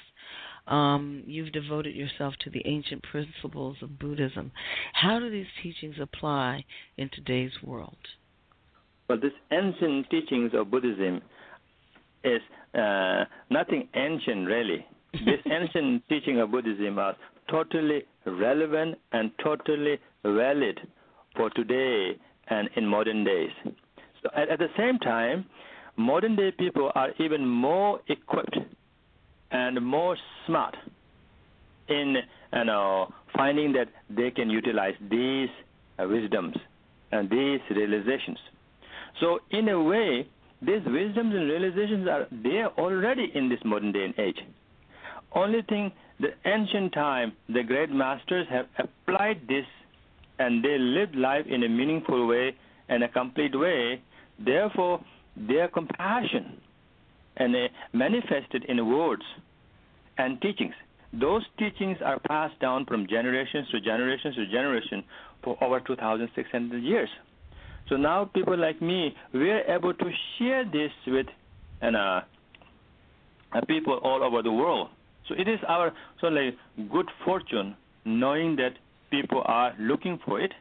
Um, 0.69 1.23
you've 1.27 1.53
devoted 1.53 1.95
yourself 1.95 2.35
to 2.45 2.51
the 2.51 2.63
ancient 2.65 3.03
principles 3.05 3.77
of 3.83 3.99
Buddhism. 3.99 4.53
How 4.93 5.19
do 5.19 5.31
these 5.31 5.47
teachings 5.63 5.97
apply 6.01 6.65
in 6.97 7.09
today's 7.13 7.53
world? 7.63 7.97
Well, 9.09 9.19
this 9.21 9.33
ancient 9.53 10.11
teachings 10.11 10.53
of 10.55 10.71
Buddhism 10.71 11.23
is 12.25 12.41
uh, 12.77 13.25
nothing 13.51 13.89
ancient, 13.95 14.47
really. 14.47 14.85
this 15.13 15.41
ancient 15.51 16.03
teaching 16.09 16.41
of 16.41 16.51
Buddhism 16.51 16.99
are 16.99 17.17
totally 17.51 18.03
relevant 18.27 18.99
and 19.13 19.31
totally 19.43 19.99
valid 20.25 20.81
for 21.37 21.51
today 21.51 22.17
and 22.49 22.69
in 22.77 22.87
modern 22.87 23.25
days. 23.25 23.51
So 24.23 24.31
at, 24.37 24.49
at 24.49 24.59
the 24.59 24.69
same 24.77 24.99
time, 24.99 25.47
modern 25.97 26.37
day 26.37 26.53
people 26.59 26.91
are 26.95 27.11
even 27.19 27.47
more 27.47 28.01
equipped 28.09 28.57
and 29.51 29.85
more 29.85 30.17
smart 30.47 30.77
in 31.89 32.17
you 32.53 32.65
know, 32.65 33.13
finding 33.37 33.73
that 33.73 33.89
they 34.11 34.31
can 34.31 34.51
utilize 34.51 34.95
these 35.11 35.49
wisdoms 35.99 36.57
and 37.13 37.31
these 37.31 37.61
realizations. 37.71 38.39
So 39.21 39.39
in 39.51 39.69
a 39.69 39.83
way, 39.83 40.29
these 40.63 40.83
wisdoms 40.87 41.35
and 41.35 41.49
realizations 41.49 42.09
are 42.09 42.27
there 42.31 42.69
already 42.79 43.31
in 43.35 43.49
this 43.49 43.61
modern 43.65 43.93
day 43.93 44.05
and 44.05 44.19
age. 44.19 44.39
Only 45.35 45.63
thing, 45.63 45.93
the 46.19 46.29
ancient 46.45 46.93
time, 46.93 47.33
the 47.49 47.63
great 47.63 47.91
masters 47.91 48.47
have 48.51 48.67
applied 48.79 49.41
this 49.49 49.67
and 50.39 50.65
they 50.65 50.79
lived 50.79 51.15
life 51.15 51.47
in 51.47 51.63
a 51.63 51.69
meaningful 51.69 52.27
way 52.27 52.55
and 52.89 53.03
a 53.03 53.09
complete 53.09 53.59
way. 53.59 54.01
Therefore, 54.39 55.01
their 55.37 55.69
compassion 55.69 56.61
and 57.37 57.55
they 57.55 57.69
manifested 57.93 58.65
in 58.69 58.87
words 58.87 59.23
and 60.19 60.41
teachings. 60.41 60.75
Those 61.13 61.43
teachings 61.59 61.99
are 62.05 62.19
passed 62.21 62.59
down 62.61 62.87
from 62.87 63.07
generations 63.07 63.69
to 63.71 63.81
generations 63.81 64.35
to 64.37 64.47
generation 64.47 65.05
for 65.43 65.63
over 65.63 65.81
2,600 65.81 66.83
years. 66.83 67.09
So 67.89 67.97
now 67.97 68.25
people 68.25 68.59
like 68.59 68.83
me, 68.83 69.15
we're 69.33 69.63
able 69.71 69.95
to 69.95 70.11
share 70.39 70.65
this 70.65 70.91
with 71.07 71.27
and, 71.81 71.97
uh, 71.97 72.21
people 73.69 73.99
all 74.03 74.23
over 74.23 74.43
the 74.43 74.53
world. 74.53 74.89
So 75.29 75.35
it 75.37 75.49
is 75.49 75.59
our 75.69 75.89
of 75.89 76.33
like 76.33 76.55
good 76.91 77.09
fortune 77.25 77.77
knowing 78.05 78.57
that 78.57 78.73
people 79.11 79.43
are 79.45 79.75
looking 79.79 80.19
for 80.25 80.41
it, 80.41 80.53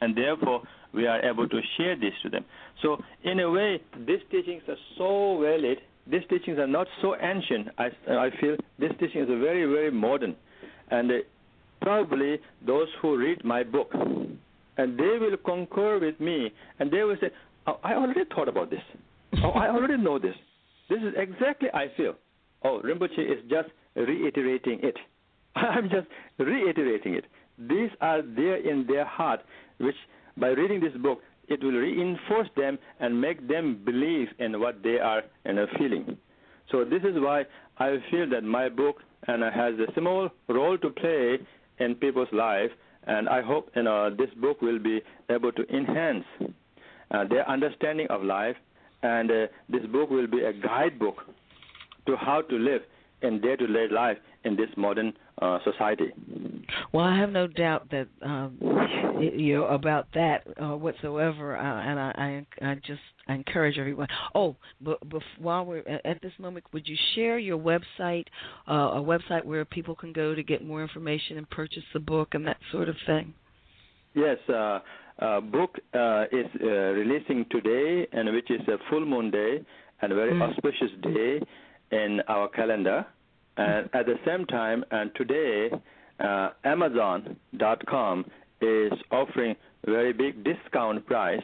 and 0.00 0.16
therefore 0.16 0.62
we 0.92 1.06
are 1.06 1.20
able 1.24 1.48
to 1.48 1.60
share 1.76 1.96
this 1.96 2.12
to 2.22 2.30
them. 2.30 2.44
So 2.82 2.98
in 3.24 3.40
a 3.40 3.50
way, 3.50 3.80
these 4.06 4.20
teachings 4.30 4.62
are 4.68 4.76
so 4.96 5.40
valid. 5.40 5.78
These 6.10 6.22
teachings 6.30 6.58
are 6.58 6.66
not 6.66 6.86
so 7.02 7.16
ancient. 7.20 7.68
I, 7.78 7.86
I 8.08 8.30
feel 8.40 8.56
these 8.78 8.92
teachings 9.00 9.28
are 9.28 9.38
very, 9.38 9.64
very 9.66 9.90
modern, 9.90 10.36
and 10.90 11.10
uh, 11.10 11.14
probably 11.82 12.38
those 12.64 12.88
who 13.02 13.18
read 13.18 13.44
my 13.44 13.64
book, 13.64 13.90
and 13.92 14.98
they 14.98 15.18
will 15.20 15.36
concur 15.44 15.98
with 15.98 16.18
me, 16.20 16.52
and 16.78 16.90
they 16.90 17.02
will 17.02 17.16
say, 17.20 17.30
oh, 17.66 17.78
"I 17.82 17.94
already 17.94 18.22
thought 18.34 18.48
about 18.48 18.70
this. 18.70 18.82
oh, 19.42 19.50
I 19.50 19.68
already 19.68 19.96
know 19.96 20.18
this. 20.18 20.34
This 20.88 20.98
is 20.98 21.14
exactly 21.16 21.68
I 21.74 21.86
feel." 21.96 22.14
Oh, 22.62 22.80
Rinpoche 22.84 23.18
is 23.18 23.42
just 23.50 23.68
reiterating 23.96 24.80
it. 24.82 24.96
I'm 25.56 25.88
just 25.88 26.06
reiterating 26.38 27.14
it. 27.14 27.24
These 27.58 27.90
are 28.00 28.22
there 28.22 28.56
in 28.56 28.86
their 28.86 29.04
heart, 29.04 29.40
which 29.78 29.96
by 30.36 30.48
reading 30.48 30.80
this 30.80 30.92
book, 31.02 31.20
it 31.48 31.62
will 31.62 31.72
reinforce 31.72 32.48
them 32.56 32.78
and 33.00 33.20
make 33.20 33.46
them 33.48 33.80
believe 33.84 34.28
in 34.38 34.60
what 34.60 34.82
they 34.82 34.98
are 34.98 35.22
and 35.44 35.58
are 35.58 35.68
feeling. 35.78 36.16
So 36.70 36.84
this 36.84 37.02
is 37.02 37.14
why 37.14 37.44
I 37.78 37.96
feel 38.10 38.28
that 38.30 38.42
my 38.42 38.68
book 38.68 38.96
and 39.28 39.42
has 39.42 39.74
a 39.78 39.92
small 39.98 40.28
role 40.48 40.76
to 40.78 40.90
play 40.90 41.38
in 41.78 41.94
people's 41.94 42.28
life, 42.32 42.70
and 43.06 43.28
I 43.28 43.42
hope 43.42 43.70
you 43.76 43.82
know 43.84 44.10
this 44.10 44.30
book 44.40 44.60
will 44.60 44.78
be 44.78 45.00
able 45.30 45.52
to 45.52 45.62
enhance 45.74 46.24
uh, 47.10 47.24
their 47.28 47.48
understanding 47.48 48.06
of 48.10 48.22
life, 48.22 48.56
and 49.02 49.30
uh, 49.30 49.46
this 49.68 49.84
book 49.92 50.10
will 50.10 50.26
be 50.26 50.42
a 50.42 50.52
guidebook 50.52 51.22
to 52.06 52.16
how 52.16 52.42
to 52.42 52.56
live 52.56 52.82
in 53.26 53.40
day-to-day 53.40 53.88
life 53.90 54.18
in 54.44 54.56
this 54.56 54.68
modern 54.76 55.12
uh, 55.42 55.58
society. 55.64 56.12
Well, 56.92 57.04
I 57.04 57.18
have 57.18 57.30
no 57.30 57.46
doubt 57.46 57.90
that 57.90 58.06
um, 58.22 58.58
you 59.20 59.56
know 59.56 59.66
about 59.66 60.06
that 60.14 60.46
uh, 60.60 60.76
whatsoever, 60.76 61.56
uh, 61.56 61.62
and 61.62 61.98
I, 62.00 62.44
I, 62.62 62.70
I 62.70 62.74
just 62.86 63.00
I 63.28 63.34
encourage 63.34 63.78
everyone. 63.78 64.08
Oh, 64.34 64.56
but, 64.80 64.98
but 65.08 65.22
while 65.38 65.64
we're 65.64 66.00
at 66.04 66.22
this 66.22 66.32
moment, 66.38 66.64
would 66.72 66.88
you 66.88 66.96
share 67.14 67.38
your 67.38 67.58
website, 67.58 68.26
uh, 68.68 68.72
a 68.72 69.02
website 69.02 69.44
where 69.44 69.64
people 69.64 69.94
can 69.94 70.12
go 70.12 70.34
to 70.34 70.42
get 70.42 70.64
more 70.64 70.82
information 70.82 71.38
and 71.38 71.48
purchase 71.50 71.84
the 71.92 72.00
book 72.00 72.34
and 72.34 72.46
that 72.46 72.58
sort 72.72 72.88
of 72.88 72.96
thing? 73.06 73.34
Yes, 74.14 74.38
uh, 74.48 74.78
uh, 75.18 75.40
book 75.40 75.76
uh, 75.94 76.24
is 76.32 76.46
uh, 76.62 76.66
releasing 76.66 77.44
today, 77.50 78.06
and 78.12 78.32
which 78.32 78.50
is 78.50 78.60
a 78.68 78.78
full 78.88 79.04
moon 79.04 79.30
day 79.30 79.60
and 80.02 80.12
a 80.12 80.14
very 80.14 80.32
mm. 80.32 80.42
auspicious 80.42 80.90
day 81.02 81.40
in 81.92 82.20
our 82.28 82.48
calendar. 82.48 83.06
And 83.56 83.88
at 83.94 84.06
the 84.06 84.16
same 84.26 84.44
time, 84.46 84.84
and 84.90 85.10
today, 85.14 85.70
uh, 86.20 86.50
Amazon.com 86.64 88.24
is 88.60 88.92
offering 89.10 89.56
very 89.84 90.12
big 90.12 90.44
discount 90.44 91.04
price. 91.06 91.42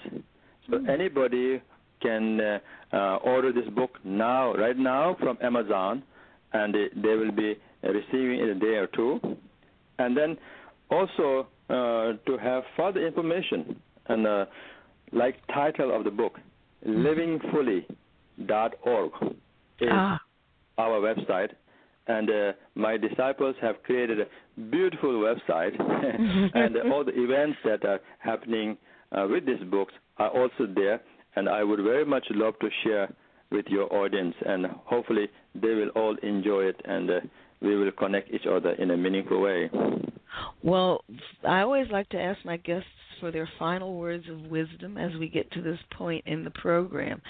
So 0.68 0.78
mm. 0.78 0.88
anybody 0.88 1.60
can 2.00 2.40
uh, 2.40 2.58
uh, 2.92 3.16
order 3.16 3.52
this 3.52 3.68
book 3.74 3.98
now, 4.04 4.54
right 4.54 4.76
now, 4.76 5.16
from 5.20 5.36
Amazon, 5.42 6.04
and 6.52 6.72
they, 6.74 6.86
they 6.94 7.14
will 7.14 7.32
be 7.32 7.56
receiving 7.82 8.40
in 8.40 8.50
a 8.50 8.54
day 8.54 8.76
or 8.76 8.86
two. 8.88 9.18
And 9.98 10.16
then 10.16 10.36
also 10.90 11.46
uh, 11.68 12.12
to 12.26 12.38
have 12.42 12.64
further 12.76 13.06
information 13.06 13.76
and 14.08 14.26
uh, 14.26 14.46
like 15.12 15.36
title 15.52 15.94
of 15.96 16.02
the 16.04 16.10
book, 16.10 16.38
livingfully.org 16.86 19.12
is 19.80 19.88
ah. 19.90 20.20
our 20.78 21.00
website 21.00 21.50
and 22.06 22.30
uh, 22.30 22.52
my 22.74 22.96
disciples 22.96 23.54
have 23.60 23.82
created 23.84 24.20
a 24.20 24.26
beautiful 24.70 25.10
website. 25.10 25.74
And 26.54 26.76
all 26.92 27.04
the 27.04 27.12
events 27.14 27.58
that 27.64 27.84
are 27.84 28.00
happening 28.18 28.76
uh, 29.12 29.26
with 29.30 29.46
these 29.46 29.62
books 29.70 29.92
are 30.18 30.30
also 30.30 30.66
there. 30.74 31.00
And 31.36 31.48
i 31.48 31.62
would 31.62 31.80
very 31.82 32.04
much 32.04 32.26
love 32.30 32.54
to 32.60 32.68
share 32.84 33.08
with 33.50 33.66
your 33.68 33.92
audience. 33.94 34.34
And 34.44 34.66
hopefully 34.84 35.28
they 35.54 35.74
will 35.74 35.90
all 35.90 36.16
enjoy 36.22 36.64
it 36.64 36.80
and 36.84 37.10
uh, 37.10 37.20
we 37.60 37.76
will 37.76 37.92
connect 37.92 38.32
each 38.32 38.46
other 38.50 38.72
in 38.72 38.90
a 38.90 38.96
meaningful 38.96 39.40
way 39.40 39.70
well 40.62 41.04
i 41.48 41.60
always 41.60 41.86
like 41.90 42.08
to 42.08 42.20
ask 42.20 42.44
my 42.44 42.56
guests 42.58 42.86
for 43.22 43.30
their 43.30 43.48
final 43.56 43.94
words 43.94 44.24
of 44.28 44.50
wisdom 44.50 44.98
as 44.98 45.12
we 45.20 45.28
get 45.28 45.48
to 45.52 45.62
this 45.62 45.78
point 45.96 46.24
in 46.26 46.42
the 46.42 46.50
program. 46.50 47.22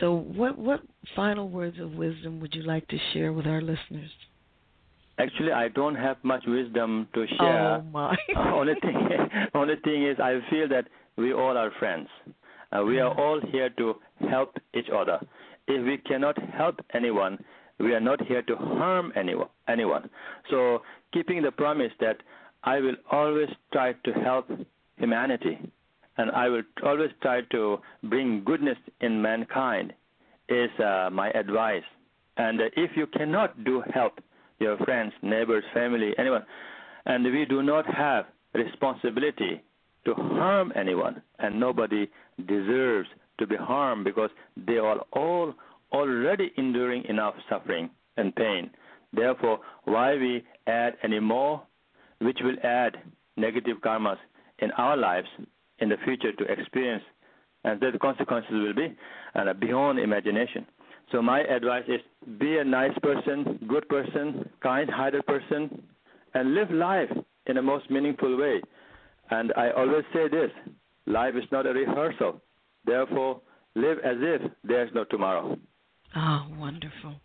So, 0.00 0.12
what 0.12 0.58
what 0.58 0.80
final 1.14 1.48
words 1.48 1.78
of 1.78 1.92
wisdom 1.92 2.40
would 2.40 2.52
you 2.52 2.62
like 2.62 2.86
to 2.88 2.98
share 3.12 3.32
with 3.32 3.46
our 3.46 3.60
listeners? 3.60 4.10
Actually, 5.18 5.52
I 5.52 5.68
don't 5.68 5.94
have 5.94 6.16
much 6.24 6.42
wisdom 6.48 7.06
to 7.14 7.26
share. 7.38 7.76
Oh 7.76 7.82
my! 7.92 8.16
only 8.36 8.74
thing, 8.82 9.08
only 9.54 9.76
thing 9.84 10.04
is, 10.04 10.18
I 10.20 10.40
feel 10.50 10.68
that 10.68 10.88
we 11.16 11.32
all 11.32 11.56
are 11.56 11.70
friends. 11.78 12.08
Uh, 12.72 12.82
we 12.82 12.98
are 12.98 13.16
all 13.16 13.40
here 13.52 13.70
to 13.70 13.94
help 14.28 14.56
each 14.74 14.88
other. 14.92 15.20
If 15.68 15.86
we 15.86 15.98
cannot 15.98 16.36
help 16.54 16.80
anyone, 16.92 17.38
we 17.78 17.94
are 17.94 18.00
not 18.00 18.20
here 18.26 18.42
to 18.42 18.56
harm 18.56 19.12
anyone. 19.14 19.48
Anyone. 19.68 20.10
So, 20.50 20.82
keeping 21.12 21.40
the 21.40 21.52
promise 21.52 21.92
that 22.00 22.16
I 22.66 22.80
will 22.80 22.96
always 23.10 23.48
try 23.72 23.92
to 23.92 24.12
help 24.12 24.50
humanity, 24.96 25.58
and 26.18 26.30
I 26.32 26.48
will 26.48 26.62
always 26.84 27.10
try 27.22 27.42
to 27.52 27.78
bring 28.02 28.42
goodness 28.44 28.76
in 29.00 29.22
mankind, 29.22 29.92
is 30.48 30.70
uh, 30.80 31.08
my 31.12 31.30
advice. 31.30 31.84
And 32.36 32.60
uh, 32.60 32.64
if 32.76 32.90
you 32.96 33.06
cannot 33.06 33.64
do 33.64 33.82
help 33.94 34.18
your 34.58 34.76
friends, 34.78 35.12
neighbors, 35.22 35.64
family, 35.72 36.12
anyone, 36.18 36.44
and 37.04 37.24
we 37.24 37.44
do 37.44 37.62
not 37.62 37.86
have 37.94 38.24
responsibility 38.52 39.62
to 40.04 40.14
harm 40.14 40.72
anyone, 40.74 41.22
and 41.38 41.60
nobody 41.60 42.08
deserves 42.48 43.08
to 43.38 43.46
be 43.46 43.56
harmed 43.56 44.04
because 44.04 44.30
they 44.66 44.78
are 44.78 44.98
all 45.12 45.54
already 45.92 46.52
enduring 46.56 47.04
enough 47.04 47.34
suffering 47.48 47.90
and 48.16 48.34
pain. 48.34 48.70
Therefore, 49.12 49.60
why 49.84 50.16
we 50.16 50.44
add 50.66 50.94
any 51.04 51.20
more, 51.20 51.62
which 52.20 52.38
will 52.42 52.56
add 52.62 52.96
negative 53.36 53.78
karmas 53.84 54.18
in 54.58 54.70
our 54.72 54.96
lives 54.96 55.28
in 55.78 55.88
the 55.88 55.96
future 56.04 56.32
to 56.32 56.44
experience, 56.44 57.04
and 57.64 57.80
the 57.80 57.98
consequences 57.98 58.52
will 58.52 58.74
be 58.74 58.96
uh, 59.34 59.52
beyond 59.54 59.98
imagination. 59.98 60.66
So 61.12 61.22
my 61.22 61.40
advice 61.40 61.84
is 61.88 62.00
be 62.38 62.58
a 62.58 62.64
nice 62.64 62.96
person, 63.02 63.60
good 63.68 63.88
person, 63.88 64.48
kind-hearted 64.62 65.26
person, 65.26 65.82
and 66.34 66.54
live 66.54 66.70
life 66.70 67.10
in 67.46 67.56
the 67.56 67.62
most 67.62 67.90
meaningful 67.90 68.36
way. 68.36 68.60
And 69.30 69.52
I 69.56 69.70
always 69.70 70.04
say 70.12 70.28
this: 70.28 70.50
life 71.06 71.34
is 71.36 71.44
not 71.52 71.66
a 71.66 71.72
rehearsal. 71.72 72.40
Therefore, 72.84 73.40
live 73.74 73.98
as 73.98 74.16
if 74.20 74.50
there's 74.64 74.90
no 74.94 75.04
tomorrow. 75.04 75.58
Oh, 76.16 76.46
wonderful. 76.58 77.16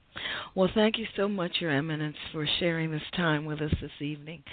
Well, 0.53 0.69
thank 0.75 0.97
you 0.97 1.05
so 1.15 1.29
much, 1.29 1.57
Your 1.61 1.71
Eminence, 1.71 2.17
for 2.33 2.45
sharing 2.59 2.91
this 2.91 3.01
time 3.15 3.45
with 3.45 3.61
us 3.61 3.71
this 3.81 3.91
evening. 4.01 4.43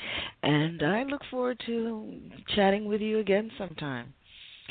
And 0.44 0.80
I 0.82 1.02
look 1.02 1.22
forward 1.28 1.60
to 1.66 2.20
chatting 2.54 2.84
with 2.86 3.00
you 3.00 3.18
again 3.18 3.50
sometime. 3.58 4.14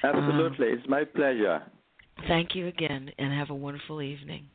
Absolutely. 0.01 0.67
Um, 0.71 0.77
it's 0.77 0.87
my 0.87 1.03
pleasure. 1.03 1.63
Thank 2.27 2.55
you 2.55 2.67
again, 2.67 3.11
and 3.19 3.33
have 3.33 3.49
a 3.49 3.55
wonderful 3.55 4.01
evening. 4.01 4.45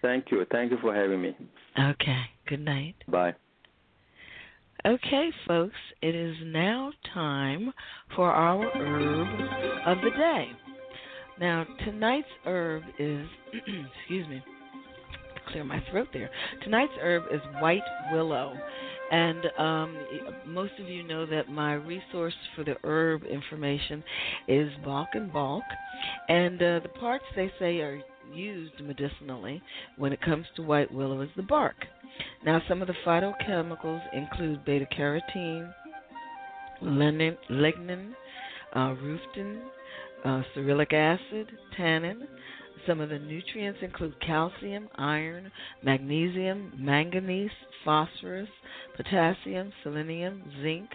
Thank 0.00 0.30
you. 0.30 0.44
Thank 0.50 0.70
you 0.70 0.78
for 0.80 0.94
having 0.94 1.20
me. 1.20 1.36
Okay. 1.78 2.22
Good 2.48 2.60
night. 2.60 2.94
Bye. 3.08 3.34
Okay, 4.86 5.30
folks, 5.46 5.74
it 6.00 6.14
is 6.14 6.36
now 6.44 6.92
time 7.12 7.72
for 8.14 8.30
our 8.30 8.70
herb 8.70 9.28
of 9.86 10.02
the 10.02 10.10
day. 10.10 10.50
Now, 11.38 11.66
tonight's 11.84 12.26
herb 12.46 12.82
is, 12.98 13.26
excuse 13.52 14.26
me, 14.28 14.42
clear 15.48 15.64
my 15.64 15.82
throat 15.90 16.08
there. 16.12 16.30
Tonight's 16.62 16.92
herb 17.00 17.24
is 17.32 17.40
white 17.60 17.82
willow. 18.12 18.54
And 19.10 19.46
um, 19.58 19.96
most 20.46 20.72
of 20.80 20.88
you 20.88 21.04
know 21.04 21.26
that 21.26 21.48
my 21.48 21.74
resource 21.74 22.34
for 22.56 22.64
the 22.64 22.74
herb 22.82 23.22
information 23.24 24.02
is 24.48 24.70
Balch 24.84 25.08
and 25.12 25.32
Balch. 25.32 25.62
And 26.28 26.60
uh, 26.60 26.80
the 26.80 26.90
parts 26.98 27.24
they 27.36 27.52
say 27.58 27.78
are 27.80 28.00
used 28.34 28.80
medicinally 28.82 29.62
when 29.96 30.12
it 30.12 30.20
comes 30.20 30.46
to 30.56 30.62
white 30.62 30.92
willow 30.92 31.20
is 31.20 31.28
the 31.36 31.42
bark. 31.42 31.76
Now, 32.44 32.60
some 32.68 32.82
of 32.82 32.88
the 32.88 32.94
phytochemicals 33.04 34.02
include 34.12 34.64
beta 34.64 34.86
carotene, 34.96 35.72
lignin, 36.82 38.12
uh, 38.74 38.94
rutin, 38.94 39.60
uh, 40.24 40.42
cerulic 40.54 40.92
acid, 40.92 41.50
tannin, 41.76 42.26
some 42.86 43.00
of 43.00 43.08
the 43.08 43.18
nutrients 43.18 43.80
include 43.82 44.14
calcium, 44.20 44.88
iron, 44.96 45.50
magnesium, 45.82 46.72
manganese, 46.78 47.50
phosphorus, 47.84 48.48
potassium, 48.96 49.72
selenium, 49.82 50.42
zinc, 50.62 50.88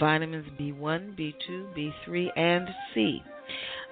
vitamins 0.00 0.46
B1, 0.58 1.16
B2, 1.16 1.92
B3, 2.08 2.28
and 2.36 2.68
C. 2.92 3.22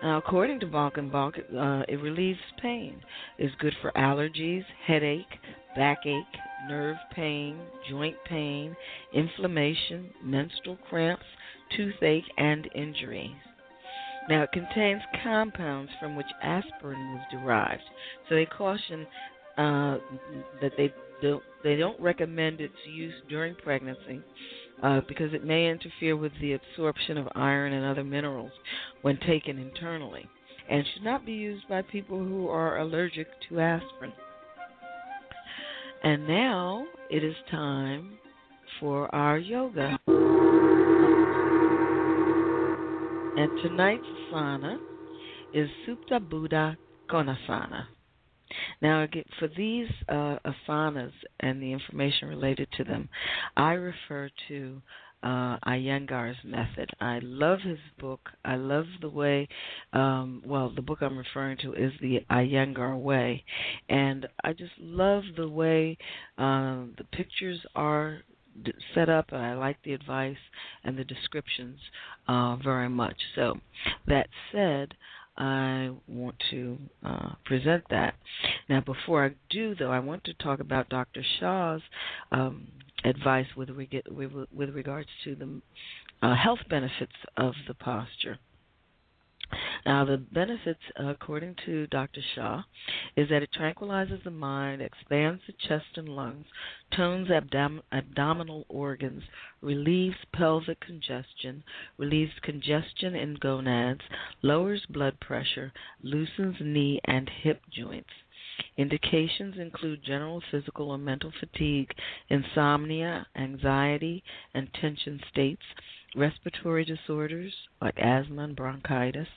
Now, 0.03 0.19
according 0.19 0.61
to 0.61 0.67
Balch 0.67 0.95
and 0.97 1.11
Balch, 1.11 1.37
uh, 1.39 1.83
it 1.89 2.01
relieves 2.03 2.39
pain. 2.61 3.01
It's 3.39 3.55
good 3.61 3.75
for 3.81 3.93
allergies, 3.93 4.65
headache, 4.85 5.39
backache, 5.75 6.25
nerve 6.69 6.97
pain, 7.15 7.59
joint 7.89 8.17
pain, 8.29 8.77
inflammation, 9.15 10.11
menstrual 10.23 10.79
cramps, 10.89 11.25
toothache, 11.77 12.25
and 12.37 12.69
injuries. 12.75 13.37
Now, 14.29 14.43
it 14.43 14.53
contains 14.53 15.03
compounds 15.23 15.91
from 16.01 16.17
which 16.17 16.27
aspirin 16.43 17.15
was 17.15 17.23
derived, 17.31 17.83
so 18.29 18.35
they 18.35 18.47
caution 18.47 19.07
uh, 19.57 19.99
that 20.61 20.73
they 20.77 20.93
don't, 21.23 21.43
they 21.63 21.77
don't 21.77 21.99
recommend 22.01 22.61
its 22.61 22.75
use 22.93 23.15
during 23.29 23.55
pregnancy 23.55 24.21
uh, 24.83 25.01
because 25.09 25.33
it 25.33 25.45
may 25.45 25.71
interfere 25.71 26.17
with 26.17 26.33
the 26.41 26.55
absorption 26.55 27.17
of 27.19 27.29
iron 27.35 27.73
and 27.73 27.87
other 27.87 28.05
minerals 28.05 28.53
when 29.03 29.17
taken 29.21 29.59
internally, 29.59 30.29
and 30.69 30.85
should 30.93 31.05
not 31.05 31.25
be 31.25 31.33
used 31.33 31.67
by 31.69 31.83
people 31.83 32.19
who 32.19 32.49
are 32.49 32.81
allergic 32.81 33.29
to 33.49 33.61
aspirin. 33.61 34.13
And 36.03 36.27
now 36.27 36.85
it 37.11 37.25
is 37.25 37.35
time 37.51 38.19
for 38.81 39.13
our 39.15 39.39
yoga. 39.39 39.99
And 43.37 43.51
tonight's 43.63 44.05
asana 44.33 44.79
is 45.53 45.69
Supta 45.87 46.19
Baddha 46.19 46.77
Konasana. 47.11 47.85
Now, 48.81 49.03
again, 49.03 49.25
for 49.39 49.49
these 49.49 49.89
uh, 50.09 50.39
asanas 50.45 51.13
and 51.41 51.61
the 51.63 51.73
information 51.73 52.29
related 52.29 52.69
to 52.79 52.85
them, 52.85 53.09
I 53.57 53.73
refer 53.73 54.31
to 54.49 54.81
uh, 55.23 55.59
Iyengar's 55.67 56.37
method. 56.45 56.91
I 57.01 57.21
love 57.23 57.61
his 57.61 57.79
book. 57.99 58.31
I 58.45 58.57
love 58.57 58.87
the 59.01 59.11
way, 59.11 59.49
um, 59.93 60.43
well, 60.47 60.73
the 60.75 60.83
book 60.83 60.99
I'm 61.01 61.19
referring 61.19 61.59
to 61.59 61.75
is 61.75 61.93
the 62.01 62.21
Iyengar 62.31 62.99
Way. 62.99 63.45
And 63.89 64.27
I 64.45 64.53
just 64.53 64.73
love 64.79 65.25
the 65.37 65.49
way 65.49 65.99
uh, 66.39 66.85
the 66.97 67.05
pictures 67.13 67.61
are 67.75 68.21
set 68.95 69.09
up. 69.09 69.27
And 69.33 69.43
I 69.43 69.55
like 69.55 69.77
the 69.85 69.93
advice 69.93 70.37
and 70.85 70.99
the 70.99 71.05
descriptions 71.05 71.79
uh, 72.29 72.57
very 72.57 72.89
much. 72.89 73.17
So, 73.35 73.59
that 74.07 74.29
said, 74.53 74.95
I 75.39 75.91
want 76.09 76.37
to 76.51 76.79
uh, 77.05 77.35
present 77.45 77.85
that. 77.91 78.15
Now, 78.69 78.81
before 78.81 79.27
I 79.27 79.31
do, 79.51 79.75
though, 79.75 79.91
I 79.91 79.99
want 79.99 80.25
to 80.25 80.35
talk 80.35 80.61
about 80.61 80.89
Dr. 80.89 81.23
Shaw's 81.39 81.83
um, 82.33 82.69
advice 83.05 83.47
with, 83.57 83.71
reg- 83.71 84.03
with 84.11 84.71
regards 84.71 85.09
to 85.25 85.35
the 85.35 85.61
uh, 86.23 86.35
health 86.35 86.61
benefits 86.71 87.13
of 87.37 87.53
the 87.69 87.75
posture. 87.75 88.39
Now, 89.85 90.05
the 90.05 90.17
benefits, 90.17 90.83
according 90.97 91.55
to 91.67 91.87
Dr. 91.87 92.21
Shaw, 92.35 92.65
is 93.15 93.29
that 93.29 93.43
it 93.43 93.53
tranquilizes 93.53 94.23
the 94.25 94.31
mind, 94.31 94.83
expands 94.83 95.43
the 95.47 95.53
chest 95.53 95.97
and 95.97 96.09
lungs, 96.09 96.47
tones 96.91 97.31
abdom- 97.31 97.83
abdominal 97.93 98.67
organs, 98.69 99.23
relieves 99.61 100.17
pelvic 100.33 100.81
congestion, 100.81 101.63
relieves 101.97 102.39
congestion 102.41 103.15
in 103.15 103.35
gonads, 103.35 104.03
lowers 104.43 104.85
blood 104.87 105.21
pressure, 105.21 105.73
loosens 106.03 106.57
knee 106.61 107.01
and 107.05 107.29
hip 107.29 107.63
joints. 107.71 108.11
Indications 108.77 109.59
include 109.59 110.03
general 110.03 110.41
physical 110.51 110.91
or 110.91 110.99
mental 110.99 111.31
fatigue, 111.31 111.95
insomnia, 112.31 113.27
anxiety, 113.37 114.25
and 114.55 114.73
tension 114.75 115.21
states, 115.29 115.63
respiratory 116.17 116.85
disorders 116.85 117.53
like 117.81 117.99
asthma 117.99 118.45
and 118.45 118.57
bronchitis, 118.57 119.29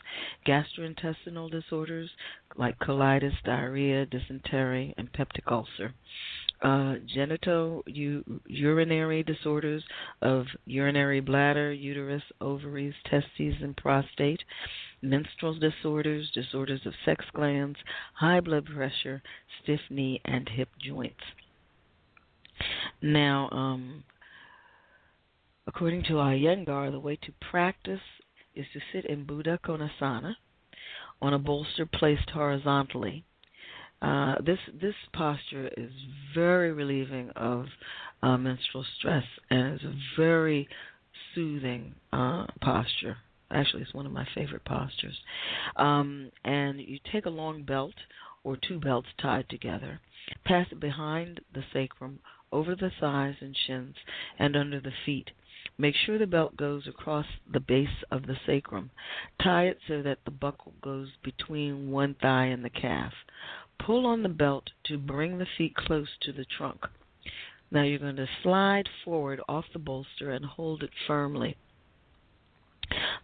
gastrointestinal 0.48 1.52
disorders 1.52 2.10
like 2.58 2.80
colitis, 2.80 3.34
diarrhea, 3.44 4.06
dysentery, 4.06 4.94
and 4.98 5.12
peptic 5.14 5.46
ulcer, 5.52 5.94
uh, 6.62 6.96
genital 7.06 7.84
u- 7.86 8.42
urinary 8.48 9.24
disorders 9.24 9.84
of 10.22 10.46
urinary 10.66 11.20
bladder, 11.20 11.72
uterus, 11.72 12.24
ovaries, 12.42 12.94
testes, 13.06 13.56
and 13.62 13.76
prostate, 13.78 14.42
menstrual 15.02 15.58
disorders, 15.60 16.30
disorders 16.34 16.82
of 16.86 16.94
sex 17.06 17.26
glands, 17.34 17.78
high 18.14 18.40
blood 18.40 18.66
pressure, 18.66 19.22
stiff 19.62 19.82
knee, 19.90 20.22
and 20.26 20.48
hip 20.50 20.70
joints. 20.82 21.24
Now, 23.02 23.50
um, 23.52 24.04
According 25.70 26.02
to 26.06 26.14
Iyengar, 26.14 26.92
the 26.92 27.00
way 27.00 27.16
to 27.18 27.32
practice 27.52 28.02
is 28.56 28.66
to 28.74 28.80
sit 28.92 29.06
in 29.06 29.24
Baddha 29.24 29.60
Konasana 29.60 30.34
on 31.22 31.36
a 31.36 31.38
bolster 31.38 31.86
placed 31.86 32.32
horizontally. 32.32 33.24
Uh, 34.02 34.42
this 34.44 34.58
this 34.82 34.96
posture 35.14 35.70
is 35.78 35.92
very 36.34 36.74
relieving 36.74 37.30
of 37.36 37.68
uh, 38.24 38.36
menstrual 38.36 38.84
stress 38.98 39.24
and 39.52 39.76
is 39.76 39.84
a 39.84 39.94
very 40.18 40.68
soothing 41.36 41.94
uh, 42.12 42.48
posture. 42.62 43.18
Actually, 43.52 43.84
it's 43.84 43.94
one 43.94 44.08
of 44.08 44.12
my 44.12 44.28
favorite 44.34 44.66
postures. 44.66 45.20
Um, 45.76 46.32
and 46.44 46.82
you 46.82 46.98
take 47.12 47.28
a 47.28 47.30
long 47.44 47.62
belt 47.62 47.94
or 48.44 48.58
two 48.58 48.80
belts 48.80 49.10
tied 49.22 49.48
together, 49.50 50.02
pass 50.46 50.66
it 50.72 50.80
behind 50.80 51.42
the 51.54 51.64
sacrum, 51.72 52.22
over 52.52 52.76
the 52.76 52.92
thighs 53.00 53.36
and 53.40 53.56
shins, 53.68 53.96
and 54.40 54.56
under 54.56 54.80
the 54.80 54.94
feet. 55.06 55.30
Make 55.82 55.96
sure 55.96 56.18
the 56.18 56.28
belt 56.28 56.58
goes 56.58 56.88
across 56.88 57.26
the 57.50 57.62
base 57.62 58.04
of 58.12 58.28
the 58.28 58.36
sacrum. 58.46 58.92
Tie 59.42 59.68
it 59.68 59.80
so 59.88 60.02
that 60.02 60.20
the 60.26 60.32
buckle 60.32 60.74
goes 60.82 61.08
between 61.24 61.90
one 61.90 62.16
thigh 62.22 62.48
and 62.48 62.66
the 62.66 62.70
calf. 62.70 63.14
Pull 63.80 64.06
on 64.06 64.22
the 64.22 64.28
belt 64.28 64.72
to 64.88 64.98
bring 64.98 65.38
the 65.38 65.48
feet 65.58 65.76
close 65.76 66.10
to 66.24 66.34
the 66.34 66.44
trunk. 66.44 66.86
Now 67.72 67.84
you're 67.84 67.98
going 67.98 68.18
to 68.18 68.28
slide 68.44 68.90
forward 69.06 69.40
off 69.48 69.64
the 69.72 69.80
bolster 69.80 70.32
and 70.32 70.44
hold 70.44 70.84
it 70.84 70.90
firmly. 71.08 71.56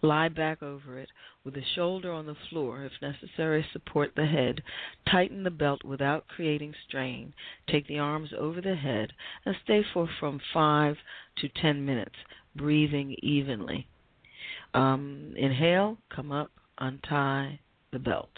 Lie 0.01 0.29
back 0.29 0.63
over 0.63 0.97
it 0.97 1.09
with 1.43 1.55
the 1.55 1.63
shoulder 1.75 2.11
on 2.11 2.25
the 2.25 2.37
floor. 2.49 2.85
If 2.85 2.93
necessary, 3.01 3.65
support 3.73 4.13
the 4.15 4.27
head. 4.27 4.63
Tighten 5.11 5.43
the 5.43 5.51
belt 5.51 5.83
without 5.83 6.27
creating 6.27 6.73
strain. 6.87 7.33
Take 7.67 7.87
the 7.87 7.99
arms 7.99 8.29
over 8.37 8.61
the 8.61 8.75
head 8.75 9.11
and 9.45 9.55
stay 9.63 9.83
for 9.93 10.07
from 10.19 10.39
5 10.53 10.97
to 11.37 11.49
10 11.49 11.85
minutes, 11.85 12.15
breathing 12.55 13.15
evenly. 13.21 13.87
Um, 14.73 15.33
inhale, 15.37 15.97
come 16.13 16.31
up, 16.31 16.51
untie 16.77 17.59
the 17.91 17.99
belt. 17.99 18.29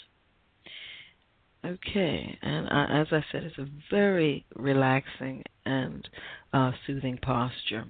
Okay, 1.66 2.38
and 2.42 2.68
uh, 2.68 2.86
as 2.90 3.08
I 3.12 3.26
said, 3.32 3.44
it's 3.44 3.58
a 3.58 3.68
very 3.90 4.46
relaxing 4.56 5.44
and 5.66 6.08
uh, 6.54 6.72
soothing 6.86 7.18
posture. 7.22 7.86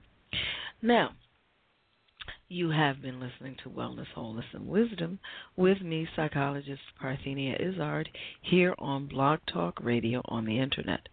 Now, 0.82 1.12
you 2.50 2.70
have 2.70 3.02
been 3.02 3.20
listening 3.20 3.58
to 3.64 3.70
Wellness, 3.70 4.08
Wholeness, 4.16 4.46
and 4.54 4.68
Wisdom 4.68 5.20
with 5.58 5.82
me, 5.82 6.08
psychologist 6.16 6.82
Parthenia 7.02 7.60
Izzard, 7.60 8.10
here 8.42 8.74
on 8.80 9.08
Blog 9.08 9.40
Talk 9.52 9.80
Radio 9.84 10.22
on 10.26 10.46
the 10.46 10.58
Internet. 10.58 11.10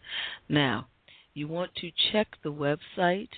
Now, 0.48 0.86
you 1.34 1.48
want 1.48 1.74
to 1.76 1.90
check 2.12 2.28
the 2.42 2.52
website 2.52 3.30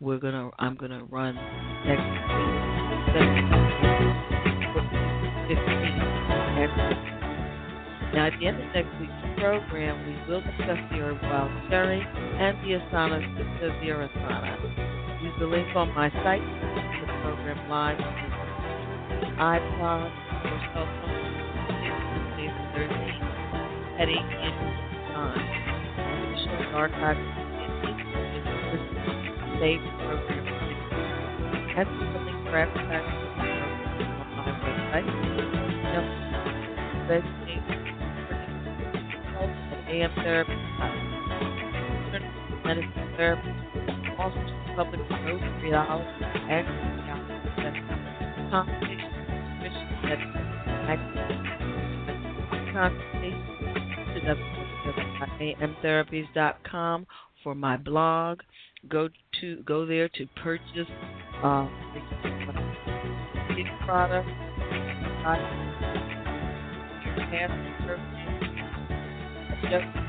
we're 0.00 0.18
gonna 0.18 0.50
I'm 0.58 0.74
gonna 0.74 1.04
run 1.04 1.36
next 1.86 2.02
week. 2.02 2.18
Now, 8.12 8.26
at 8.26 8.36
the 8.38 8.46
end 8.46 8.60
of 8.60 8.68
next 8.74 8.92
week's 9.00 9.12
program, 9.38 10.04
we 10.04 10.12
will 10.28 10.42
discuss 10.42 10.76
the 10.90 10.98
herb 10.98 11.22
wild 11.22 11.50
cherry 11.70 12.02
and 12.02 12.58
the 12.60 12.74
asana 12.76 13.22
Siddha 13.38 13.70
Virasana. 13.80 14.58
Use 15.22 15.32
the 15.38 15.46
link 15.46 15.74
on 15.76 15.94
my 15.94 16.10
site 16.10 16.42
to 16.42 17.06
the 17.06 17.12
program 17.22 17.70
live 17.70 17.96
the 17.96 18.31
iPod 19.42 20.06
or 20.06 20.58
cell 20.72 20.86
phone 21.02 21.18
and 21.90 22.54
Thursdays 22.72 23.18
at 23.98 24.06
8 24.08 24.14
time. 25.10 25.42
The 26.30 26.38
show 26.44 26.54
is 26.62 26.70
archived 26.78 27.18
program 29.98 30.38
and 31.58 32.14
the 32.14 32.20
link 32.24 32.44
for 32.44 32.56
advertising 32.56 33.18
on 34.38 34.46
my 34.46 35.02
website. 37.10 37.50
AM 39.88 40.12
therapy, 40.22 40.56
medicine 42.64 43.08
therapy, 43.16 43.52
public 44.76 45.00
consultation, 48.56 49.11
amtherapies.com 55.60 57.06
for 57.42 57.54
my 57.54 57.76
blog. 57.76 58.40
Go 58.88 59.08
to 59.40 59.62
go 59.62 59.86
there 59.86 60.08
to 60.08 60.26
purchase 60.42 60.88
uh, 61.42 61.68
the 63.48 63.64
product. 63.84 64.28
Your 67.04 67.26
just 69.70 70.02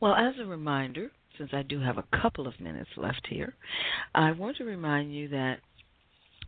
Well, 0.00 0.14
as 0.14 0.34
a 0.40 0.46
reminder, 0.46 1.10
since 1.36 1.50
I 1.52 1.62
do 1.62 1.80
have 1.80 1.98
a 1.98 2.04
couple 2.20 2.46
of 2.46 2.60
minutes 2.60 2.90
left 2.96 3.26
here, 3.28 3.54
I 4.14 4.32
want 4.32 4.56
to 4.58 4.64
remind 4.64 5.12
you 5.12 5.28
that 5.28 5.58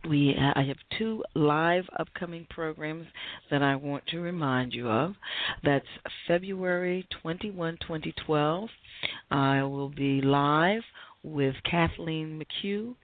we 0.07 0.35
I 0.37 0.63
have 0.63 0.77
two 0.97 1.23
live 1.35 1.83
upcoming 1.99 2.47
programs 2.49 3.05
that 3.51 3.61
I 3.61 3.75
want 3.75 4.07
to 4.07 4.19
remind 4.19 4.73
you 4.73 4.89
of. 4.89 5.13
That's 5.63 5.85
February 6.27 7.07
21, 7.21 7.77
2012. 7.81 8.69
I 9.29 9.63
will 9.63 9.89
be 9.89 10.21
live 10.21 10.81
with 11.23 11.55
Kathleen 11.69 12.41
McHugh, 12.41 12.95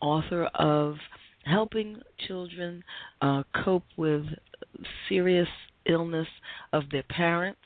author 0.00 0.44
of 0.54 0.96
Helping 1.44 2.00
Children 2.26 2.82
uh, 3.20 3.42
Cope 3.64 3.84
with 3.96 4.24
Serious 5.08 5.48
Illness 5.86 6.28
of 6.72 6.84
Their 6.90 7.04
Parents. 7.04 7.58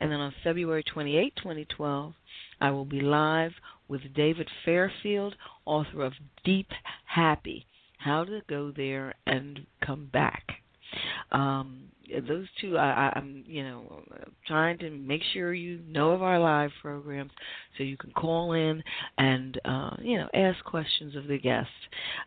And 0.00 0.10
then 0.10 0.20
on 0.20 0.34
February 0.42 0.82
28, 0.82 1.34
2012, 1.36 2.12
I 2.60 2.70
will 2.70 2.84
be 2.84 3.00
live 3.00 3.52
with 3.88 4.14
David 4.14 4.48
Fairfield, 4.64 5.34
author 5.64 6.02
of 6.02 6.12
Deep 6.44 6.68
Happy 7.06 7.66
How 7.98 8.24
to 8.24 8.40
Go 8.48 8.72
There 8.74 9.14
and 9.26 9.66
Come 9.84 10.08
Back. 10.12 10.44
Um, 11.32 11.88
those 12.26 12.46
two, 12.60 12.78
I, 12.78 13.12
I'm, 13.14 13.44
you 13.46 13.62
know, 13.62 14.02
trying 14.46 14.78
to 14.78 14.90
make 14.90 15.22
sure 15.32 15.54
you 15.54 15.80
know 15.88 16.10
of 16.10 16.22
our 16.22 16.38
live 16.38 16.70
programs, 16.80 17.32
so 17.76 17.84
you 17.84 17.96
can 17.96 18.12
call 18.12 18.52
in 18.52 18.82
and, 19.18 19.60
uh, 19.64 19.96
you 20.00 20.18
know, 20.18 20.28
ask 20.34 20.62
questions 20.64 21.16
of 21.16 21.26
the 21.26 21.38
guests. 21.38 21.70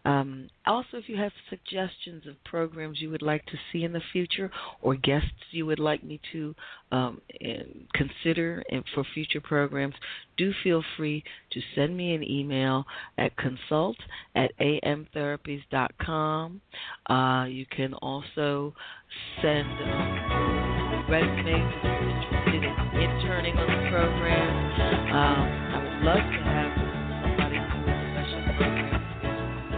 Um, 0.05 0.49
also, 0.65 0.97
if 0.97 1.07
you 1.07 1.17
have 1.17 1.31
suggestions 1.49 2.25
of 2.27 2.41
programs 2.43 3.01
you 3.01 3.09
would 3.09 3.21
like 3.21 3.45
to 3.45 3.57
see 3.71 3.83
in 3.83 3.93
the 3.93 4.01
future, 4.11 4.51
or 4.81 4.95
guests 4.95 5.31
you 5.51 5.65
would 5.65 5.79
like 5.79 6.03
me 6.03 6.19
to 6.31 6.55
um, 6.91 7.21
consider 7.93 8.63
for 8.93 9.03
future 9.13 9.41
programs, 9.41 9.95
do 10.37 10.53
feel 10.63 10.83
free 10.95 11.23
to 11.51 11.59
send 11.75 11.97
me 11.97 12.13
an 12.13 12.23
email 12.23 12.85
at 13.17 13.35
consult 13.37 13.97
at 14.35 14.51
amtherapies.com. 14.59 16.61
Uh, 17.09 17.45
you 17.45 17.65
can 17.65 17.95
also 17.95 18.75
send 19.41 19.67
um, 19.69 21.05
resumes 21.09 21.73
interested 21.83 22.63
in 22.63 22.73
interning 22.99 23.55
on 23.57 23.67
the 23.67 23.89
program. 23.89 24.49
Um, 25.13 25.45
I 25.71 25.77
would 25.83 25.99
love 26.03 26.23
to 26.25 26.41
have 26.43 26.71
somebody 27.23 27.59
who 27.61 27.79
is 27.87 27.99
special 28.11 28.41
program 28.57 28.97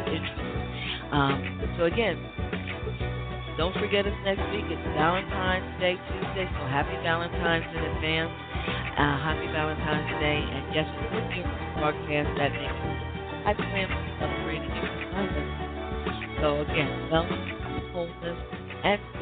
interested. 0.08 1.14
Um, 1.14 1.38
so 1.78 1.86
again, 1.86 2.18
don't 3.58 3.76
forget 3.76 4.08
us 4.08 4.16
next 4.24 4.42
week. 4.56 4.64
It's 4.72 4.88
Valentine's 4.96 5.68
Day 5.84 6.00
Tuesday, 6.00 6.48
so 6.48 6.62
happy 6.72 6.96
Valentine's 7.04 7.68
in 7.76 7.84
advance. 7.84 8.32
Uh, 8.96 9.20
happy 9.20 9.48
Valentine's 9.52 10.16
Day, 10.24 10.40
and 10.40 10.74
yes, 10.74 10.88
we 10.88 11.04
will 11.12 11.28
be 11.28 11.44
broadcast 11.76 12.32
that 12.40 12.56
week. 12.56 12.72
I 13.44 13.54
plan 13.54 13.88
celebrate 14.20 14.64
a 14.64 14.72
different 14.80 15.12
So 16.40 16.62
again, 16.64 16.88
wellness, 17.12 17.92
wholeness, 17.92 18.40
and 18.84 19.19